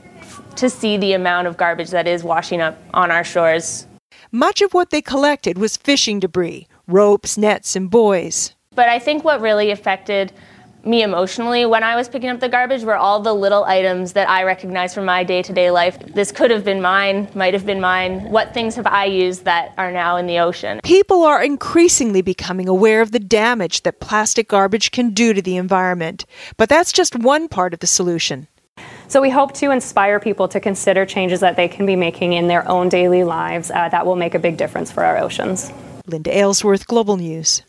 to 0.58 0.70
see 0.70 0.98
the 0.98 1.14
amount 1.14 1.48
of 1.48 1.58
garbage 1.58 1.90
that 1.90 2.08
is 2.08 2.24
washing 2.24 2.62
up 2.62 2.78
on 2.94 3.10
our 3.10 3.24
shores. 3.24 3.88
Much 4.32 4.62
of 4.62 4.74
what 4.76 4.92
they 4.92 5.02
collected 5.02 5.58
was 5.58 5.78
fishing 5.78 6.20
debris, 6.20 6.68
ropes, 6.88 7.40
nets, 7.40 7.76
and 7.76 7.90
buoys. 7.90 8.54
But 8.76 8.88
I 8.88 9.00
think 9.00 9.24
what 9.24 9.42
really 9.42 9.72
affected 9.72 10.32
me 10.86 11.04
emotionally 11.04 11.66
when 11.66 11.84
I 11.84 11.96
was 11.96 12.08
picking 12.08 12.30
up 12.30 12.40
the 12.40 12.50
garbage 12.50 12.84
were 12.84 12.96
all 12.96 13.20
the 13.20 13.34
little 13.34 13.64
items 13.66 14.14
that 14.14 14.30
I 14.30 14.44
recognized 14.44 14.96
from 14.96 15.06
my 15.06 15.24
day 15.24 15.42
to 15.42 15.54
day 15.54 15.72
life. 15.72 16.00
This 16.00 16.32
could 16.32 16.52
have 16.52 16.64
been 16.64 16.82
mine, 16.82 17.30
might 17.36 17.54
have 17.54 17.66
been 17.66 17.82
mine. 17.82 18.22
What 18.32 18.54
things 18.54 18.76
have 18.76 18.88
I 18.88 19.06
used 19.06 19.46
that 19.46 19.74
are 19.78 19.92
now 19.92 20.18
in 20.18 20.28
the 20.28 20.40
ocean? 20.40 20.80
People 20.84 21.24
are 21.24 21.44
increasingly 21.44 22.22
becoming 22.22 22.68
aware 22.68 23.02
of 23.02 23.12
the 23.12 23.20
damage 23.20 23.84
that 23.84 24.00
plastic 24.00 24.48
garbage 24.48 24.92
can 24.92 25.12
do 25.12 25.34
to 25.34 25.42
the 25.42 25.58
environment. 25.58 26.26
But 26.56 26.70
that's 26.70 26.92
just 26.92 27.16
one 27.16 27.48
part 27.48 27.74
of 27.74 27.80
the 27.80 27.88
solution. 27.88 28.48
So, 29.10 29.22
we 29.22 29.30
hope 29.30 29.54
to 29.56 29.72
inspire 29.72 30.20
people 30.20 30.48
to 30.50 30.60
consider 30.60 31.06
changes 31.06 31.40
that 31.40 31.56
they 31.56 31.68
can 31.68 31.86
be 31.86 31.96
making 31.96 32.34
in 32.34 32.48
their 32.48 32.68
own 32.70 32.90
daily 32.90 33.24
lives 33.24 33.72
uh, 33.72 33.90
that 33.90 34.06
will 34.06 34.18
make 34.18 34.36
a 34.36 34.40
big 34.40 34.58
difference 34.58 34.92
for 34.92 35.04
our 35.04 35.18
oceans. 35.18 35.72
Linda 36.06 36.38
Aylesworth, 36.38 36.88
Global 36.88 37.18
News. 37.18 37.64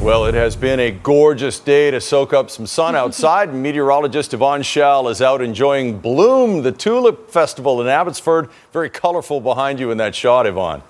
Well, 0.00 0.26
it 0.26 0.34
has 0.34 0.54
been 0.54 0.78
a 0.78 0.92
gorgeous 0.92 1.58
day 1.58 1.90
to 1.90 2.00
soak 2.00 2.32
up 2.32 2.50
some 2.50 2.66
sun 2.66 2.94
outside. 2.96 3.52
Meteorologist 3.52 4.32
Yvonne 4.32 4.62
Schalle 4.62 5.08
is 5.08 5.20
out 5.20 5.42
enjoying 5.42 5.98
Bloom, 5.98 6.62
the 6.62 6.70
Tulip 6.70 7.28
Festival 7.28 7.80
in 7.80 7.88
Abbotsford. 7.88 8.48
Very 8.72 8.90
colorful 8.90 9.40
behind 9.40 9.80
you 9.80 9.90
in 9.90 9.98
that 9.98 10.14
shot, 10.14 10.46
Yvonne. 10.46 10.82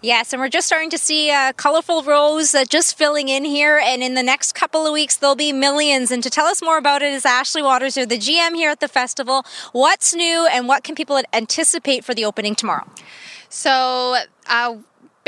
Yes, 0.00 0.32
and 0.32 0.40
we're 0.40 0.48
just 0.48 0.68
starting 0.68 0.90
to 0.90 0.98
see 0.98 1.32
uh, 1.32 1.52
colorful 1.54 2.04
rows 2.04 2.54
uh, 2.54 2.64
just 2.64 2.96
filling 2.96 3.28
in 3.28 3.44
here. 3.44 3.80
And 3.82 4.04
in 4.04 4.14
the 4.14 4.22
next 4.22 4.52
couple 4.52 4.86
of 4.86 4.92
weeks, 4.92 5.16
there'll 5.16 5.34
be 5.34 5.52
millions. 5.52 6.12
And 6.12 6.22
to 6.22 6.30
tell 6.30 6.46
us 6.46 6.62
more 6.62 6.78
about 6.78 7.02
it 7.02 7.12
is 7.12 7.26
Ashley 7.26 7.62
Waters, 7.62 7.96
who's 7.96 8.06
the 8.06 8.18
GM 8.18 8.54
here 8.54 8.70
at 8.70 8.78
the 8.78 8.86
festival. 8.86 9.44
What's 9.72 10.14
new 10.14 10.46
and 10.52 10.68
what 10.68 10.84
can 10.84 10.94
people 10.94 11.20
anticipate 11.32 12.04
for 12.04 12.14
the 12.14 12.24
opening 12.24 12.54
tomorrow? 12.54 12.86
So, 13.48 14.18
uh, 14.46 14.76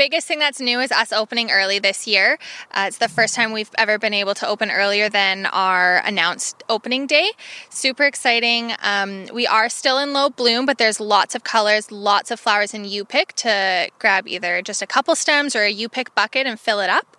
biggest 0.01 0.27
thing 0.27 0.39
that's 0.39 0.59
new 0.59 0.79
is 0.79 0.91
us 0.91 1.13
opening 1.13 1.51
early 1.51 1.77
this 1.77 2.07
year. 2.07 2.39
Uh, 2.71 2.85
it's 2.87 2.97
the 2.97 3.07
first 3.07 3.35
time 3.35 3.51
we've 3.51 3.69
ever 3.77 3.99
been 3.99 4.15
able 4.15 4.33
to 4.33 4.47
open 4.47 4.71
earlier 4.71 5.09
than 5.09 5.45
our 5.45 5.99
announced 5.99 6.63
opening 6.69 7.05
day. 7.05 7.29
Super 7.69 8.05
exciting. 8.05 8.73
Um, 8.81 9.27
we 9.31 9.45
are 9.45 9.69
still 9.69 9.99
in 9.99 10.11
low 10.11 10.31
bloom, 10.31 10.65
but 10.65 10.79
there's 10.79 10.99
lots 10.99 11.35
of 11.35 11.43
colors, 11.43 11.91
lots 11.91 12.31
of 12.31 12.39
flowers 12.39 12.73
in 12.73 12.83
U 12.83 13.05
pick 13.05 13.33
to 13.33 13.91
grab 13.99 14.27
either 14.27 14.63
just 14.63 14.81
a 14.81 14.87
couple 14.87 15.13
stems 15.13 15.55
or 15.55 15.61
a 15.61 15.69
U 15.69 15.87
pick 15.87 16.15
bucket 16.15 16.47
and 16.47 16.59
fill 16.59 16.79
it 16.79 16.89
up. 16.89 17.15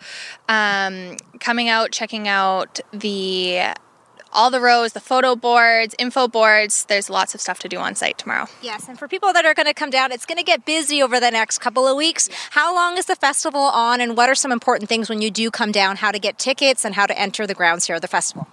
Um, 0.49 1.19
coming 1.39 1.69
out, 1.69 1.93
checking 1.93 2.27
out 2.27 2.81
the 2.93 3.77
all 4.33 4.51
the 4.51 4.61
rows, 4.61 4.93
the 4.93 5.01
photo 5.01 5.37
boards, 5.37 5.95
info 5.99 6.29
boards. 6.29 6.85
There's 6.87 7.11
lots 7.11 7.35
of 7.35 7.41
stuff 7.41 7.59
to 7.61 7.69
do 7.69 7.79
on 7.79 7.95
site 7.95 8.19
tomorrow. 8.19 8.47
Yes, 8.63 8.89
and 8.89 8.99
for 8.99 9.09
people 9.09 9.33
that 9.33 9.45
are 9.45 9.55
going 9.55 9.67
to 9.67 9.75
come 9.75 9.91
down, 9.91 10.13
it's 10.13 10.27
going 10.27 10.39
to 10.39 10.45
get 10.45 10.65
busy 10.65 11.03
over 11.03 11.21
the 11.21 11.31
next 11.31 11.59
couple 11.59 11.87
of 11.87 11.97
weeks. 11.97 12.29
How 12.51 12.75
long 12.75 12.97
is 12.97 13.07
the 13.07 13.17
festival 13.17 13.61
on, 13.61 14.01
and 14.01 14.17
what 14.17 14.29
are 14.29 14.35
some 14.35 14.53
important 14.53 14.89
things 14.89 15.09
when 15.09 15.23
you 15.23 15.31
do 15.31 15.51
come 15.51 15.73
down? 15.73 15.97
How 15.97 16.11
to 16.11 16.19
get 16.19 16.39
tickets 16.39 16.85
and 16.85 16.95
how 16.95 17.07
to 17.07 17.19
enter 17.19 17.47
the 17.47 17.55
grounds 17.55 17.87
here 17.87 17.97
at 17.97 18.03
the 18.03 18.09
festival? 18.09 18.49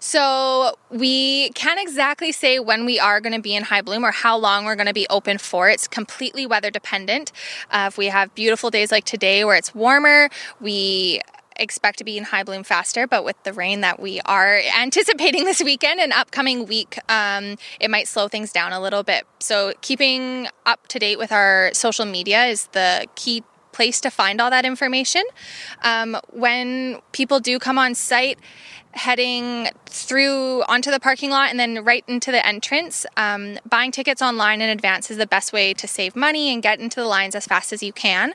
So 0.00 0.76
we 0.90 1.50
can't 1.50 1.80
exactly 1.80 2.32
say 2.32 2.58
when 2.58 2.84
we 2.84 2.98
are 2.98 3.20
going 3.20 3.34
to 3.34 3.40
be 3.40 3.54
in 3.54 3.64
high 3.64 3.82
bloom 3.82 4.04
or 4.04 4.10
how 4.10 4.36
long 4.36 4.64
we're 4.64 4.76
going 4.76 4.86
to 4.86 4.94
be 4.94 5.06
open 5.10 5.38
for. 5.38 5.68
It's 5.68 5.88
completely 5.88 6.46
weather 6.46 6.70
dependent. 6.70 7.32
Uh, 7.70 7.86
if 7.88 7.98
we 7.98 8.06
have 8.06 8.34
beautiful 8.34 8.70
days 8.70 8.92
like 8.92 9.04
today 9.04 9.44
where 9.44 9.56
it's 9.56 9.74
warmer, 9.74 10.28
we 10.60 11.20
expect 11.56 11.98
to 11.98 12.04
be 12.04 12.18
in 12.18 12.24
high 12.24 12.42
bloom 12.42 12.64
faster, 12.64 13.06
but 13.06 13.24
with 13.24 13.42
the 13.44 13.52
rain 13.52 13.80
that 13.80 14.00
we 14.00 14.20
are 14.22 14.60
anticipating 14.78 15.44
this 15.44 15.62
weekend 15.62 16.00
and 16.00 16.12
upcoming 16.12 16.66
week, 16.66 16.98
um, 17.08 17.56
it 17.80 17.90
might 17.90 18.08
slow 18.08 18.28
things 18.28 18.52
down 18.52 18.72
a 18.72 18.80
little 18.80 19.02
bit. 19.02 19.26
So, 19.40 19.72
keeping 19.80 20.48
up 20.66 20.86
to 20.88 20.98
date 20.98 21.18
with 21.18 21.32
our 21.32 21.70
social 21.72 22.04
media 22.04 22.44
is 22.44 22.66
the 22.68 23.06
key 23.14 23.42
place 23.72 24.00
to 24.00 24.10
find 24.10 24.40
all 24.40 24.50
that 24.50 24.64
information. 24.64 25.22
Um, 25.82 26.16
when 26.30 27.00
people 27.12 27.40
do 27.40 27.58
come 27.58 27.76
on 27.76 27.94
site, 27.94 28.38
heading 28.94 29.68
through 29.86 30.62
onto 30.62 30.90
the 30.90 31.00
parking 31.00 31.30
lot 31.30 31.50
and 31.50 31.58
then 31.58 31.84
right 31.84 32.04
into 32.06 32.30
the 32.30 32.44
entrance. 32.46 33.04
Um, 33.16 33.58
buying 33.68 33.90
tickets 33.90 34.22
online 34.22 34.60
in 34.60 34.70
advance 34.70 35.10
is 35.10 35.16
the 35.16 35.26
best 35.26 35.52
way 35.52 35.74
to 35.74 35.86
save 35.86 36.16
money 36.16 36.52
and 36.52 36.62
get 36.62 36.80
into 36.80 37.00
the 37.00 37.06
lines 37.06 37.34
as 37.34 37.46
fast 37.46 37.72
as 37.72 37.82
you 37.82 37.92
can. 37.92 38.34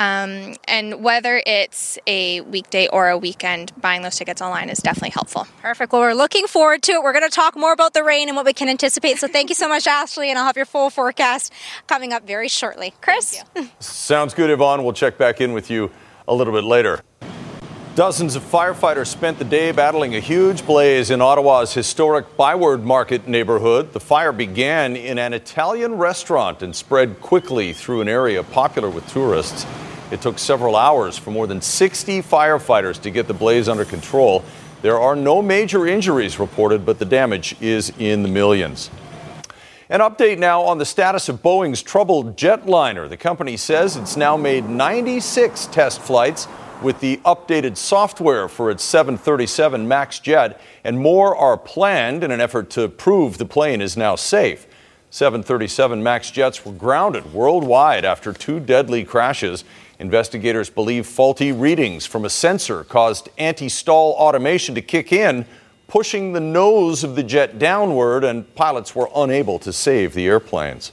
Um, 0.00 0.54
and 0.68 1.02
whether 1.02 1.42
it's 1.44 1.98
a 2.06 2.40
weekday 2.42 2.86
or 2.88 3.08
a 3.08 3.18
weekend, 3.18 3.72
buying 3.80 4.02
those 4.02 4.16
tickets 4.16 4.40
online 4.40 4.70
is 4.70 4.78
definitely 4.78 5.10
helpful. 5.10 5.46
Perfect. 5.60 5.92
Well, 5.92 6.02
we're 6.02 6.14
looking 6.14 6.46
forward 6.46 6.82
to 6.84 6.92
it. 6.92 7.02
We're 7.02 7.12
going 7.12 7.28
to 7.28 7.34
talk 7.34 7.56
more 7.56 7.72
about 7.72 7.94
the 7.94 8.04
rain 8.04 8.28
and 8.28 8.36
what 8.36 8.46
we 8.46 8.52
can 8.52 8.68
anticipate. 8.68 9.18
So 9.18 9.26
thank 9.26 9.48
you 9.48 9.56
so 9.56 9.68
much, 9.68 9.86
Ashley, 9.88 10.30
and 10.30 10.38
I'll 10.38 10.46
have 10.46 10.56
your 10.56 10.66
full 10.66 10.90
forecast 10.90 11.52
coming 11.88 12.12
up 12.12 12.26
very 12.26 12.48
shortly. 12.48 12.94
Chris? 13.00 13.42
Sounds 13.80 14.34
good, 14.34 14.50
Yvonne. 14.50 14.84
We'll 14.84 14.92
check 14.92 15.18
back 15.18 15.40
in 15.40 15.52
with 15.52 15.70
you 15.70 15.90
a 16.28 16.34
little 16.34 16.52
bit 16.52 16.64
later. 16.64 17.02
Dozens 17.98 18.36
of 18.36 18.44
firefighters 18.44 19.08
spent 19.08 19.40
the 19.40 19.44
day 19.44 19.72
battling 19.72 20.14
a 20.14 20.20
huge 20.20 20.64
blaze 20.64 21.10
in 21.10 21.20
Ottawa's 21.20 21.74
historic 21.74 22.36
Byward 22.36 22.84
Market 22.84 23.26
neighborhood. 23.26 23.92
The 23.92 23.98
fire 23.98 24.30
began 24.30 24.94
in 24.94 25.18
an 25.18 25.32
Italian 25.32 25.94
restaurant 25.94 26.62
and 26.62 26.76
spread 26.76 27.20
quickly 27.20 27.72
through 27.72 28.00
an 28.00 28.08
area 28.08 28.44
popular 28.44 28.88
with 28.88 29.04
tourists. 29.08 29.66
It 30.12 30.20
took 30.20 30.38
several 30.38 30.76
hours 30.76 31.18
for 31.18 31.32
more 31.32 31.48
than 31.48 31.60
60 31.60 32.22
firefighters 32.22 33.02
to 33.02 33.10
get 33.10 33.26
the 33.26 33.34
blaze 33.34 33.68
under 33.68 33.84
control. 33.84 34.44
There 34.80 35.00
are 35.00 35.16
no 35.16 35.42
major 35.42 35.84
injuries 35.84 36.38
reported, 36.38 36.86
but 36.86 37.00
the 37.00 37.04
damage 37.04 37.60
is 37.60 37.92
in 37.98 38.22
the 38.22 38.28
millions. 38.28 38.90
An 39.90 39.98
update 39.98 40.38
now 40.38 40.62
on 40.62 40.78
the 40.78 40.84
status 40.84 41.28
of 41.28 41.42
Boeing's 41.42 41.82
troubled 41.82 42.36
jetliner. 42.36 43.08
The 43.08 43.16
company 43.16 43.56
says 43.56 43.96
it's 43.96 44.16
now 44.16 44.36
made 44.36 44.68
96 44.68 45.66
test 45.66 46.00
flights 46.00 46.46
with 46.82 47.00
the 47.00 47.18
updated 47.18 47.76
software 47.76 48.48
for 48.48 48.70
its 48.70 48.84
737 48.84 49.86
MAX 49.86 50.18
jet, 50.18 50.60
and 50.84 50.98
more 50.98 51.36
are 51.36 51.56
planned 51.56 52.24
in 52.24 52.30
an 52.30 52.40
effort 52.40 52.70
to 52.70 52.88
prove 52.88 53.38
the 53.38 53.44
plane 53.44 53.80
is 53.80 53.96
now 53.96 54.16
safe. 54.16 54.66
737 55.10 56.02
MAX 56.02 56.30
jets 56.30 56.64
were 56.64 56.72
grounded 56.72 57.32
worldwide 57.32 58.04
after 58.04 58.32
two 58.32 58.60
deadly 58.60 59.04
crashes 59.04 59.64
Investigators 59.98 60.70
believe 60.70 61.06
faulty 61.06 61.50
readings 61.50 62.06
from 62.06 62.24
a 62.24 62.30
sensor 62.30 62.84
caused 62.84 63.28
anti 63.36 63.68
stall 63.68 64.12
automation 64.12 64.74
to 64.76 64.82
kick 64.82 65.12
in, 65.12 65.44
pushing 65.88 66.32
the 66.32 66.40
nose 66.40 67.02
of 67.02 67.16
the 67.16 67.22
jet 67.22 67.58
downward, 67.58 68.22
and 68.22 68.54
pilots 68.54 68.94
were 68.94 69.10
unable 69.16 69.58
to 69.58 69.72
save 69.72 70.14
the 70.14 70.26
airplanes. 70.26 70.92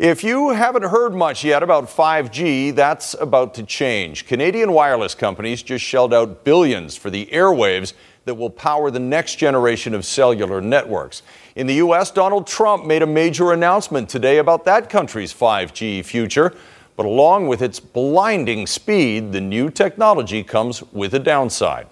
If 0.00 0.24
you 0.24 0.48
haven't 0.48 0.84
heard 0.84 1.14
much 1.14 1.44
yet 1.44 1.62
about 1.62 1.84
5G, 1.84 2.74
that's 2.74 3.12
about 3.20 3.52
to 3.56 3.62
change. 3.62 4.26
Canadian 4.26 4.72
wireless 4.72 5.14
companies 5.14 5.62
just 5.62 5.84
shelled 5.84 6.14
out 6.14 6.42
billions 6.42 6.96
for 6.96 7.10
the 7.10 7.26
airwaves 7.26 7.92
that 8.24 8.34
will 8.34 8.48
power 8.48 8.90
the 8.90 8.98
next 8.98 9.34
generation 9.36 9.92
of 9.92 10.06
cellular 10.06 10.62
networks. 10.62 11.20
In 11.54 11.66
the 11.66 11.74
U.S., 11.74 12.10
Donald 12.10 12.46
Trump 12.46 12.86
made 12.86 13.02
a 13.02 13.06
major 13.06 13.52
announcement 13.52 14.08
today 14.08 14.38
about 14.38 14.64
that 14.64 14.88
country's 14.88 15.34
5G 15.34 16.02
future. 16.02 16.56
But 16.96 17.04
along 17.04 17.48
with 17.48 17.60
its 17.60 17.78
blinding 17.78 18.66
speed, 18.66 19.32
the 19.32 19.42
new 19.42 19.68
technology 19.68 20.42
comes 20.42 20.82
with 20.94 21.12
a 21.12 21.18
downside. 21.18 21.88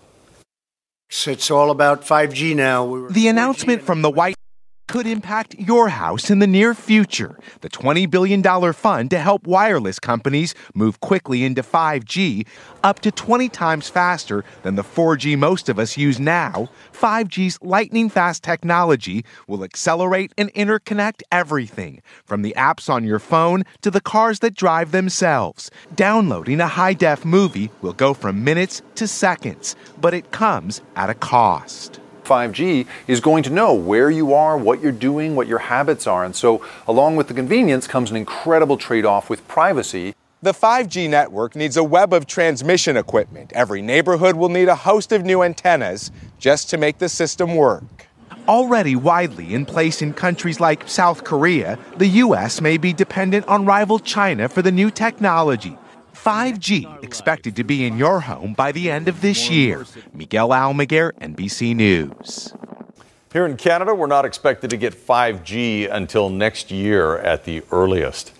It's 1.10 1.50
all 1.50 1.70
about 1.70 2.06
5G 2.06 2.56
now. 2.56 3.06
The 3.10 3.28
announcement 3.28 3.82
from 3.82 4.00
the 4.00 4.08
White 4.10 4.36
could 4.88 5.06
impact 5.06 5.54
your 5.58 5.90
house 5.90 6.30
in 6.30 6.38
the 6.38 6.46
near 6.46 6.74
future. 6.74 7.38
The 7.60 7.68
$20 7.68 8.10
billion 8.10 8.42
fund 8.72 9.10
to 9.10 9.18
help 9.18 9.46
wireless 9.46 9.98
companies 9.98 10.54
move 10.74 11.00
quickly 11.00 11.44
into 11.44 11.62
5G, 11.62 12.46
up 12.82 13.00
to 13.00 13.12
20 13.12 13.50
times 13.50 13.88
faster 13.90 14.44
than 14.62 14.76
the 14.76 14.82
4G 14.82 15.38
most 15.38 15.68
of 15.68 15.78
us 15.78 15.98
use 15.98 16.18
now. 16.18 16.70
5G's 16.92 17.58
lightning 17.60 18.08
fast 18.08 18.42
technology 18.42 19.24
will 19.46 19.62
accelerate 19.62 20.32
and 20.38 20.52
interconnect 20.54 21.22
everything, 21.30 22.02
from 22.24 22.40
the 22.40 22.54
apps 22.56 22.88
on 22.88 23.04
your 23.04 23.18
phone 23.18 23.64
to 23.82 23.90
the 23.90 24.00
cars 24.00 24.38
that 24.40 24.54
drive 24.54 24.90
themselves. 24.90 25.70
Downloading 25.94 26.60
a 26.60 26.66
high 26.66 26.94
def 26.94 27.26
movie 27.26 27.70
will 27.82 27.92
go 27.92 28.14
from 28.14 28.42
minutes 28.42 28.80
to 28.94 29.06
seconds, 29.06 29.76
but 30.00 30.14
it 30.14 30.32
comes 30.32 30.80
at 30.96 31.10
a 31.10 31.14
cost. 31.14 32.00
5G 32.28 32.86
is 33.06 33.20
going 33.20 33.42
to 33.44 33.50
know 33.50 33.72
where 33.72 34.10
you 34.10 34.34
are, 34.34 34.58
what 34.58 34.82
you're 34.82 34.92
doing, 34.92 35.34
what 35.34 35.46
your 35.46 35.58
habits 35.58 36.06
are. 36.06 36.24
And 36.24 36.36
so, 36.36 36.64
along 36.86 37.16
with 37.16 37.28
the 37.28 37.34
convenience 37.34 37.86
comes 37.86 38.10
an 38.10 38.16
incredible 38.16 38.76
trade 38.76 39.06
off 39.06 39.30
with 39.30 39.46
privacy. 39.48 40.14
The 40.40 40.52
5G 40.52 41.10
network 41.10 41.56
needs 41.56 41.76
a 41.76 41.82
web 41.82 42.12
of 42.12 42.26
transmission 42.26 42.96
equipment. 42.96 43.52
Every 43.54 43.82
neighborhood 43.82 44.36
will 44.36 44.50
need 44.50 44.68
a 44.68 44.76
host 44.76 45.10
of 45.10 45.24
new 45.24 45.42
antennas 45.42 46.12
just 46.38 46.70
to 46.70 46.76
make 46.76 46.98
the 46.98 47.08
system 47.08 47.56
work. 47.56 48.06
Already 48.46 48.94
widely 48.94 49.52
in 49.52 49.66
place 49.66 50.00
in 50.00 50.14
countries 50.14 50.60
like 50.60 50.88
South 50.88 51.24
Korea, 51.24 51.78
the 51.96 52.06
U.S. 52.24 52.60
may 52.60 52.78
be 52.78 52.92
dependent 52.92 53.48
on 53.48 53.66
rival 53.66 53.98
China 53.98 54.48
for 54.48 54.62
the 54.62 54.70
new 54.70 54.90
technology. 54.90 55.76
5G 56.24 57.04
expected 57.04 57.56
to 57.56 57.64
be 57.64 57.86
in 57.86 57.96
your 57.96 58.20
home 58.20 58.52
by 58.52 58.72
the 58.72 58.90
end 58.90 59.08
of 59.08 59.20
this 59.20 59.48
year. 59.48 59.86
Miguel 60.12 60.48
Almaguer, 60.50 61.12
NBC 61.20 61.76
News. 61.76 62.52
Here 63.32 63.46
in 63.46 63.56
Canada, 63.56 63.94
we're 63.94 64.06
not 64.06 64.24
expected 64.24 64.70
to 64.70 64.76
get 64.76 64.94
5G 64.94 65.90
until 65.90 66.28
next 66.28 66.70
year 66.70 67.18
at 67.18 67.44
the 67.44 67.62
earliest. 67.70 68.32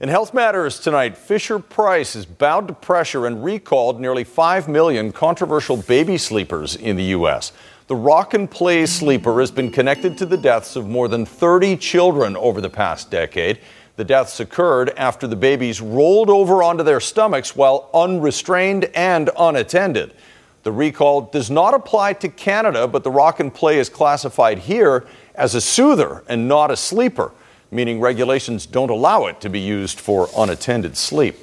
In 0.00 0.08
Health 0.08 0.32
Matters 0.32 0.80
tonight, 0.80 1.18
Fisher 1.18 1.58
Price 1.58 2.16
is 2.16 2.24
bound 2.24 2.68
to 2.68 2.74
pressure 2.74 3.26
and 3.26 3.44
recalled 3.44 4.00
nearly 4.00 4.24
5 4.24 4.66
million 4.66 5.12
controversial 5.12 5.76
baby 5.76 6.16
sleepers 6.16 6.74
in 6.74 6.96
the 6.96 7.04
U.S. 7.04 7.52
The 7.86 7.96
rock 7.96 8.32
and 8.34 8.50
play 8.50 8.86
sleeper 8.86 9.40
has 9.40 9.50
been 9.50 9.70
connected 9.70 10.16
to 10.18 10.26
the 10.26 10.38
deaths 10.38 10.74
of 10.74 10.88
more 10.88 11.08
than 11.08 11.26
30 11.26 11.76
children 11.76 12.36
over 12.36 12.60
the 12.60 12.70
past 12.70 13.10
decade. 13.10 13.58
The 14.00 14.04
deaths 14.04 14.40
occurred 14.40 14.94
after 14.96 15.26
the 15.26 15.36
babies 15.36 15.82
rolled 15.82 16.30
over 16.30 16.62
onto 16.62 16.82
their 16.82 17.00
stomachs 17.00 17.54
while 17.54 17.90
unrestrained 17.92 18.86
and 18.94 19.28
unattended. 19.38 20.14
The 20.62 20.72
recall 20.72 21.20
does 21.20 21.50
not 21.50 21.74
apply 21.74 22.14
to 22.14 22.30
Canada, 22.30 22.88
but 22.88 23.04
the 23.04 23.10
rock 23.10 23.40
and 23.40 23.52
play 23.52 23.78
is 23.78 23.90
classified 23.90 24.60
here 24.60 25.06
as 25.34 25.54
a 25.54 25.60
soother 25.60 26.24
and 26.28 26.48
not 26.48 26.70
a 26.70 26.78
sleeper, 26.78 27.32
meaning 27.70 28.00
regulations 28.00 28.64
don't 28.64 28.88
allow 28.88 29.26
it 29.26 29.38
to 29.42 29.50
be 29.50 29.60
used 29.60 30.00
for 30.00 30.30
unattended 30.34 30.96
sleep. 30.96 31.36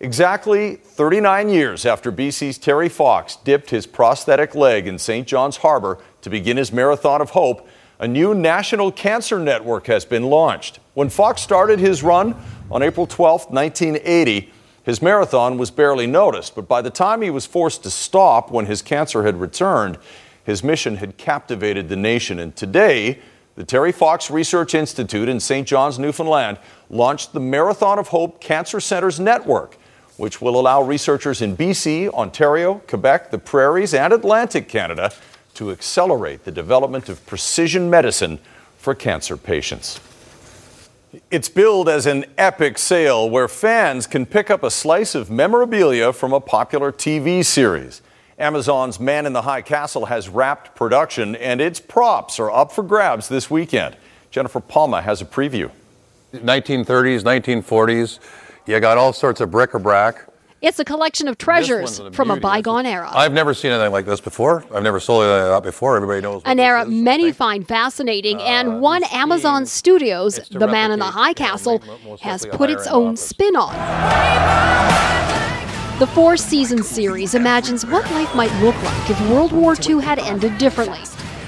Exactly 0.00 0.76
39 0.76 1.50
years 1.50 1.84
after 1.84 2.10
BC's 2.10 2.56
Terry 2.56 2.88
Fox 2.88 3.36
dipped 3.36 3.68
his 3.68 3.86
prosthetic 3.86 4.54
leg 4.54 4.86
in 4.86 4.98
St. 4.98 5.28
John's 5.28 5.58
Harbor 5.58 5.98
to 6.22 6.30
begin 6.30 6.56
his 6.56 6.72
Marathon 6.72 7.20
of 7.20 7.28
Hope, 7.28 7.68
a 8.04 8.06
new 8.06 8.34
national 8.34 8.92
cancer 8.92 9.38
network 9.38 9.86
has 9.86 10.04
been 10.04 10.24
launched. 10.24 10.78
When 10.92 11.08
Fox 11.08 11.40
started 11.40 11.80
his 11.80 12.02
run 12.02 12.36
on 12.70 12.82
April 12.82 13.06
12, 13.06 13.50
1980, 13.50 14.52
his 14.82 15.00
marathon 15.00 15.56
was 15.56 15.70
barely 15.70 16.06
noticed, 16.06 16.54
but 16.54 16.68
by 16.68 16.82
the 16.82 16.90
time 16.90 17.22
he 17.22 17.30
was 17.30 17.46
forced 17.46 17.82
to 17.84 17.90
stop 17.90 18.50
when 18.50 18.66
his 18.66 18.82
cancer 18.82 19.24
had 19.24 19.40
returned, 19.40 19.96
his 20.44 20.62
mission 20.62 20.96
had 20.96 21.16
captivated 21.16 21.88
the 21.88 21.96
nation. 21.96 22.38
And 22.38 22.54
today, 22.54 23.20
the 23.54 23.64
Terry 23.64 23.90
Fox 23.90 24.30
Research 24.30 24.74
Institute 24.74 25.30
in 25.30 25.40
St. 25.40 25.66
John's, 25.66 25.98
Newfoundland, 25.98 26.58
launched 26.90 27.32
the 27.32 27.40
Marathon 27.40 27.98
of 27.98 28.08
Hope 28.08 28.38
Cancer 28.38 28.80
Centers 28.80 29.18
Network, 29.18 29.78
which 30.18 30.42
will 30.42 30.60
allow 30.60 30.82
researchers 30.82 31.40
in 31.40 31.56
BC, 31.56 32.10
Ontario, 32.10 32.82
Quebec, 32.86 33.30
the 33.30 33.38
Prairies, 33.38 33.94
and 33.94 34.12
Atlantic 34.12 34.68
Canada 34.68 35.10
to 35.54 35.70
accelerate 35.70 36.44
the 36.44 36.52
development 36.52 37.08
of 37.08 37.24
precision 37.26 37.88
medicine 37.88 38.38
for 38.78 38.94
cancer 38.94 39.36
patients. 39.36 40.00
It's 41.30 41.48
billed 41.48 41.88
as 41.88 42.06
an 42.06 42.24
epic 42.36 42.76
sale 42.76 43.30
where 43.30 43.46
fans 43.46 44.06
can 44.06 44.26
pick 44.26 44.50
up 44.50 44.62
a 44.62 44.70
slice 44.70 45.14
of 45.14 45.30
memorabilia 45.30 46.12
from 46.12 46.32
a 46.32 46.40
popular 46.40 46.90
TV 46.90 47.44
series. 47.44 48.02
Amazon's 48.38 48.98
Man 48.98 49.26
in 49.26 49.32
the 49.32 49.42
High 49.42 49.62
Castle 49.62 50.06
has 50.06 50.28
wrapped 50.28 50.74
production, 50.74 51.36
and 51.36 51.60
its 51.60 51.78
props 51.78 52.40
are 52.40 52.50
up 52.50 52.72
for 52.72 52.82
grabs 52.82 53.28
this 53.28 53.48
weekend. 53.48 53.96
Jennifer 54.32 54.58
Palma 54.58 55.02
has 55.02 55.22
a 55.22 55.24
preview. 55.24 55.70
1930s, 56.32 57.22
1940s, 57.22 58.18
you 58.66 58.80
got 58.80 58.98
all 58.98 59.12
sorts 59.12 59.40
of 59.40 59.52
bric-a-brac. 59.52 60.26
It's 60.64 60.78
a 60.78 60.84
collection 60.84 61.28
of 61.28 61.36
treasures 61.36 62.00
from 62.12 62.30
a 62.30 62.36
bygone 62.40 62.86
era. 62.86 63.10
I've 63.12 63.34
never 63.34 63.52
seen 63.52 63.70
anything 63.70 63.92
like 63.92 64.06
this 64.06 64.22
before. 64.22 64.64
I've 64.74 64.82
never 64.82 64.98
sold 64.98 65.24
anything 65.24 65.42
like 65.50 65.62
that 65.62 65.68
before. 65.68 65.96
Everybody 65.96 66.22
knows. 66.22 66.40
An 66.46 66.58
era 66.58 66.86
many 66.86 67.32
find 67.32 67.68
fascinating, 67.68 68.38
Uh, 68.38 68.44
and 68.44 68.80
one 68.80 69.04
Amazon 69.12 69.66
Studios, 69.66 70.40
The 70.50 70.66
Man 70.66 70.90
in 70.90 71.00
the 71.00 71.04
High 71.04 71.34
Castle, 71.34 71.82
has 72.22 72.46
put 72.46 72.70
its 72.70 72.86
own 72.86 73.16
spin 73.18 73.54
on. 73.56 73.74
The 75.98 76.06
four 76.06 76.38
season 76.38 76.82
series 76.82 77.34
imagines 77.34 77.84
what 77.84 78.10
life 78.12 78.34
might 78.34 78.52
look 78.62 78.74
like 78.82 79.10
if 79.10 79.20
World 79.28 79.52
War 79.52 79.76
II 79.86 80.00
had 80.00 80.18
ended 80.18 80.56
differently. 80.56 80.98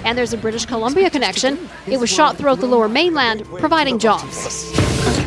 And 0.06 0.16
there's 0.16 0.32
a 0.32 0.38
British 0.38 0.66
Columbia 0.66 1.10
connection. 1.10 1.58
It 1.88 1.98
was 1.98 2.08
shot 2.08 2.36
throughout 2.36 2.60
the 2.60 2.66
lower 2.66 2.88
mainland, 2.88 3.44
providing 3.58 3.98
jobs. 3.98 4.70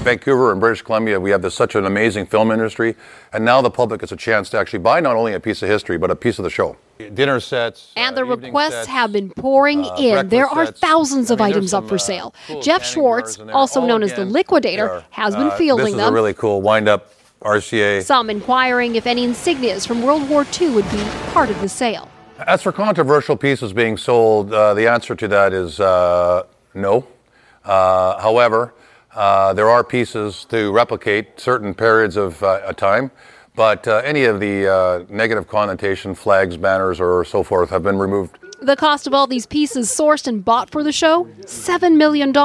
Vancouver 0.03 0.53
and 0.53 0.61
British 0.61 0.81
Columbia, 0.83 1.19
we 1.19 1.31
have 1.31 1.41
this, 1.41 1.53
such 1.53 1.75
an 1.75 1.85
amazing 1.85 2.25
film 2.25 2.49
industry, 2.49 2.95
and 3.33 3.43
now 3.43 3.61
the 3.61 3.69
public 3.69 3.99
gets 3.99 4.13
a 4.13 4.15
chance 4.15 4.49
to 4.51 4.57
actually 4.57 4.79
buy 4.79 5.01
not 5.01 5.17
only 5.17 5.33
a 5.33 5.39
piece 5.39 5.61
of 5.61 5.67
history 5.67 5.97
but 5.97 6.09
a 6.09 6.15
piece 6.15 6.39
of 6.39 6.43
the 6.43 6.49
show. 6.49 6.77
Dinner 7.13 7.41
sets. 7.41 7.91
And 7.97 8.13
uh, 8.13 8.19
the 8.19 8.23
requests 8.25 8.85
have 8.87 9.11
been 9.11 9.31
pouring 9.31 9.83
uh, 9.83 9.89
uh, 9.89 9.97
in. 10.21 10.29
There 10.29 10.47
are 10.47 10.67
thousands 10.67 11.29
of 11.29 11.41
items 11.41 11.73
up 11.73 11.89
for 11.89 11.97
sale. 11.97 12.33
Jeff 12.61 12.85
Schwartz, 12.85 13.37
also 13.51 13.85
known 13.85 14.01
as 14.01 14.13
the 14.13 14.23
Liquidator, 14.23 15.03
has 15.09 15.35
been 15.35 15.47
Uh, 15.47 15.57
fielding 15.57 15.85
this 15.87 15.93
is 15.95 15.99
them. 15.99 16.13
a 16.13 16.15
really 16.15 16.33
cool 16.33 16.61
wind-up 16.61 17.11
RCA. 17.41 18.01
Some 18.03 18.29
inquiring 18.29 18.95
if 18.95 19.05
any 19.05 19.27
insignias 19.27 19.85
from 19.85 20.01
World 20.03 20.29
War 20.29 20.45
II 20.59 20.69
would 20.69 20.89
be 20.89 21.03
part 21.33 21.49
of 21.49 21.59
the 21.59 21.67
sale. 21.67 22.07
As 22.47 22.61
for 22.61 22.71
controversial 22.71 23.35
pieces 23.35 23.73
being 23.73 23.97
sold, 23.97 24.53
uh, 24.53 24.73
the 24.73 24.87
answer 24.87 25.13
to 25.13 25.27
that 25.27 25.51
is 25.51 25.81
uh, 25.81 26.43
no. 26.73 27.05
Uh, 27.65 28.19
however, 28.21 28.73
uh, 29.13 29.53
there 29.53 29.69
are 29.69 29.83
pieces 29.83 30.45
to 30.45 30.71
replicate 30.71 31.37
certain 31.37 31.73
periods 31.73 32.15
of 32.15 32.41
uh, 32.41 32.71
time, 32.73 33.11
but 33.55 33.85
uh, 33.89 33.97
any 34.05 34.23
of 34.23 34.39
the 34.39 35.05
negative 35.09 35.49
connotation 35.49 36.15
flags, 36.15 36.55
banners, 36.55 37.01
or 37.01 37.25
so 37.25 37.43
forth 37.43 37.69
have 37.71 37.83
been 37.83 37.97
removed. 37.97 38.39
The 38.61 38.77
cost 38.77 39.05
of 39.05 39.13
all 39.13 39.27
these 39.27 39.45
pieces 39.45 39.89
sourced 39.89 40.25
and 40.25 40.43
bought 40.43 40.69
for 40.69 40.81
the 40.81 40.93
show? 40.93 41.25
$7 41.41 41.97
million. 41.97 42.35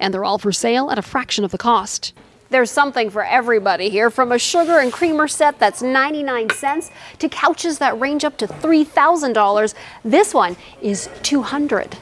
And 0.00 0.14
they're 0.14 0.24
all 0.24 0.38
for 0.38 0.52
sale 0.52 0.90
at 0.90 0.98
a 0.98 1.02
fraction 1.02 1.44
of 1.44 1.52
the 1.52 1.58
cost. 1.58 2.12
There's 2.52 2.70
something 2.70 3.08
for 3.08 3.24
everybody 3.24 3.88
here, 3.88 4.10
from 4.10 4.30
a 4.30 4.38
sugar 4.38 4.78
and 4.78 4.92
creamer 4.92 5.26
set 5.26 5.58
that's 5.58 5.80
99 5.80 6.50
cents 6.50 6.90
to 7.18 7.30
couches 7.30 7.78
that 7.78 7.98
range 7.98 8.24
up 8.24 8.36
to 8.36 8.46
$3,000. 8.46 9.74
This 10.04 10.34
one 10.34 10.56
is 10.82 11.08
200. 11.22 11.96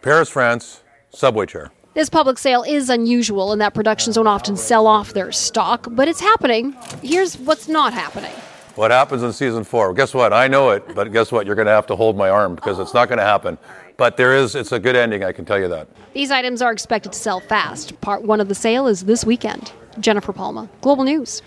Paris, 0.00 0.28
France, 0.28 0.84
subway 1.10 1.46
chair. 1.46 1.72
This 1.94 2.08
public 2.08 2.38
sale 2.38 2.62
is 2.62 2.88
unusual 2.88 3.52
in 3.52 3.58
that 3.58 3.74
productions 3.74 4.14
don't 4.14 4.28
often 4.28 4.56
sell 4.56 4.86
off 4.86 5.12
their 5.12 5.32
stock, 5.32 5.88
but 5.90 6.06
it's 6.06 6.20
happening. 6.20 6.76
Here's 7.02 7.36
what's 7.36 7.66
not 7.66 7.92
happening. 7.92 8.30
What 8.76 8.92
happens 8.92 9.24
in 9.24 9.32
season 9.32 9.64
four? 9.64 9.92
Guess 9.92 10.14
what? 10.14 10.32
I 10.32 10.46
know 10.46 10.70
it, 10.70 10.94
but 10.94 11.10
guess 11.10 11.32
what? 11.32 11.46
You're 11.46 11.56
going 11.56 11.66
to 11.66 11.72
have 11.72 11.86
to 11.88 11.96
hold 11.96 12.16
my 12.16 12.30
arm 12.30 12.54
because 12.54 12.78
it's 12.78 12.94
not 12.94 13.08
going 13.08 13.18
to 13.18 13.24
happen. 13.24 13.58
But 13.98 14.16
there 14.16 14.36
is, 14.36 14.54
it's 14.54 14.70
a 14.70 14.78
good 14.78 14.94
ending, 14.94 15.24
I 15.24 15.32
can 15.32 15.44
tell 15.44 15.58
you 15.58 15.66
that. 15.68 15.88
These 16.14 16.30
items 16.30 16.62
are 16.62 16.70
expected 16.70 17.12
to 17.12 17.18
sell 17.18 17.40
fast. 17.40 18.00
Part 18.00 18.22
one 18.22 18.40
of 18.40 18.48
the 18.48 18.54
sale 18.54 18.86
is 18.86 19.04
this 19.04 19.24
weekend. 19.24 19.72
Jennifer 19.98 20.32
Palma, 20.32 20.68
Global 20.80 21.02
News. 21.02 21.42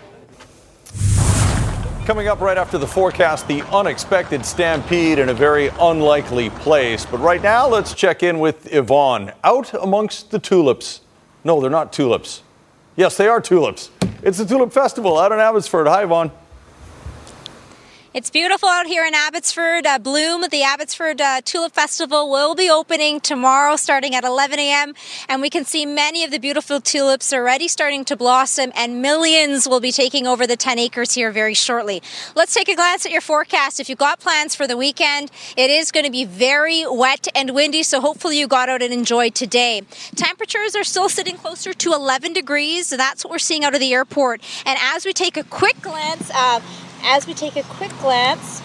Coming 2.04 2.28
up 2.28 2.40
right 2.42 2.58
after 2.58 2.76
the 2.76 2.86
forecast, 2.86 3.48
the 3.48 3.62
unexpected 3.74 4.44
stampede 4.44 5.18
in 5.18 5.30
a 5.30 5.34
very 5.34 5.68
unlikely 5.80 6.50
place. 6.50 7.06
But 7.06 7.20
right 7.20 7.42
now, 7.42 7.66
let's 7.66 7.94
check 7.94 8.22
in 8.22 8.38
with 8.38 8.70
Yvonne. 8.70 9.32
Out 9.42 9.72
amongst 9.72 10.30
the 10.30 10.38
tulips. 10.38 11.00
No, 11.44 11.58
they're 11.58 11.70
not 11.70 11.90
tulips. 11.90 12.42
Yes, 12.96 13.16
they 13.16 13.28
are 13.28 13.40
tulips. 13.40 13.88
It's 14.22 14.36
the 14.36 14.44
Tulip 14.44 14.74
Festival 14.74 15.18
out 15.18 15.32
in 15.32 15.38
Abbotsford. 15.38 15.86
Hi, 15.86 16.02
Yvonne. 16.02 16.30
It's 18.14 18.28
beautiful 18.28 18.68
out 18.68 18.86
here 18.86 19.06
in 19.06 19.14
Abbotsford. 19.14 19.86
Uh, 19.86 19.98
Bloom, 19.98 20.44
the 20.50 20.62
Abbotsford 20.62 21.18
uh, 21.18 21.40
Tulip 21.40 21.72
Festival, 21.72 22.30
will 22.30 22.54
be 22.54 22.68
opening 22.68 23.20
tomorrow 23.20 23.74
starting 23.76 24.14
at 24.14 24.22
11 24.22 24.58
a.m. 24.58 24.92
And 25.30 25.40
we 25.40 25.48
can 25.48 25.64
see 25.64 25.86
many 25.86 26.22
of 26.22 26.30
the 26.30 26.36
beautiful 26.36 26.78
tulips 26.78 27.32
already 27.32 27.68
starting 27.68 28.04
to 28.04 28.14
blossom, 28.14 28.70
and 28.76 29.00
millions 29.00 29.66
will 29.66 29.80
be 29.80 29.90
taking 29.90 30.26
over 30.26 30.46
the 30.46 30.58
10 30.58 30.78
acres 30.78 31.14
here 31.14 31.32
very 31.32 31.54
shortly. 31.54 32.02
Let's 32.34 32.52
take 32.52 32.68
a 32.68 32.74
glance 32.74 33.06
at 33.06 33.12
your 33.12 33.22
forecast. 33.22 33.80
If 33.80 33.88
you've 33.88 33.96
got 33.96 34.20
plans 34.20 34.54
for 34.54 34.66
the 34.66 34.76
weekend, 34.76 35.30
it 35.56 35.70
is 35.70 35.90
going 35.90 36.04
to 36.04 36.12
be 36.12 36.26
very 36.26 36.84
wet 36.86 37.28
and 37.34 37.54
windy, 37.54 37.82
so 37.82 37.98
hopefully 38.02 38.38
you 38.38 38.46
got 38.46 38.68
out 38.68 38.82
and 38.82 38.92
enjoyed 38.92 39.34
today. 39.34 39.84
Temperatures 40.16 40.76
are 40.76 40.84
still 40.84 41.08
sitting 41.08 41.38
closer 41.38 41.72
to 41.72 41.94
11 41.94 42.34
degrees, 42.34 42.88
so 42.88 42.98
that's 42.98 43.24
what 43.24 43.30
we're 43.30 43.38
seeing 43.38 43.64
out 43.64 43.72
of 43.72 43.80
the 43.80 43.94
airport. 43.94 44.42
And 44.66 44.78
as 44.82 45.06
we 45.06 45.14
take 45.14 45.38
a 45.38 45.44
quick 45.44 45.80
glance, 45.80 46.30
uh, 46.34 46.60
as 47.04 47.26
we 47.26 47.34
take 47.34 47.56
a 47.56 47.62
quick 47.64 47.90
glance 48.00 48.62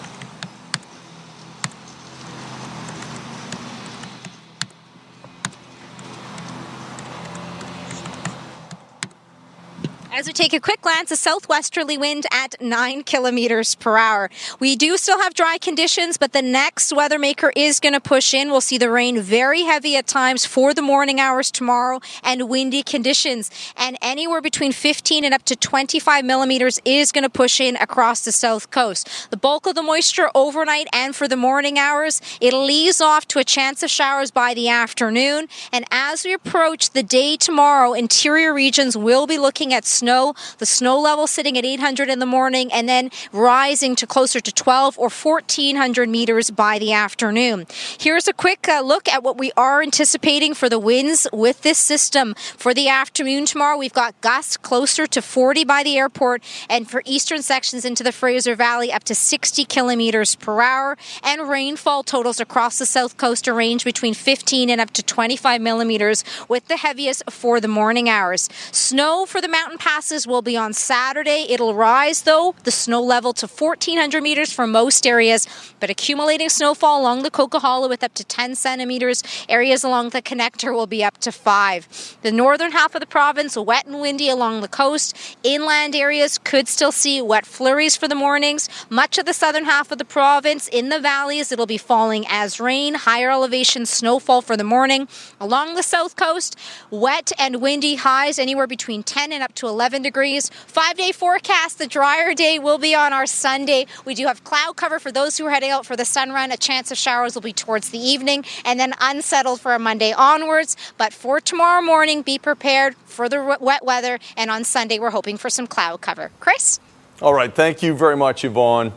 As 10.18 10.26
we 10.26 10.32
take 10.32 10.52
a 10.52 10.58
quick 10.58 10.80
glance, 10.80 11.12
a 11.12 11.16
southwesterly 11.16 11.96
wind 11.96 12.26
at 12.32 12.60
9 12.60 13.04
kilometers 13.04 13.76
per 13.76 13.96
hour. 13.96 14.28
We 14.58 14.74
do 14.74 14.96
still 14.96 15.20
have 15.20 15.32
dry 15.32 15.58
conditions, 15.58 16.16
but 16.16 16.32
the 16.32 16.42
next 16.42 16.92
weather 16.92 17.20
maker 17.20 17.52
is 17.54 17.78
going 17.78 17.92
to 17.92 18.00
push 18.00 18.34
in. 18.34 18.50
We'll 18.50 18.60
see 18.60 18.78
the 18.78 18.90
rain 18.90 19.20
very 19.20 19.62
heavy 19.62 19.94
at 19.94 20.08
times 20.08 20.44
for 20.44 20.74
the 20.74 20.82
morning 20.82 21.20
hours 21.20 21.52
tomorrow 21.52 22.00
and 22.24 22.48
windy 22.48 22.82
conditions. 22.82 23.48
And 23.76 23.96
anywhere 24.02 24.40
between 24.40 24.72
15 24.72 25.22
and 25.22 25.32
up 25.32 25.44
to 25.44 25.54
25 25.54 26.24
millimeters 26.24 26.80
is 26.84 27.12
going 27.12 27.22
to 27.22 27.30
push 27.30 27.60
in 27.60 27.76
across 27.76 28.24
the 28.24 28.32
south 28.32 28.72
coast. 28.72 29.30
The 29.30 29.36
bulk 29.36 29.68
of 29.68 29.76
the 29.76 29.82
moisture 29.82 30.30
overnight 30.34 30.88
and 30.92 31.14
for 31.14 31.28
the 31.28 31.36
morning 31.36 31.78
hours, 31.78 32.20
it'll 32.40 32.68
ease 32.68 33.00
off 33.00 33.28
to 33.28 33.38
a 33.38 33.44
chance 33.44 33.84
of 33.84 33.90
showers 33.90 34.32
by 34.32 34.52
the 34.52 34.68
afternoon. 34.68 35.46
And 35.72 35.84
as 35.92 36.24
we 36.24 36.32
approach 36.32 36.90
the 36.90 37.04
day 37.04 37.36
tomorrow, 37.36 37.92
interior 37.92 38.52
regions 38.52 38.96
will 38.96 39.28
be 39.28 39.38
looking 39.38 39.72
at 39.72 39.84
snow 39.84 40.07
snow. 40.08 40.32
The 40.56 40.64
snow 40.64 40.98
level 40.98 41.26
sitting 41.26 41.58
at 41.58 41.66
800 41.66 42.08
in 42.08 42.18
the 42.18 42.24
morning 42.24 42.72
and 42.72 42.88
then 42.88 43.10
rising 43.30 43.94
to 43.96 44.06
closer 44.06 44.40
to 44.40 44.50
12 44.50 44.98
or 44.98 45.10
1400 45.10 46.08
meters 46.08 46.50
by 46.50 46.78
the 46.78 46.94
afternoon. 46.94 47.66
Here's 47.98 48.26
a 48.26 48.32
quick 48.32 48.66
uh, 48.70 48.80
look 48.80 49.06
at 49.06 49.22
what 49.22 49.36
we 49.36 49.52
are 49.54 49.82
anticipating 49.82 50.54
for 50.54 50.70
the 50.70 50.78
winds 50.78 51.28
with 51.30 51.60
this 51.60 51.76
system. 51.76 52.34
For 52.56 52.72
the 52.72 52.88
afternoon 52.88 53.44
tomorrow, 53.44 53.76
we've 53.76 53.92
got 53.92 54.18
gusts 54.22 54.56
closer 54.56 55.06
to 55.06 55.20
40 55.20 55.64
by 55.64 55.82
the 55.82 55.98
airport, 55.98 56.42
and 56.70 56.88
for 56.88 57.02
eastern 57.04 57.42
sections 57.42 57.84
into 57.84 58.02
the 58.02 58.12
Fraser 58.12 58.56
Valley, 58.56 58.90
up 58.90 59.04
to 59.04 59.14
60 59.14 59.66
kilometers 59.66 60.36
per 60.36 60.62
hour. 60.62 60.96
And 61.22 61.50
rainfall 61.50 62.02
totals 62.02 62.40
across 62.40 62.78
the 62.78 62.86
south 62.86 63.18
coast 63.18 63.46
range 63.46 63.84
between 63.84 64.14
15 64.14 64.70
and 64.70 64.80
up 64.80 64.90
to 64.92 65.02
25 65.02 65.60
millimeters, 65.60 66.24
with 66.48 66.66
the 66.68 66.78
heaviest 66.78 67.30
for 67.30 67.60
the 67.60 67.68
morning 67.68 68.08
hours. 68.08 68.48
Snow 68.72 69.26
for 69.26 69.42
the 69.42 69.48
mountain 69.48 69.76
passes 69.88 70.26
will 70.26 70.42
be 70.42 70.54
on 70.54 70.74
Saturday. 70.74 71.46
It'll 71.48 71.72
rise, 71.72 72.22
though, 72.22 72.54
the 72.64 72.70
snow 72.70 73.02
level 73.02 73.32
to 73.32 73.46
1,400 73.46 74.22
meters 74.22 74.52
for 74.52 74.66
most 74.66 75.06
areas, 75.06 75.46
but 75.80 75.88
accumulating 75.88 76.50
snowfall 76.50 77.00
along 77.00 77.22
the 77.22 77.30
Coquihalla 77.30 77.88
with 77.88 78.04
up 78.04 78.12
to 78.14 78.24
10 78.24 78.54
centimeters. 78.54 79.22
Areas 79.48 79.84
along 79.84 80.10
the 80.10 80.20
connector 80.20 80.74
will 80.74 80.86
be 80.86 81.02
up 81.02 81.16
to 81.18 81.32
5. 81.32 82.18
The 82.20 82.30
northern 82.30 82.72
half 82.72 82.94
of 82.94 83.00
the 83.00 83.06
province, 83.06 83.56
wet 83.56 83.86
and 83.86 83.98
windy 83.98 84.28
along 84.28 84.60
the 84.60 84.68
coast. 84.68 85.16
Inland 85.42 85.96
areas 85.96 86.36
could 86.36 86.68
still 86.68 86.92
see 86.92 87.22
wet 87.22 87.46
flurries 87.46 87.96
for 87.96 88.08
the 88.08 88.14
mornings. 88.14 88.68
Much 88.90 89.16
of 89.16 89.24
the 89.24 89.32
southern 89.32 89.64
half 89.64 89.90
of 89.90 89.96
the 89.96 90.04
province, 90.04 90.68
in 90.68 90.90
the 90.90 91.00
valleys, 91.00 91.50
it'll 91.50 91.64
be 91.64 91.78
falling 91.78 92.26
as 92.28 92.60
rain. 92.60 92.92
Higher 92.94 93.30
elevation 93.30 93.86
snowfall 93.86 94.42
for 94.42 94.54
the 94.54 94.64
morning. 94.64 95.08
Along 95.40 95.76
the 95.76 95.82
south 95.82 96.14
coast, 96.14 96.58
wet 96.90 97.32
and 97.38 97.62
windy 97.62 97.94
highs 97.94 98.38
anywhere 98.38 98.66
between 98.66 99.02
10 99.02 99.32
and 99.32 99.42
up 99.42 99.54
to 99.54 99.66
11 99.66 99.77
degrees. 100.02 100.50
Five 100.66 100.96
day 100.96 101.12
forecast. 101.12 101.78
The 101.78 101.86
drier 101.86 102.34
day 102.34 102.58
will 102.58 102.78
be 102.78 102.94
on 102.94 103.12
our 103.12 103.26
Sunday. 103.26 103.86
We 104.04 104.14
do 104.14 104.26
have 104.26 104.44
cloud 104.44 104.76
cover 104.76 104.98
for 104.98 105.12
those 105.12 105.38
who 105.38 105.46
are 105.46 105.50
heading 105.50 105.70
out 105.70 105.86
for 105.86 105.96
the 105.96 106.04
sun 106.04 106.30
run. 106.30 106.50
A 106.50 106.56
chance 106.56 106.90
of 106.90 106.98
showers 106.98 107.34
will 107.34 107.42
be 107.42 107.52
towards 107.52 107.90
the 107.90 107.98
evening 107.98 108.44
and 108.64 108.78
then 108.78 108.92
unsettled 109.00 109.60
for 109.60 109.74
a 109.74 109.78
Monday 109.78 110.12
onwards. 110.12 110.76
But 110.96 111.12
for 111.12 111.40
tomorrow 111.40 111.80
morning, 111.80 112.22
be 112.22 112.38
prepared 112.38 112.96
for 113.06 113.28
the 113.28 113.56
wet 113.60 113.84
weather. 113.84 114.18
And 114.36 114.50
on 114.50 114.64
Sunday, 114.64 114.98
we're 114.98 115.10
hoping 115.10 115.36
for 115.36 115.48
some 115.48 115.66
cloud 115.66 116.00
cover. 116.00 116.30
Chris? 116.40 116.80
All 117.22 117.34
right. 117.34 117.54
Thank 117.54 117.82
you 117.82 117.94
very 117.94 118.16
much, 118.16 118.44
Yvonne. 118.44 118.92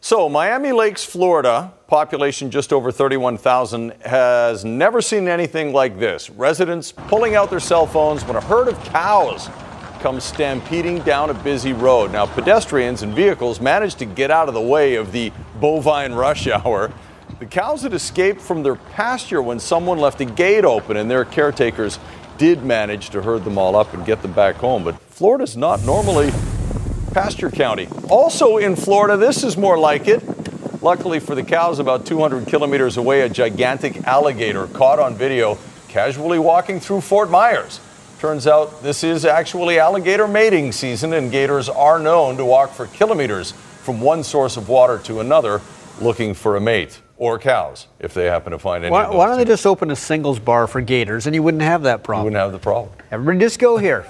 So, 0.00 0.28
Miami 0.28 0.70
Lakes, 0.70 1.04
Florida, 1.04 1.72
population 1.88 2.52
just 2.52 2.72
over 2.72 2.92
31,000, 2.92 3.92
has 4.04 4.64
never 4.64 5.02
seen 5.02 5.26
anything 5.26 5.72
like 5.72 5.98
this. 5.98 6.30
Residents 6.30 6.92
pulling 6.92 7.34
out 7.34 7.50
their 7.50 7.58
cell 7.58 7.84
phones 7.84 8.24
when 8.24 8.36
a 8.36 8.40
herd 8.40 8.68
of 8.68 8.82
cows 8.84 9.48
comes 10.00 10.24
stampeding 10.24 11.00
down 11.00 11.30
a 11.30 11.34
busy 11.34 11.72
road. 11.72 12.12
Now, 12.12 12.26
pedestrians 12.26 13.02
and 13.02 13.14
vehicles 13.14 13.60
managed 13.60 13.98
to 13.98 14.04
get 14.04 14.30
out 14.30 14.48
of 14.48 14.54
the 14.54 14.60
way 14.60 14.94
of 14.94 15.12
the 15.12 15.32
bovine 15.60 16.12
rush 16.12 16.46
hour. 16.46 16.92
The 17.38 17.46
cows 17.46 17.82
had 17.82 17.92
escaped 17.92 18.40
from 18.40 18.62
their 18.62 18.76
pasture 18.76 19.42
when 19.42 19.60
someone 19.60 19.98
left 19.98 20.20
a 20.20 20.24
gate 20.24 20.64
open, 20.64 20.96
and 20.96 21.10
their 21.10 21.24
caretakers 21.24 21.98
did 22.36 22.64
manage 22.64 23.10
to 23.10 23.22
herd 23.22 23.44
them 23.44 23.58
all 23.58 23.76
up 23.76 23.92
and 23.94 24.06
get 24.06 24.22
them 24.22 24.32
back 24.32 24.56
home. 24.56 24.84
But 24.84 25.00
Florida's 25.02 25.56
not 25.56 25.82
normally 25.84 26.30
pasture 27.12 27.50
county. 27.50 27.88
Also 28.08 28.56
in 28.58 28.76
Florida, 28.76 29.16
this 29.16 29.42
is 29.42 29.56
more 29.56 29.78
like 29.78 30.08
it. 30.08 30.22
Luckily 30.82 31.18
for 31.18 31.34
the 31.34 31.42
cows, 31.42 31.80
about 31.80 32.06
200 32.06 32.46
kilometers 32.46 32.96
away, 32.96 33.22
a 33.22 33.28
gigantic 33.28 34.04
alligator 34.04 34.68
caught 34.68 34.98
on 34.98 35.16
video 35.16 35.58
casually 35.88 36.38
walking 36.38 36.78
through 36.78 37.00
Fort 37.00 37.30
Myers. 37.30 37.80
Turns 38.18 38.48
out 38.48 38.82
this 38.82 39.04
is 39.04 39.24
actually 39.24 39.78
alligator 39.78 40.26
mating 40.26 40.72
season, 40.72 41.12
and 41.12 41.30
gators 41.30 41.68
are 41.68 42.00
known 42.00 42.36
to 42.36 42.44
walk 42.44 42.72
for 42.72 42.88
kilometers 42.88 43.52
from 43.52 44.00
one 44.00 44.24
source 44.24 44.56
of 44.56 44.68
water 44.68 44.98
to 45.04 45.20
another 45.20 45.60
looking 46.00 46.34
for 46.34 46.56
a 46.56 46.60
mate 46.60 47.00
or 47.16 47.38
cows 47.38 47.86
if 48.00 48.14
they 48.14 48.24
happen 48.24 48.50
to 48.50 48.58
find 48.58 48.84
any. 48.84 48.90
Why, 48.90 49.08
why 49.08 49.26
don't 49.26 49.38
they 49.38 49.44
just 49.44 49.64
open 49.66 49.92
a 49.92 49.96
singles 49.96 50.40
bar 50.40 50.66
for 50.66 50.80
gators 50.80 51.26
and 51.26 51.34
you 51.34 51.44
wouldn't 51.44 51.62
have 51.62 51.84
that 51.84 52.02
problem? 52.02 52.24
You 52.24 52.32
wouldn't 52.32 52.42
have 52.42 52.52
the 52.52 52.58
problem. 52.58 52.92
Everybody 53.12 53.38
just 53.38 53.60
go 53.60 53.78
here. 53.78 54.04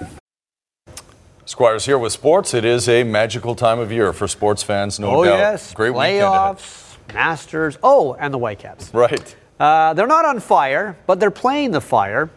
Squires 1.45 1.85
here 1.85 1.99
with 1.99 2.11
sports. 2.11 2.55
It 2.55 2.65
is 2.65 2.89
a 2.89 3.03
magical 3.03 3.53
time 3.53 3.77
of 3.77 3.91
year 3.91 4.11
for 4.11 4.27
sports 4.27 4.63
fans, 4.63 4.99
no 4.99 5.17
oh, 5.17 5.23
doubt. 5.23 5.37
yes. 5.37 5.73
Great. 5.75 5.93
Playoffs, 5.93 6.97
Masters. 7.13 7.77
Oh, 7.83 8.15
and 8.15 8.33
the 8.33 8.39
Whitecaps. 8.39 8.91
Right. 8.91 9.35
Uh, 9.59 9.93
they're 9.93 10.07
not 10.07 10.25
on 10.25 10.39
fire, 10.39 10.97
but 11.05 11.19
they're 11.19 11.29
playing 11.29 11.71
the 11.71 11.81
fire. 11.81 12.31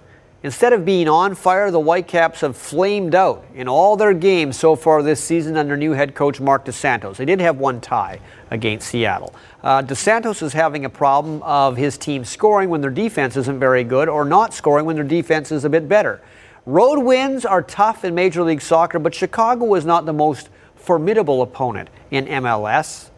Instead 0.44 0.72
of 0.72 0.84
being 0.84 1.08
on 1.08 1.36
fire, 1.36 1.70
the 1.70 1.78
Whitecaps 1.78 2.40
have 2.40 2.56
flamed 2.56 3.14
out 3.14 3.44
in 3.54 3.68
all 3.68 3.96
their 3.96 4.12
games 4.12 4.58
so 4.58 4.74
far 4.74 5.00
this 5.00 5.22
season 5.22 5.56
under 5.56 5.76
new 5.76 5.92
head 5.92 6.16
coach 6.16 6.40
Marc 6.40 6.64
Dos 6.64 6.74
Santos. 6.74 7.16
They 7.16 7.24
did 7.24 7.40
have 7.40 7.58
one 7.58 7.80
tie 7.80 8.18
against 8.50 8.88
Seattle. 8.88 9.32
Uh, 9.62 9.82
Dos 9.82 10.00
Santos 10.00 10.42
is 10.42 10.52
having 10.52 10.84
a 10.84 10.90
problem 10.90 11.40
of 11.44 11.76
his 11.76 11.96
team 11.96 12.24
scoring 12.24 12.70
when 12.70 12.80
their 12.80 12.90
defense 12.90 13.36
isn't 13.36 13.60
very 13.60 13.84
good 13.84 14.08
or 14.08 14.24
not 14.24 14.52
scoring 14.52 14.84
when 14.84 14.96
their 14.96 15.04
defense 15.04 15.52
is 15.52 15.64
a 15.64 15.70
bit 15.70 15.88
better. 15.88 16.20
Road 16.66 16.98
wins 16.98 17.44
are 17.44 17.62
tough 17.62 18.04
in 18.04 18.12
Major 18.12 18.42
League 18.42 18.62
Soccer, 18.62 18.98
but 18.98 19.14
Chicago 19.14 19.74
is 19.74 19.84
not 19.84 20.06
the 20.06 20.12
most 20.12 20.48
formidable 20.74 21.42
opponent 21.42 21.88
in 22.10 22.26
MLS. 22.26 23.10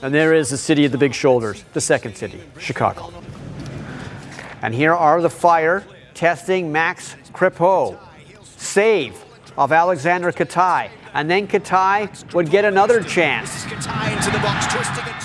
And 0.00 0.14
there 0.14 0.32
is 0.32 0.48
the 0.48 0.56
city 0.56 0.86
of 0.86 0.92
the 0.92 0.98
big 0.98 1.12
shoulders, 1.12 1.64
the 1.74 1.80
second 1.82 2.16
city, 2.16 2.40
Chicago. 2.58 3.12
And 4.62 4.74
here 4.74 4.94
are 4.94 5.20
the 5.20 5.30
Fire 5.30 5.84
testing 6.14 6.72
Max 6.72 7.16
Crepeau. 7.32 7.98
Save 8.56 9.22
of 9.56 9.70
Aleksandar 9.70 10.32
Katai. 10.32 10.90
And 11.14 11.30
then 11.30 11.46
Katai 11.46 12.32
would 12.32 12.50
get 12.50 12.64
another 12.64 13.02
chance. 13.02 13.64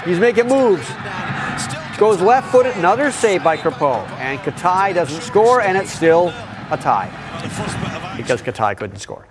He's 0.06 0.19
making 0.19 0.47
moves. 0.47 0.88
Goes 1.97 2.21
left 2.21 2.52
footed, 2.52 2.76
another 2.78 3.12
save 3.12 3.43
by 3.43 3.58
Crepeau. 3.58 4.08
And 4.19 4.39
Katai 4.39 4.93
doesn't 4.93 5.21
score, 5.21 5.62
and 5.62 5.78
it's 5.78 5.91
still 5.91 6.30
a 6.71 6.78
tie. 6.78 7.10
Because 8.17 8.41
Katai 8.41 8.76
couldn't 8.78 9.00
score. 9.00 9.26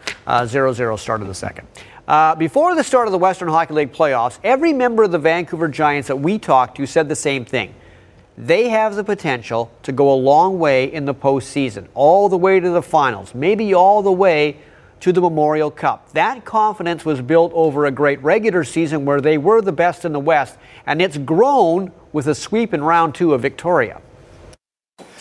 0 0.46 0.70
uh, 0.70 0.72
0 0.72 0.96
start 0.96 1.20
of 1.20 1.28
the 1.28 1.34
second. 1.34 1.68
Uh, 2.08 2.34
before 2.34 2.74
the 2.74 2.84
start 2.84 3.06
of 3.06 3.12
the 3.12 3.18
Western 3.18 3.48
Hockey 3.48 3.74
League 3.74 3.92
playoffs, 3.92 4.38
every 4.42 4.72
member 4.72 5.02
of 5.02 5.12
the 5.12 5.18
Vancouver 5.18 5.68
Giants 5.68 6.08
that 6.08 6.16
we 6.16 6.38
talked 6.38 6.76
to 6.78 6.86
said 6.86 7.08
the 7.08 7.16
same 7.16 7.44
thing 7.44 7.74
they 8.38 8.68
have 8.68 8.94
the 8.94 9.04
potential 9.04 9.70
to 9.82 9.92
go 9.92 10.12
a 10.12 10.14
long 10.14 10.58
way 10.58 10.92
in 10.92 11.04
the 11.04 11.14
postseason, 11.14 11.86
all 11.94 12.28
the 12.28 12.36
way 12.36 12.60
to 12.60 12.70
the 12.70 12.82
finals, 12.82 13.34
maybe 13.34 13.72
all 13.74 14.02
the 14.02 14.12
way 14.12 14.56
to 15.00 15.12
the 15.12 15.20
Memorial 15.20 15.70
Cup. 15.70 16.12
That 16.12 16.44
confidence 16.44 17.04
was 17.04 17.20
built 17.20 17.52
over 17.54 17.86
a 17.86 17.90
great 17.90 18.22
regular 18.22 18.64
season 18.64 19.04
where 19.04 19.20
they 19.20 19.38
were 19.38 19.60
the 19.62 19.72
best 19.72 20.04
in 20.04 20.12
the 20.12 20.20
West, 20.20 20.56
and 20.86 21.00
it's 21.00 21.18
grown 21.18 21.92
with 22.12 22.26
a 22.26 22.34
sweep 22.34 22.74
in 22.74 22.82
round 22.82 23.14
two 23.14 23.34
of 23.34 23.42
Victoria. 23.42 24.00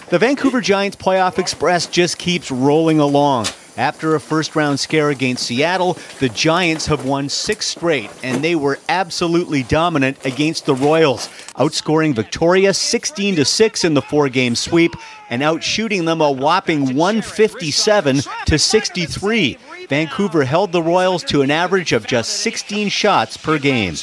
The 0.09 0.19
Vancouver 0.19 0.61
Giants 0.61 0.95
playoff 0.95 1.39
express 1.39 1.87
just 1.87 2.17
keeps 2.17 2.51
rolling 2.51 2.99
along. 2.99 3.47
After 3.77 4.15
a 4.15 4.21
first 4.21 4.55
round 4.55 4.79
scare 4.79 5.09
against 5.09 5.47
Seattle, 5.47 5.97
the 6.19 6.29
Giants 6.29 6.85
have 6.85 7.05
won 7.05 7.27
six 7.27 7.67
straight, 7.67 8.09
and 8.23 8.41
they 8.41 8.55
were 8.55 8.79
absolutely 8.87 9.63
dominant 9.63 10.25
against 10.25 10.65
the 10.65 10.75
Royals, 10.75 11.27
outscoring 11.57 12.15
Victoria 12.15 12.73
16 12.73 13.35
to 13.35 13.43
6 13.43 13.83
in 13.83 13.93
the 13.93 14.01
four 14.01 14.29
game 14.29 14.55
sweep 14.55 14.93
and 15.29 15.41
outshooting 15.41 16.05
them 16.05 16.21
a 16.21 16.31
whopping 16.31 16.95
157 16.95 18.21
to 18.45 18.57
63. 18.57 19.57
Vancouver 19.89 20.45
held 20.45 20.71
the 20.71 20.81
Royals 20.81 21.23
to 21.25 21.41
an 21.41 21.51
average 21.51 21.91
of 21.91 22.07
just 22.07 22.37
16 22.41 22.89
shots 22.89 23.35
per 23.35 23.57
game. 23.59 23.95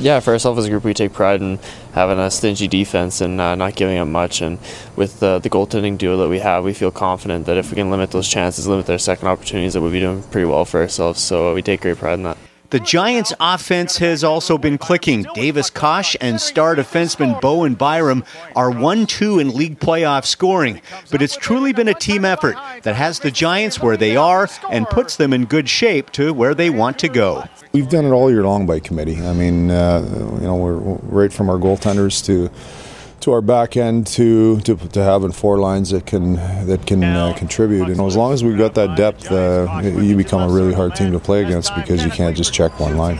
Yeah, 0.00 0.20
for 0.20 0.32
ourselves 0.32 0.58
as 0.58 0.64
a 0.64 0.70
group, 0.70 0.84
we 0.84 0.94
take 0.94 1.12
pride 1.12 1.42
in 1.42 1.58
having 1.92 2.18
a 2.18 2.30
stingy 2.30 2.66
defense 2.68 3.20
and 3.20 3.38
uh, 3.38 3.54
not 3.54 3.76
giving 3.76 3.98
up 3.98 4.08
much. 4.08 4.40
And 4.40 4.58
with 4.96 5.22
uh, 5.22 5.40
the 5.40 5.50
goaltending 5.50 5.98
duo 5.98 6.16
that 6.16 6.28
we 6.30 6.38
have, 6.38 6.64
we 6.64 6.72
feel 6.72 6.90
confident 6.90 7.44
that 7.44 7.58
if 7.58 7.70
we 7.70 7.76
can 7.76 7.90
limit 7.90 8.10
those 8.10 8.26
chances, 8.26 8.66
limit 8.66 8.86
their 8.86 8.98
second 8.98 9.28
opportunities, 9.28 9.74
that 9.74 9.82
we'll 9.82 9.92
be 9.92 10.00
doing 10.00 10.22
pretty 10.22 10.46
well 10.46 10.64
for 10.64 10.80
ourselves. 10.80 11.20
So 11.20 11.54
we 11.54 11.60
take 11.60 11.82
great 11.82 11.98
pride 11.98 12.14
in 12.14 12.22
that. 12.22 12.38
The 12.70 12.78
Giants' 12.78 13.32
offense 13.40 13.98
has 13.98 14.22
also 14.22 14.56
been 14.56 14.78
clicking. 14.78 15.26
Davis 15.34 15.70
Koch 15.70 16.16
and 16.20 16.40
star 16.40 16.76
defenseman 16.76 17.40
Bowen 17.40 17.74
Byram 17.74 18.22
are 18.54 18.70
1 18.70 19.06
2 19.06 19.40
in 19.40 19.50
league 19.56 19.80
playoff 19.80 20.24
scoring. 20.24 20.80
But 21.10 21.20
it's 21.20 21.36
truly 21.36 21.72
been 21.72 21.88
a 21.88 21.94
team 21.94 22.24
effort 22.24 22.54
that 22.82 22.94
has 22.94 23.18
the 23.18 23.32
Giants 23.32 23.80
where 23.80 23.96
they 23.96 24.14
are 24.14 24.48
and 24.70 24.86
puts 24.86 25.16
them 25.16 25.32
in 25.32 25.46
good 25.46 25.68
shape 25.68 26.10
to 26.12 26.32
where 26.32 26.54
they 26.54 26.70
want 26.70 27.00
to 27.00 27.08
go. 27.08 27.42
We've 27.72 27.88
done 27.88 28.04
it 28.04 28.10
all 28.10 28.30
year 28.30 28.44
long 28.44 28.66
by 28.66 28.78
committee. 28.78 29.20
I 29.20 29.32
mean, 29.32 29.72
uh, 29.72 30.04
you 30.40 30.46
know, 30.46 30.54
we're 30.54 30.76
right 30.76 31.32
from 31.32 31.50
our 31.50 31.58
goaltenders 31.58 32.24
to 32.26 32.50
to 33.20 33.32
our 33.32 33.40
back 33.40 33.76
end 33.76 34.06
to, 34.06 34.60
to, 34.60 34.76
to 34.76 35.02
having 35.02 35.32
four 35.32 35.58
lines 35.58 35.90
that 35.90 36.06
can 36.06 36.34
that 36.66 36.86
can 36.86 37.04
uh, 37.04 37.34
contribute. 37.36 37.88
And 37.88 38.00
as 38.00 38.16
long 38.16 38.32
as 38.32 38.42
we've 38.42 38.58
got 38.58 38.74
that 38.74 38.96
depth, 38.96 39.30
uh, 39.30 39.80
you 39.82 40.16
become 40.16 40.48
a 40.48 40.52
really 40.52 40.74
hard 40.74 40.94
team 40.94 41.12
to 41.12 41.20
play 41.20 41.44
against 41.44 41.74
because 41.74 42.04
you 42.04 42.10
can't 42.10 42.36
just 42.36 42.52
check 42.52 42.78
one 42.80 42.96
line. 42.96 43.18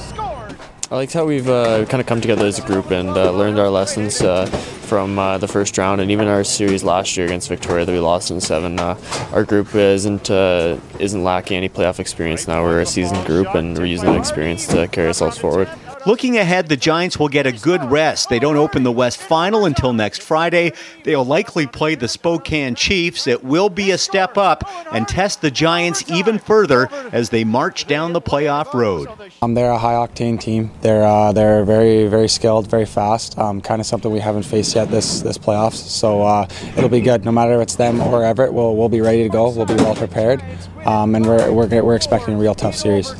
I 0.93 0.97
liked 0.97 1.13
how 1.13 1.25
we've 1.25 1.49
uh, 1.49 1.85
kind 1.85 2.01
of 2.01 2.09
come 2.09 2.21
together 2.21 2.47
as 2.47 2.59
a 2.59 2.67
group 2.67 2.91
and 2.91 3.11
uh, 3.11 3.31
learned 3.31 3.61
our 3.61 3.71
lessons 3.71 4.21
uh, 4.23 4.47
from 4.47 5.21
uh, 5.21 5.39
the 5.39 5.47
first 5.47 5.79
round 5.79 6.01
and 6.01 6.11
even 6.11 6.27
our 6.27 6.43
series 6.43 6.83
last 6.83 7.17
year 7.17 7.27
against 7.27 7.49
Victoria 7.49 7.85
that 7.85 7.93
we 7.93 8.01
lost 8.01 8.33
in 8.33 8.41
seven. 8.41 8.81
Uh, 8.81 8.99
our 9.31 9.45
group 9.45 9.73
isn't 9.77 10.33
uh, 10.33 10.81
isn't 10.99 11.23
lacking 11.23 11.57
any 11.57 11.69
playoff 11.69 12.01
experience 12.01 12.49
now. 12.49 12.65
We're 12.65 12.81
a 12.81 12.87
seasoned 12.87 13.25
group 13.25 13.55
and 13.55 13.79
we're 13.79 13.87
using 13.87 14.07
that 14.07 14.19
experience 14.19 14.67
to 14.67 14.89
carry 14.89 15.07
ourselves 15.07 15.39
forward. 15.39 15.69
Looking 16.07 16.39
ahead, 16.39 16.69
the 16.69 16.77
Giants 16.77 17.19
will 17.19 17.29
get 17.29 17.47
a 17.47 17.53
good 17.53 17.85
rest. 17.91 18.29
They 18.29 18.39
don't 18.39 18.57
open 18.57 18.83
the 18.83 18.93
West 18.93 19.21
Final 19.21 19.67
until 19.67 19.93
next 19.93 20.23
Friday. 20.23 20.73
They'll 21.05 21.25
likely 21.25 21.67
play 21.67 21.95
the 21.95 22.09
Spokane 22.09 22.75
Chiefs. 22.75 23.27
It 23.27 23.45
will 23.45 23.69
be 23.69 23.91
a 23.91 23.99
step 23.99 24.39
up 24.39 24.69
and 24.93 25.07
test 25.07 25.43
the 25.43 25.51
Giants 25.51 26.11
even 26.11 26.39
further 26.39 26.89
as 27.13 27.31
they 27.31 27.45
march 27.45 27.87
down 27.87 28.13
the 28.13 28.21
playoff 28.21 28.73
road. 28.73 29.09
Um, 29.43 29.55
they're 29.55 29.71
a 29.71 29.79
high 29.79 29.95
octane 29.95 30.41
team. 30.41 30.71
They're 30.81 31.05
uh, 31.05 31.33
they're 31.33 31.65
very 31.65 32.07
very 32.07 32.29
skilled, 32.29 32.69
very 32.69 32.87
fast. 32.87 33.39
Um, 33.39 33.61
kind 33.61 33.81
of 33.81 33.87
something 33.87 34.11
we 34.11 34.21
haven't 34.21 34.45
faced 34.45 34.75
yet 34.75 34.91
this 34.91 35.21
this 35.21 35.39
playoffs. 35.39 35.75
So 35.75 36.23
uh, 36.23 36.49
it'll 36.77 36.89
be 36.89 37.01
good. 37.01 37.25
No 37.25 37.33
matter 37.33 37.55
if 37.55 37.63
it's 37.63 37.77
them 37.77 38.01
or 38.01 38.25
Everett, 38.25 38.53
we'll 38.53 38.77
we'll 38.77 38.89
be 38.89 39.01
ready 39.01 39.23
to 39.23 39.29
go. 39.29 39.51
We'll 39.51 39.67
be 39.67 39.75
well 39.75 39.95
prepared, 39.95 40.43
um, 40.85 41.15
and 41.15 41.27
we're, 41.27 41.53
we're 41.53 41.83
we're 41.83 41.97
expecting 41.97 42.35
a 42.35 42.39
real 42.39 42.55
tough 42.55 42.77
series. 42.77 43.13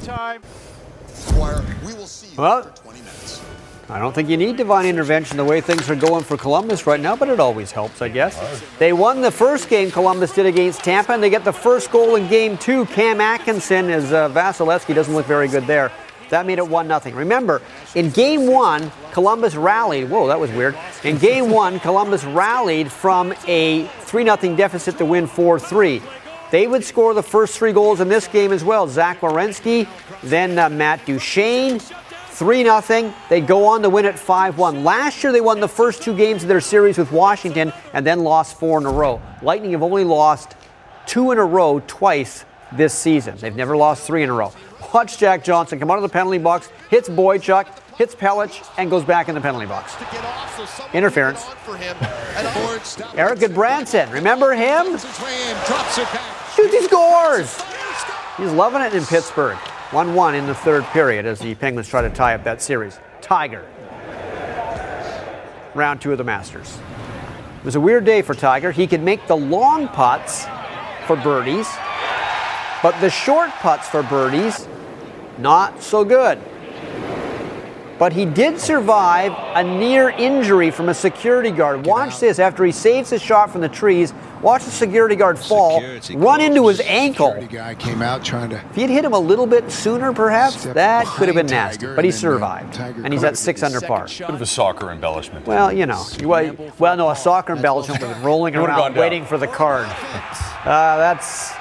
Well, 2.41 2.73
I 3.91 3.99
don't 3.99 4.15
think 4.15 4.31
you 4.31 4.39
need 4.39 4.57
divine 4.57 4.87
intervention 4.87 5.37
the 5.37 5.45
way 5.45 5.61
things 5.61 5.91
are 5.91 5.95
going 5.95 6.25
for 6.25 6.39
Columbus 6.39 6.87
right 6.87 6.99
now, 6.99 7.15
but 7.15 7.29
it 7.29 7.39
always 7.39 7.71
helps, 7.71 8.01
I 8.01 8.09
guess. 8.09 8.63
They 8.79 8.95
won 8.95 9.21
the 9.21 9.31
first 9.31 9.69
game 9.69 9.91
Columbus 9.91 10.35
did 10.35 10.47
against 10.47 10.83
Tampa, 10.83 11.13
and 11.13 11.23
they 11.23 11.29
get 11.29 11.45
the 11.45 11.53
first 11.53 11.91
goal 11.91 12.17
in 12.17 12.29
game 12.29 12.57
two. 12.57 12.87
Cam 12.87 13.21
Atkinson, 13.21 13.91
as 13.91 14.11
uh, 14.15 14.31
Vasilevskiy 14.31 14.95
doesn't 14.95 15.15
look 15.15 15.27
very 15.27 15.49
good 15.49 15.67
there. 15.67 15.93
That 16.31 16.47
made 16.47 16.57
it 16.57 16.67
1 16.67 16.87
0. 16.87 17.15
Remember, 17.15 17.61
in 17.95 18.09
game 18.09 18.47
one, 18.47 18.91
Columbus 19.13 19.55
rallied. 19.55 20.09
Whoa, 20.09 20.27
that 20.29 20.41
was 20.41 20.51
weird. 20.53 20.79
In 21.05 21.19
game 21.19 21.51
one, 21.51 21.79
Columbus 21.79 22.25
rallied 22.25 22.91
from 22.91 23.35
a 23.49 23.85
3 23.85 24.25
0 24.25 24.57
deficit 24.57 24.97
to 24.97 25.05
win 25.05 25.27
4 25.27 25.61
3. 25.61 26.01
They 26.51 26.67
would 26.67 26.85
score 26.85 27.13
the 27.15 27.23
first 27.23 27.59
three 27.59 27.73
goals 27.73 28.01
in 28.01 28.09
this 28.09 28.27
game 28.27 28.51
as 28.51 28.65
well. 28.65 28.89
Zach 28.89 29.21
Werenski, 29.21 29.87
then 30.23 30.59
uh, 30.59 30.69
Matt 30.69 31.05
Duchene, 31.07 31.81
3 32.41 32.65
0. 32.65 33.15
They 33.29 33.43
go 33.43 33.67
on 33.67 33.83
to 33.83 33.91
win 33.91 34.07
at 34.07 34.19
5 34.19 34.57
1. 34.57 34.83
Last 34.83 35.23
year, 35.23 35.31
they 35.31 35.43
won 35.43 35.61
the 35.61 35.69
first 35.69 36.03
two 36.03 36.17
games 36.17 36.41
of 36.41 36.49
their 36.49 36.63
series 36.63 36.97
with 36.97 37.13
Washington 37.13 37.71
and 37.93 38.07
then 38.07 38.21
lost 38.21 38.59
four 38.59 38.81
in 38.81 38.87
a 38.87 38.91
row. 38.91 39.21
Lightning 39.43 39.73
have 39.73 39.83
only 39.83 40.05
lost 40.05 40.57
two 41.05 41.33
in 41.33 41.39
a 41.39 41.45
row 41.45 41.83
twice 41.87 42.47
this 42.73 42.95
season. 42.95 43.37
They've 43.37 43.55
never 43.55 43.77
lost 43.77 44.07
three 44.07 44.23
in 44.23 44.31
a 44.31 44.33
row. 44.33 44.55
Watch 44.95 45.19
Jack 45.19 45.45
Johnson 45.45 45.79
come 45.79 45.91
out 45.91 45.99
of 45.99 46.03
the 46.03 46.09
penalty 46.09 46.39
box, 46.39 46.71
hits 46.89 47.11
Boychuk, 47.11 47.67
hits 47.99 48.15
Pelech, 48.15 48.67
and 48.79 48.89
goes 48.89 49.05
back 49.05 49.29
in 49.29 49.35
the 49.35 49.41
penalty 49.43 49.67
box. 49.67 49.95
Interference. 50.95 51.45
Erik 53.17 53.41
Gudbranson, 53.41 54.11
remember 54.11 54.55
him? 54.55 54.97
Shoots, 56.57 56.73
he 56.73 56.85
scores! 56.85 57.63
He's 58.39 58.53
loving 58.53 58.81
it 58.81 58.95
in 58.95 59.05
Pittsburgh. 59.05 59.59
1 59.91 60.15
1 60.15 60.35
in 60.37 60.47
the 60.47 60.55
third 60.55 60.85
period 60.85 61.27
as 61.27 61.41
the 61.41 61.53
Penguins 61.57 61.89
try 61.89 62.01
to 62.01 62.11
tie 62.11 62.35
up 62.37 62.45
that 62.45 62.63
series. 62.63 63.01
Tiger. 63.21 63.67
Round 65.75 66.01
two 66.01 66.13
of 66.13 66.19
the 66.19 66.23
Masters. 66.23 66.79
It 67.59 67.65
was 67.65 67.75
a 67.75 67.81
weird 67.81 68.05
day 68.05 68.23
for 68.23 68.35
Tiger. 68.35 68.71
He 68.71 68.87
could 68.87 69.03
make 69.03 69.27
the 69.27 69.37
long 69.37 69.89
putts 69.89 70.47
for 71.09 71.17
birdies, 71.17 71.69
but 72.85 72.99
the 73.01 73.11
short 73.11 73.51
putts 73.51 73.89
for 73.89 74.05
birdies, 74.05 74.69
not 75.39 75.83
so 75.83 76.05
good. 76.05 76.39
But 78.01 78.15
he 78.15 78.25
did 78.25 78.59
survive 78.59 79.35
a 79.55 79.63
near 79.63 80.09
injury 80.09 80.71
from 80.71 80.89
a 80.89 80.95
security 80.95 81.51
guard. 81.51 81.85
Watch 81.85 82.19
this 82.19 82.39
after 82.39 82.65
he 82.65 82.73
saves 82.73 83.11
his 83.11 83.21
shot 83.21 83.51
from 83.51 83.61
the 83.61 83.69
trees. 83.69 84.15
Watch 84.41 84.65
the 84.65 84.71
security 84.71 85.17
guard 85.17 85.39
fall, 85.39 85.83
run 86.15 86.41
into 86.41 86.67
his 86.69 86.81
ankle. 86.81 87.47
guy 87.51 87.75
came 87.75 88.01
out 88.01 88.25
trying 88.25 88.49
to. 88.51 88.57
If 88.57 88.77
he'd 88.77 88.89
hit 88.89 89.05
him 89.05 89.13
a 89.13 89.19
little 89.19 89.47
bit 89.47 89.71
sooner, 89.71 90.15
perhaps, 90.15 90.65
that 90.65 91.05
could 91.09 91.29
have 91.29 91.35
been 91.35 91.45
nasty. 91.45 91.95
But 91.95 92.07
he 92.07 92.11
survived. 92.11 92.79
And 92.81 93.13
he's 93.13 93.23
at 93.23 93.37
six 93.37 93.63
under 93.63 93.83
par. 93.83 94.07
Bit 94.07 94.31
of 94.31 94.41
a 94.41 94.47
soccer 94.47 94.91
embellishment. 94.91 95.47
Well, 95.47 95.71
you 95.71 95.85
know, 95.85 96.03
well, 96.23 96.57
well, 96.79 96.97
no, 96.97 97.11
a 97.11 97.17
soccer 97.17 97.53
embellishment 97.53 98.01
with 98.01 98.19
rolling 98.23 98.55
It 98.55 98.61
would've 98.61 98.75
around 98.75 98.93
down. 98.95 99.01
waiting 99.01 99.27
for 99.27 99.37
the 99.37 99.47
card. 99.47 99.89
Uh, 100.61 100.99
that's 100.99 101.55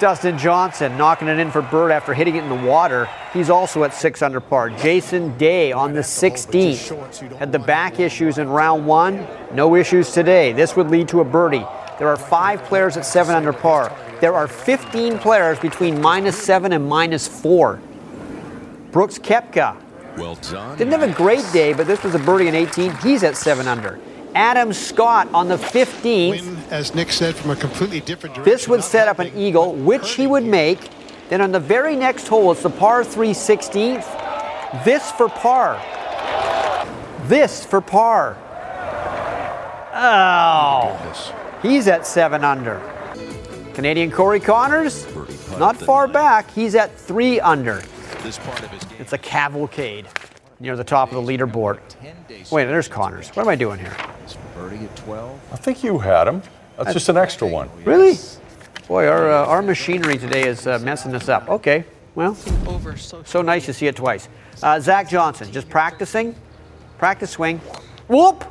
Dustin 0.00 0.38
Johnson 0.38 0.96
knocking 0.96 1.28
it 1.28 1.38
in 1.38 1.50
for 1.50 1.60
Bird 1.60 1.90
after 1.92 2.14
hitting 2.14 2.36
it 2.36 2.42
in 2.42 2.48
the 2.48 2.66
water. 2.66 3.06
He's 3.34 3.50
also 3.50 3.84
at 3.84 3.92
six 3.92 4.22
under 4.22 4.40
par. 4.40 4.70
Jason 4.70 5.36
Day 5.36 5.72
on 5.72 5.92
the 5.92 6.00
16th 6.00 7.36
had 7.36 7.52
the 7.52 7.58
back 7.58 8.00
issues 8.00 8.38
in 8.38 8.48
round 8.48 8.86
one. 8.86 9.26
No 9.52 9.76
issues 9.76 10.10
today. 10.12 10.52
This 10.54 10.74
would 10.74 10.88
lead 10.90 11.06
to 11.08 11.20
a 11.20 11.24
birdie. 11.24 11.66
There 11.98 12.08
are 12.08 12.16
five 12.16 12.62
players 12.64 12.96
at 12.96 13.04
seven 13.04 13.34
under 13.36 13.52
par. 13.52 13.94
There 14.22 14.34
are 14.34 14.48
15 14.48 15.18
players 15.18 15.58
between 15.58 16.00
minus 16.00 16.36
seven 16.42 16.72
and 16.72 16.88
minus 16.88 17.28
four. 17.28 17.78
Brooks 18.92 19.18
Koepka 19.18 19.76
Well 20.16 20.36
done. 20.36 20.78
didn't 20.78 20.92
have 20.98 21.02
a 21.08 21.12
great 21.12 21.44
day, 21.52 21.74
but 21.74 21.86
this 21.86 22.02
was 22.02 22.14
a 22.14 22.18
birdie 22.18 22.48
in 22.48 22.54
18. 22.54 22.96
He's 22.96 23.22
at 23.22 23.36
seven 23.36 23.68
under. 23.68 24.00
Adam 24.34 24.72
Scott 24.72 25.28
on 25.34 25.48
the 25.48 25.56
15th. 25.56 26.56
As 26.70 26.94
Nick 26.94 27.10
said, 27.10 27.34
from 27.34 27.50
a 27.50 27.56
completely 27.56 27.98
different 27.98 28.36
direction. 28.36 28.52
This 28.52 28.68
would 28.68 28.84
set 28.84 29.08
up 29.08 29.18
an 29.18 29.36
eagle, 29.36 29.74
which 29.74 30.14
he 30.14 30.28
would 30.28 30.44
make. 30.44 30.78
Then 31.28 31.40
on 31.40 31.50
the 31.50 31.58
very 31.58 31.96
next 31.96 32.28
hole, 32.28 32.52
it's 32.52 32.62
the 32.62 32.70
par 32.70 33.02
3 33.02 33.30
16th. 33.30 34.84
This 34.84 35.10
for 35.10 35.28
par. 35.28 35.82
This 37.26 37.64
for 37.64 37.80
par. 37.80 38.36
Oh. 39.92 40.96
He's 41.60 41.88
at 41.88 42.06
7 42.06 42.44
under. 42.44 42.80
Canadian 43.74 44.12
Corey 44.12 44.40
Conners, 44.40 45.06
not 45.58 45.76
far 45.76 46.06
back. 46.06 46.48
He's 46.52 46.76
at 46.76 46.96
3 46.96 47.40
under. 47.40 47.82
It's 48.98 49.12
a 49.12 49.18
cavalcade 49.18 50.06
near 50.60 50.76
the 50.76 50.84
top 50.84 51.12
of 51.12 51.24
the 51.24 51.36
leaderboard. 51.36 51.80
Wait, 52.52 52.64
there's 52.66 52.86
Conners. 52.86 53.28
What 53.30 53.42
am 53.42 53.48
I 53.48 53.56
doing 53.56 53.80
here? 53.80 53.96
Birdie 54.54 54.84
at 54.84 54.96
12. 54.96 55.40
I 55.52 55.56
think 55.56 55.82
you 55.82 55.98
had 55.98 56.28
him. 56.28 56.42
That's 56.84 56.94
just 56.94 57.08
an 57.08 57.16
extra 57.16 57.46
one. 57.46 57.68
Really? 57.84 58.18
Boy, 58.88 59.06
our, 59.06 59.30
uh, 59.30 59.46
our 59.46 59.62
machinery 59.62 60.18
today 60.18 60.46
is 60.48 60.66
uh, 60.66 60.78
messing 60.80 61.14
us 61.14 61.28
up. 61.28 61.48
Okay, 61.48 61.84
well, 62.14 62.34
so 63.24 63.42
nice 63.42 63.66
to 63.66 63.72
see 63.72 63.86
it 63.86 63.96
twice. 63.96 64.28
Uh, 64.62 64.80
Zach 64.80 65.08
Johnson, 65.08 65.50
just 65.52 65.68
practicing, 65.68 66.34
practice 66.98 67.30
swing. 67.30 67.58
Whoop! 68.08 68.44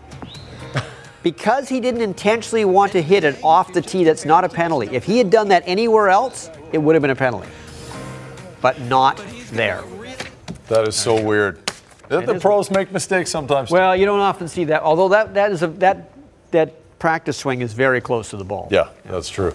Because 1.22 1.68
he 1.68 1.82
didn't 1.82 2.00
intentionally 2.00 2.64
want 2.64 2.94
to 2.94 3.02
hit 3.02 3.26
it 3.26 3.38
off 3.44 3.74
the 3.74 3.82
tee, 3.82 4.06
that's 4.06 4.24
not 4.24 4.46
a 4.46 4.50
penalty. 4.50 4.88
If 4.96 5.04
he 5.04 5.18
had 5.18 5.30
done 5.30 5.50
that 5.50 5.64
anywhere 5.66 6.08
else, 6.08 6.50
it 6.72 6.78
would 6.78 6.96
have 6.96 7.02
been 7.02 7.12
a 7.12 7.16
penalty. 7.16 7.50
but 8.62 8.80
not 8.84 9.18
there. 9.52 9.84
That 10.70 10.88
is 10.88 10.96
so 10.96 11.22
weird. 11.22 11.60
The, 12.08 12.22
the 12.22 12.40
pros 12.40 12.72
make 12.72 12.94
mistakes 12.94 13.30
sometimes. 13.30 13.70
Well, 13.70 13.98
you 13.98 14.06
don't 14.06 14.22
often 14.22 14.48
see 14.48 14.64
that. 14.66 14.82
Although 14.82 15.10
that 15.10 15.34
that 15.34 15.52
is 15.52 15.62
a 15.62 15.68
that 15.68 16.10
that 16.52 16.79
practice 17.00 17.38
swing 17.38 17.62
is 17.62 17.74
very 17.74 18.02
close 18.02 18.30
to 18.32 18.38
the 18.38 18.44
ball. 18.44 18.68
Yeah, 18.72 18.90
that's 19.06 19.30
true. 19.30 19.54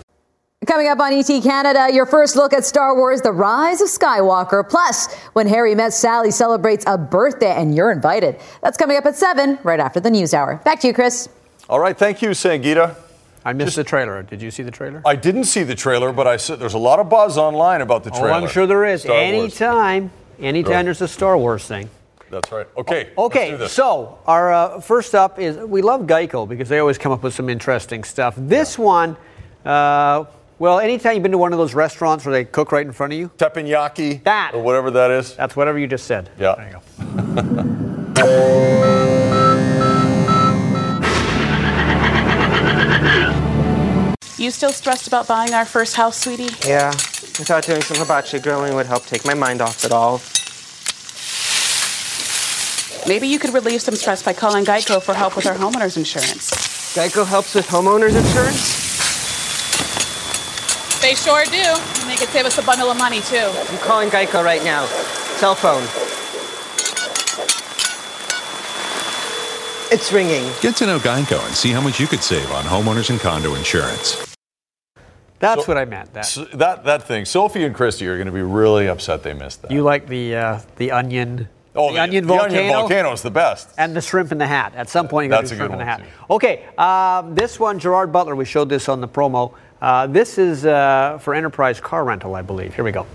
Coming 0.66 0.88
up 0.88 0.98
on 0.98 1.12
ET 1.12 1.26
Canada, 1.42 1.88
your 1.92 2.06
first 2.06 2.36
look 2.36 2.54
at 2.54 2.64
Star 2.64 2.96
Wars 2.96 3.20
The 3.20 3.32
Rise 3.32 3.82
of 3.82 3.88
Skywalker. 3.88 4.66
Plus, 4.66 5.12
when 5.34 5.46
Harry 5.46 5.74
met 5.74 5.92
Sally 5.92 6.30
celebrates 6.30 6.84
a 6.86 6.96
birthday, 6.96 7.52
and 7.52 7.74
you're 7.76 7.92
invited. 7.92 8.40
That's 8.62 8.78
coming 8.78 8.96
up 8.96 9.04
at 9.04 9.14
7, 9.14 9.58
right 9.62 9.78
after 9.78 10.00
the 10.00 10.08
news 10.10 10.32
hour. 10.32 10.56
Back 10.64 10.80
to 10.80 10.86
you, 10.86 10.94
Chris. 10.94 11.28
All 11.68 11.78
right, 11.80 11.96
thank 11.96 12.22
you, 12.22 12.30
Sangita. 12.30 12.96
I 13.44 13.52
missed 13.52 13.76
the 13.76 13.84
trailer. 13.84 14.22
Did 14.22 14.40
you 14.40 14.50
see 14.50 14.62
the 14.62 14.70
trailer? 14.70 15.02
I 15.04 15.16
didn't 15.16 15.44
see 15.44 15.64
the 15.64 15.74
trailer, 15.74 16.12
but 16.14 16.26
I 16.26 16.38
said 16.38 16.58
there's 16.60 16.72
a 16.72 16.78
lot 16.78 16.98
of 16.98 17.10
buzz 17.10 17.36
online 17.36 17.82
about 17.82 18.02
the 18.02 18.10
trailer. 18.10 18.30
Oh, 18.30 18.34
I'm 18.34 18.48
sure 18.48 18.66
there 18.66 18.86
is. 18.86 19.02
Star 19.02 19.12
Wars. 19.14 19.22
anytime, 19.22 20.10
anytime 20.40 20.72
Right. 20.72 20.82
there's 20.86 21.02
a 21.02 21.08
Star 21.08 21.36
Wars 21.36 21.66
thing. 21.66 21.90
That's 22.34 22.50
right. 22.50 22.66
Okay. 22.76 23.12
Okay, 23.16 23.50
let's 23.50 23.50
do 23.50 23.56
this. 23.58 23.72
so 23.72 24.18
our 24.26 24.52
uh, 24.52 24.80
first 24.80 25.14
up 25.14 25.38
is 25.38 25.56
we 25.56 25.82
love 25.82 26.02
Geico 26.02 26.48
because 26.48 26.68
they 26.68 26.80
always 26.80 26.98
come 26.98 27.12
up 27.12 27.22
with 27.22 27.32
some 27.32 27.48
interesting 27.48 28.02
stuff. 28.02 28.34
This 28.36 28.76
one, 28.76 29.16
uh, 29.64 30.24
well, 30.58 30.80
anytime 30.80 31.14
you've 31.14 31.22
been 31.22 31.30
to 31.30 31.38
one 31.38 31.52
of 31.52 31.58
those 31.60 31.74
restaurants 31.74 32.24
where 32.26 32.32
they 32.32 32.44
cook 32.44 32.72
right 32.72 32.84
in 32.84 32.92
front 32.92 33.12
of 33.12 33.20
you, 33.20 33.28
teppanyaki, 33.38 34.24
that 34.24 34.52
or 34.52 34.62
whatever 34.62 34.90
that 34.90 35.12
is. 35.12 35.36
That's 35.36 35.54
whatever 35.54 35.78
you 35.78 35.86
just 35.86 36.06
said. 36.06 36.28
Yeah. 36.38 36.56
There 36.56 36.66
you 36.66 36.72
go. 36.72 37.80
You 44.36 44.50
still 44.50 44.72
stressed 44.72 45.06
about 45.06 45.26
buying 45.28 45.54
our 45.54 45.64
first 45.64 45.94
house, 45.94 46.20
sweetie? 46.20 46.50
Yeah, 46.66 46.88
I 46.88 47.44
thought 47.44 47.62
doing 47.64 47.80
some 47.80 47.96
hibachi 47.96 48.40
grilling 48.40 48.74
would 48.74 48.86
help 48.86 49.06
take 49.06 49.24
my 49.24 49.32
mind 49.32 49.62
off 49.62 49.84
it 49.84 49.92
all. 49.92 50.20
Maybe 53.06 53.28
you 53.28 53.38
could 53.38 53.52
relieve 53.52 53.82
some 53.82 53.94
stress 53.96 54.22
by 54.22 54.32
calling 54.32 54.64
Geico 54.64 55.02
for 55.02 55.12
help 55.12 55.36
with 55.36 55.46
our 55.46 55.54
homeowner's 55.54 55.98
insurance. 55.98 56.50
Geico 56.96 57.26
helps 57.26 57.54
with 57.54 57.66
homeowners 57.66 58.16
insurance? 58.16 58.82
They 61.02 61.14
sure 61.14 61.44
do. 61.44 61.58
And 61.58 62.10
they 62.10 62.16
could 62.16 62.30
save 62.30 62.46
us 62.46 62.56
a 62.56 62.62
bundle 62.62 62.90
of 62.90 62.96
money, 62.96 63.20
too. 63.20 63.36
I'm 63.36 63.78
calling 63.80 64.08
Geico 64.08 64.42
right 64.42 64.64
now. 64.64 64.86
Cell 65.36 65.54
phone. 65.54 65.82
It's 69.92 70.10
ringing. 70.10 70.50
Get 70.62 70.76
to 70.76 70.86
know 70.86 70.98
Geico 70.98 71.44
and 71.46 71.54
see 71.54 71.72
how 71.72 71.82
much 71.82 72.00
you 72.00 72.06
could 72.06 72.22
save 72.22 72.50
on 72.52 72.64
homeowners 72.64 73.10
and 73.10 73.20
condo 73.20 73.54
insurance. 73.54 74.34
That's 75.40 75.68
what 75.68 75.76
I 75.76 75.84
meant. 75.84 76.14
That. 76.14 76.24
So 76.24 76.44
that 76.54 76.84
that 76.84 77.02
thing. 77.06 77.26
Sophie 77.26 77.64
and 77.64 77.74
Christy 77.74 78.08
are 78.08 78.16
going 78.16 78.26
to 78.26 78.32
be 78.32 78.40
really 78.40 78.88
upset 78.88 79.22
they 79.22 79.34
missed 79.34 79.60
that. 79.60 79.70
You 79.70 79.82
like 79.82 80.06
the 80.06 80.34
uh, 80.34 80.60
the 80.76 80.90
onion? 80.90 81.48
Oh, 81.76 81.88
the, 81.88 81.94
the- 81.94 82.00
onion 82.02 82.26
the 82.26 82.34
onion 82.34 82.50
volcano. 82.50 82.80
volcano 82.80 83.12
is 83.12 83.22
the 83.22 83.30
best. 83.30 83.70
And 83.78 83.94
the 83.96 84.00
shrimp 84.00 84.30
in 84.32 84.38
the 84.38 84.46
hat. 84.46 84.74
At 84.76 84.88
some 84.88 85.08
point, 85.08 85.24
you 85.24 85.30
got 85.30 85.38
to 85.38 85.42
That's 85.42 85.52
a 85.52 85.56
shrimp 85.56 85.72
good 85.72 85.80
in 85.80 85.86
the 85.86 85.90
one, 85.90 86.00
hat. 86.00 86.06
Okay, 86.30 86.64
um, 86.78 87.34
this 87.34 87.58
one, 87.58 87.78
Gerard 87.78 88.12
Butler. 88.12 88.36
We 88.36 88.44
showed 88.44 88.68
this 88.68 88.88
on 88.88 89.00
the 89.00 89.08
promo. 89.08 89.54
Uh, 89.82 90.06
this 90.06 90.38
is 90.38 90.64
uh, 90.64 91.18
for 91.20 91.34
Enterprise 91.34 91.80
Car 91.80 92.04
Rental, 92.04 92.34
I 92.36 92.42
believe. 92.42 92.74
Here 92.74 92.84
we 92.84 92.92
go. 92.92 93.06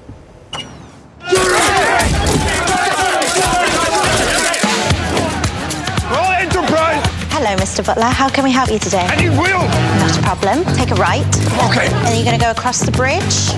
Enterprise! 6.09 7.03
Hello, 7.31 7.55
Mr. 7.57 7.85
Butler. 7.85 8.05
How 8.05 8.29
can 8.29 8.43
we 8.43 8.51
help 8.51 8.71
you 8.71 8.79
today? 8.79 9.05
I 9.05 9.15
need 9.15 9.29
wheel! 9.29 9.59
Not 9.99 10.17
a 10.17 10.21
problem. 10.21 10.63
Take 10.75 10.91
a 10.91 10.95
right. 10.95 11.25
Okay. 11.69 11.87
And 12.07 12.15
you're 12.15 12.25
going 12.25 12.37
to 12.39 12.43
go 12.43 12.51
across 12.51 12.79
the 12.81 12.91
bridge. 12.91 13.53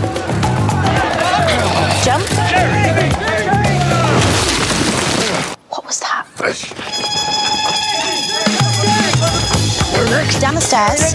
Jump. 2.04 2.26
What 2.28 3.21
was 6.42 6.62
that? 6.62 7.02
Down 10.40 10.56
the 10.56 10.62
stairs. 10.62 11.12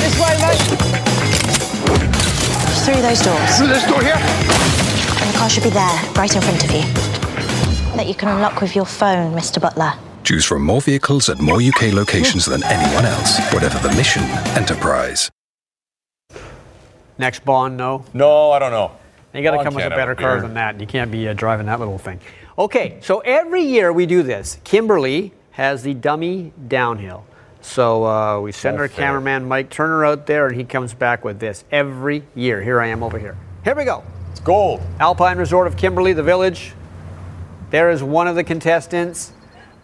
Through 2.84 3.02
those 3.02 3.20
doors. 3.20 3.58
Through 3.58 3.66
this 3.66 3.84
door 3.84 4.00
here? 4.00 4.14
And 4.14 5.34
the 5.34 5.38
car 5.38 5.50
should 5.50 5.64
be 5.64 5.70
there, 5.70 6.00
right 6.14 6.32
in 6.34 6.40
front 6.40 6.64
of 6.64 6.70
you. 6.70 6.82
That 7.96 8.06
you 8.06 8.14
can 8.14 8.28
unlock 8.28 8.60
with 8.60 8.76
your 8.76 8.84
phone, 8.84 9.34
Mr. 9.34 9.60
Butler. 9.60 9.94
Choose 10.22 10.44
from 10.44 10.64
more 10.64 10.80
vehicles 10.80 11.28
at 11.28 11.40
more 11.40 11.60
UK 11.60 11.92
locations 11.92 12.46
than 12.46 12.62
anyone 12.64 13.04
else. 13.04 13.40
Whatever 13.52 13.78
the 13.86 13.94
mission, 13.96 14.22
Enterprise. 14.56 15.30
Next 17.18 17.44
Bond, 17.44 17.76
no. 17.76 18.04
No, 18.14 18.52
I 18.52 18.58
don't 18.58 18.70
know. 18.70 18.92
You 19.34 19.42
got 19.42 19.52
to 19.52 19.56
Bond 19.56 19.66
come 19.66 19.74
with 19.74 19.86
a 19.86 19.90
better 19.90 20.14
car 20.14 20.34
beard. 20.34 20.44
than 20.44 20.54
that. 20.54 20.80
You 20.80 20.86
can't 20.86 21.10
be 21.10 21.26
uh, 21.28 21.34
driving 21.34 21.66
that 21.66 21.78
little 21.80 21.98
thing. 21.98 22.20
Okay, 22.58 22.98
so 23.02 23.18
every 23.20 23.62
year 23.62 23.92
we 23.92 24.06
do 24.06 24.22
this. 24.22 24.58
Kimberley 24.64 25.32
has 25.52 25.82
the 25.82 25.92
dummy 25.94 26.52
downhill. 26.68 27.24
So 27.60 28.04
uh, 28.06 28.40
we 28.40 28.52
send 28.52 28.76
Not 28.76 28.82
our 28.82 28.88
fair. 28.88 29.04
cameraman 29.06 29.46
Mike 29.46 29.70
Turner 29.70 30.04
out 30.04 30.26
there, 30.26 30.46
and 30.46 30.56
he 30.56 30.64
comes 30.64 30.94
back 30.94 31.24
with 31.24 31.38
this 31.38 31.64
every 31.70 32.22
year. 32.34 32.62
Here 32.62 32.80
I 32.80 32.86
am 32.86 33.02
over 33.02 33.18
here. 33.18 33.36
Here 33.64 33.74
we 33.74 33.84
go. 33.84 34.04
It's 34.30 34.40
gold. 34.40 34.80
Alpine 35.00 35.36
Resort 35.36 35.66
of 35.66 35.76
Kimberley, 35.76 36.12
the 36.12 36.22
village. 36.22 36.72
There 37.70 37.90
is 37.90 38.02
one 38.02 38.28
of 38.28 38.36
the 38.36 38.44
contestants. 38.44 39.32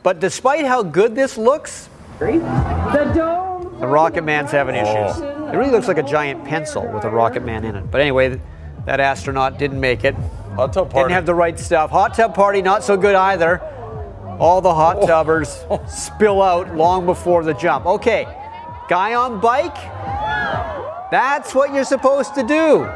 But 0.02 0.20
despite 0.20 0.64
how 0.64 0.82
good 0.82 1.14
this 1.14 1.36
looks, 1.36 1.88
The 2.18 3.12
dome. 3.14 3.80
the 3.80 3.86
Rocket 3.86 4.22
Man's 4.22 4.50
having 4.50 4.76
issues. 4.76 5.20
It 5.20 5.56
really 5.56 5.70
looks 5.72 5.88
like 5.88 5.98
a 5.98 6.02
giant 6.02 6.44
pencil 6.44 6.86
with 6.88 7.04
a 7.04 7.10
Rocket 7.10 7.44
Man 7.44 7.64
in 7.64 7.74
it. 7.76 7.90
But 7.90 8.00
anyway, 8.00 8.28
th- 8.30 8.40
that 8.86 9.00
astronaut 9.00 9.58
didn't 9.58 9.80
make 9.80 10.04
it. 10.04 10.14
Hot 10.56 10.72
tub 10.72 10.90
party. 10.90 11.04
Didn't 11.04 11.12
have 11.14 11.26
the 11.26 11.34
right 11.34 11.58
stuff. 11.58 11.90
Hot 11.90 12.14
tub 12.14 12.34
party, 12.34 12.60
not 12.62 12.82
so 12.84 12.96
good 12.96 13.14
either. 13.14 13.60
All 14.38 14.60
the 14.60 14.74
hot 14.74 14.98
Oh. 15.00 15.06
tubbers 15.06 15.64
spill 15.88 16.42
out 16.42 16.74
long 16.74 17.06
before 17.06 17.44
the 17.44 17.54
jump. 17.54 17.86
Okay, 17.86 18.26
guy 18.88 19.14
on 19.14 19.40
bike. 19.40 19.76
That's 21.10 21.54
what 21.54 21.72
you're 21.74 21.84
supposed 21.84 22.34
to 22.34 22.42
do. 22.42 22.86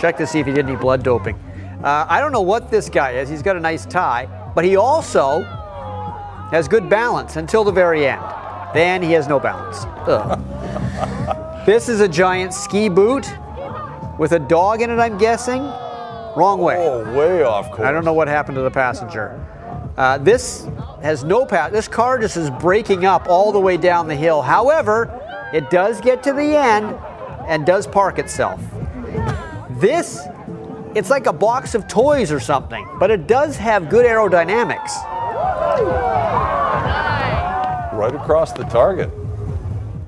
Check 0.00 0.16
to 0.18 0.26
see 0.26 0.38
if 0.40 0.46
he 0.46 0.52
did 0.52 0.66
any 0.66 0.76
blood 0.76 1.02
doping. 1.02 1.36
Uh, 1.82 2.06
I 2.08 2.20
don't 2.20 2.32
know 2.32 2.40
what 2.42 2.70
this 2.70 2.88
guy 2.88 3.12
is. 3.12 3.28
He's 3.28 3.42
got 3.42 3.56
a 3.56 3.60
nice 3.60 3.84
tie, 3.86 4.28
but 4.54 4.64
he 4.64 4.76
also 4.76 5.42
has 6.50 6.68
good 6.68 6.88
balance 6.88 7.36
until 7.36 7.64
the 7.64 7.72
very 7.72 8.06
end. 8.06 8.22
Then 8.74 9.02
he 9.02 9.12
has 9.12 9.28
no 9.28 9.38
balance. 9.40 9.84
This 11.66 11.88
is 11.88 12.00
a 12.00 12.06
giant 12.06 12.54
ski 12.54 12.88
boot 12.88 13.26
with 14.18 14.32
a 14.32 14.38
dog 14.38 14.82
in 14.82 14.90
it, 14.90 14.98
I'm 14.98 15.18
guessing. 15.18 15.62
Wrong 16.36 16.58
way. 16.58 16.76
Oh, 16.78 17.16
way 17.16 17.42
off 17.42 17.70
course. 17.70 17.86
I 17.86 17.92
don't 17.92 18.04
know 18.04 18.12
what 18.12 18.28
happened 18.28 18.56
to 18.56 18.62
the 18.62 18.70
passenger. 18.70 19.42
Uh, 19.96 20.18
this 20.18 20.68
has 21.02 21.24
no 21.24 21.46
pass. 21.46 21.72
This 21.72 21.88
car 21.88 22.18
just 22.18 22.36
is 22.36 22.50
breaking 22.50 23.06
up 23.06 23.28
all 23.28 23.52
the 23.52 23.60
way 23.60 23.78
down 23.78 24.08
the 24.08 24.14
hill. 24.14 24.42
However, 24.42 25.22
it 25.54 25.70
does 25.70 26.00
get 26.00 26.22
to 26.24 26.32
the 26.32 26.56
end 26.56 26.94
and 27.48 27.64
does 27.64 27.86
park 27.86 28.18
itself. 28.18 28.60
This, 29.70 30.20
it's 30.94 31.08
like 31.08 31.26
a 31.26 31.32
box 31.32 31.74
of 31.74 31.88
toys 31.88 32.30
or 32.30 32.40
something, 32.40 32.86
but 32.98 33.10
it 33.10 33.26
does 33.26 33.56
have 33.56 33.88
good 33.88 34.04
aerodynamics. 34.04 34.92
Right 37.94 38.14
across 38.14 38.52
the 38.52 38.64
target. 38.64 39.10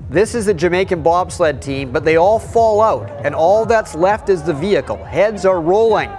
This 0.09 0.33
is 0.33 0.47
the 0.47 0.55
Jamaican 0.55 1.03
bobsled 1.03 1.61
team, 1.61 1.91
but 1.91 2.03
they 2.03 2.15
all 2.15 2.39
fall 2.39 2.81
out, 2.81 3.07
and 3.23 3.35
all 3.35 3.63
that's 3.63 3.93
left 3.93 4.29
is 4.29 4.41
the 4.41 4.55
vehicle. 4.55 4.97
Heads 4.97 5.45
are 5.45 5.61
rolling. 5.61 6.09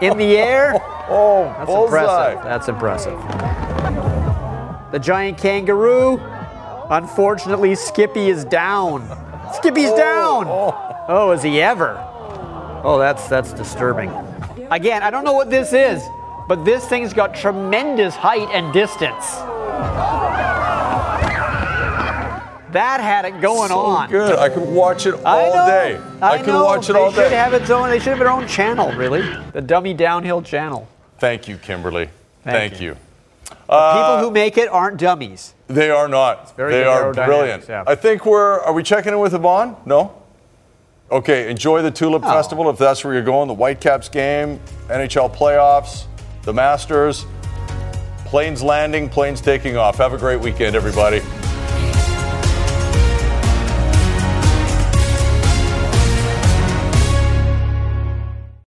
In 0.00 0.16
the 0.16 0.38
air. 0.38 0.82
Oh, 1.12 1.52
That's 1.58 1.66
bullseye. 1.66 2.30
impressive. 2.30 2.44
That's 2.44 2.68
impressive. 2.68 3.18
The 4.92 4.98
giant 5.00 5.38
kangaroo. 5.38 6.20
Unfortunately, 6.88 7.74
Skippy 7.74 8.28
is 8.28 8.44
down. 8.44 9.08
Skippy's 9.54 9.90
oh, 9.90 9.96
down. 9.96 10.44
Oh. 10.46 11.04
oh, 11.08 11.32
is 11.32 11.42
he 11.42 11.60
ever? 11.60 11.96
Oh, 12.84 12.96
that's 12.96 13.26
that's 13.26 13.52
disturbing. 13.52 14.08
Again, 14.70 15.02
I 15.02 15.10
don't 15.10 15.24
know 15.24 15.32
what 15.32 15.50
this 15.50 15.72
is, 15.72 16.00
but 16.46 16.64
this 16.64 16.86
thing's 16.86 17.12
got 17.12 17.34
tremendous 17.34 18.14
height 18.14 18.48
and 18.52 18.72
distance. 18.72 19.26
That 22.72 23.00
had 23.00 23.24
it 23.24 23.40
going 23.40 23.68
So 23.68 23.78
on. 23.78 24.10
good. 24.10 24.38
I 24.38 24.48
could 24.48 24.68
watch 24.68 25.06
it 25.06 25.14
all 25.24 25.52
I 25.54 25.66
day. 25.68 26.00
I, 26.22 26.38
could 26.38 26.46
know. 26.48 26.64
watch 26.64 26.88
it 26.88 26.92
they 26.92 26.98
all 26.98 27.10
should 27.12 27.30
day. 27.30 27.34
have 27.36 27.52
its 27.54 27.70
own. 27.70 27.88
They 27.90 27.98
should 27.98 28.08
have 28.08 28.18
their 28.18 28.30
own 28.30 28.46
channel, 28.46 28.92
really. 28.92 29.22
The 29.52 29.60
Dummy 29.60 29.94
Downhill 29.94 30.42
channel. 30.42 30.86
Thank 31.18 31.48
you, 31.48 31.56
Kimberley. 31.56 32.08
Thank 32.44 32.72
Thank, 32.74 32.80
you. 32.82 32.96
People 33.44 33.58
Uh, 33.68 34.20
who 34.20 34.30
make 34.30 34.56
it 34.58 34.68
aren't 34.68 34.98
dummies. 34.98 35.54
They 35.68 35.90
are 35.90 36.08
not. 36.08 36.56
very 36.56 36.72
They 36.72 36.84
are 36.84 37.12
brilliant. 37.12 37.66
yeah. 37.68 37.84
I 37.86 37.94
think 37.94 38.24
we're. 38.26 38.60
Are 38.60 38.72
we 38.72 38.82
checking 38.82 39.12
in 39.12 39.18
with 39.20 39.34
Yvonne? 39.34 39.76
No. 39.84 40.12
Okay. 41.10 41.50
Enjoy 41.50 41.82
the 41.82 41.90
Tulip 41.90 42.22
Oh. 42.24 42.30
Festival 42.30 42.70
if 42.70 42.78
that's 42.78 43.04
where 43.04 43.12
you're 43.14 43.22
going. 43.22 43.48
The 43.48 43.54
Whitecaps 43.54 44.08
game, 44.08 44.60
NHL 44.88 45.28
playoffs, 45.34 46.04
the 46.42 46.52
Masters, 46.52 47.26
planes 48.26 48.62
landing, 48.62 49.08
planes 49.08 49.40
taking 49.40 49.76
off. 49.76 49.98
Have 49.98 50.12
a 50.12 50.18
great 50.18 50.40
weekend, 50.40 50.74
everybody. 50.76 51.20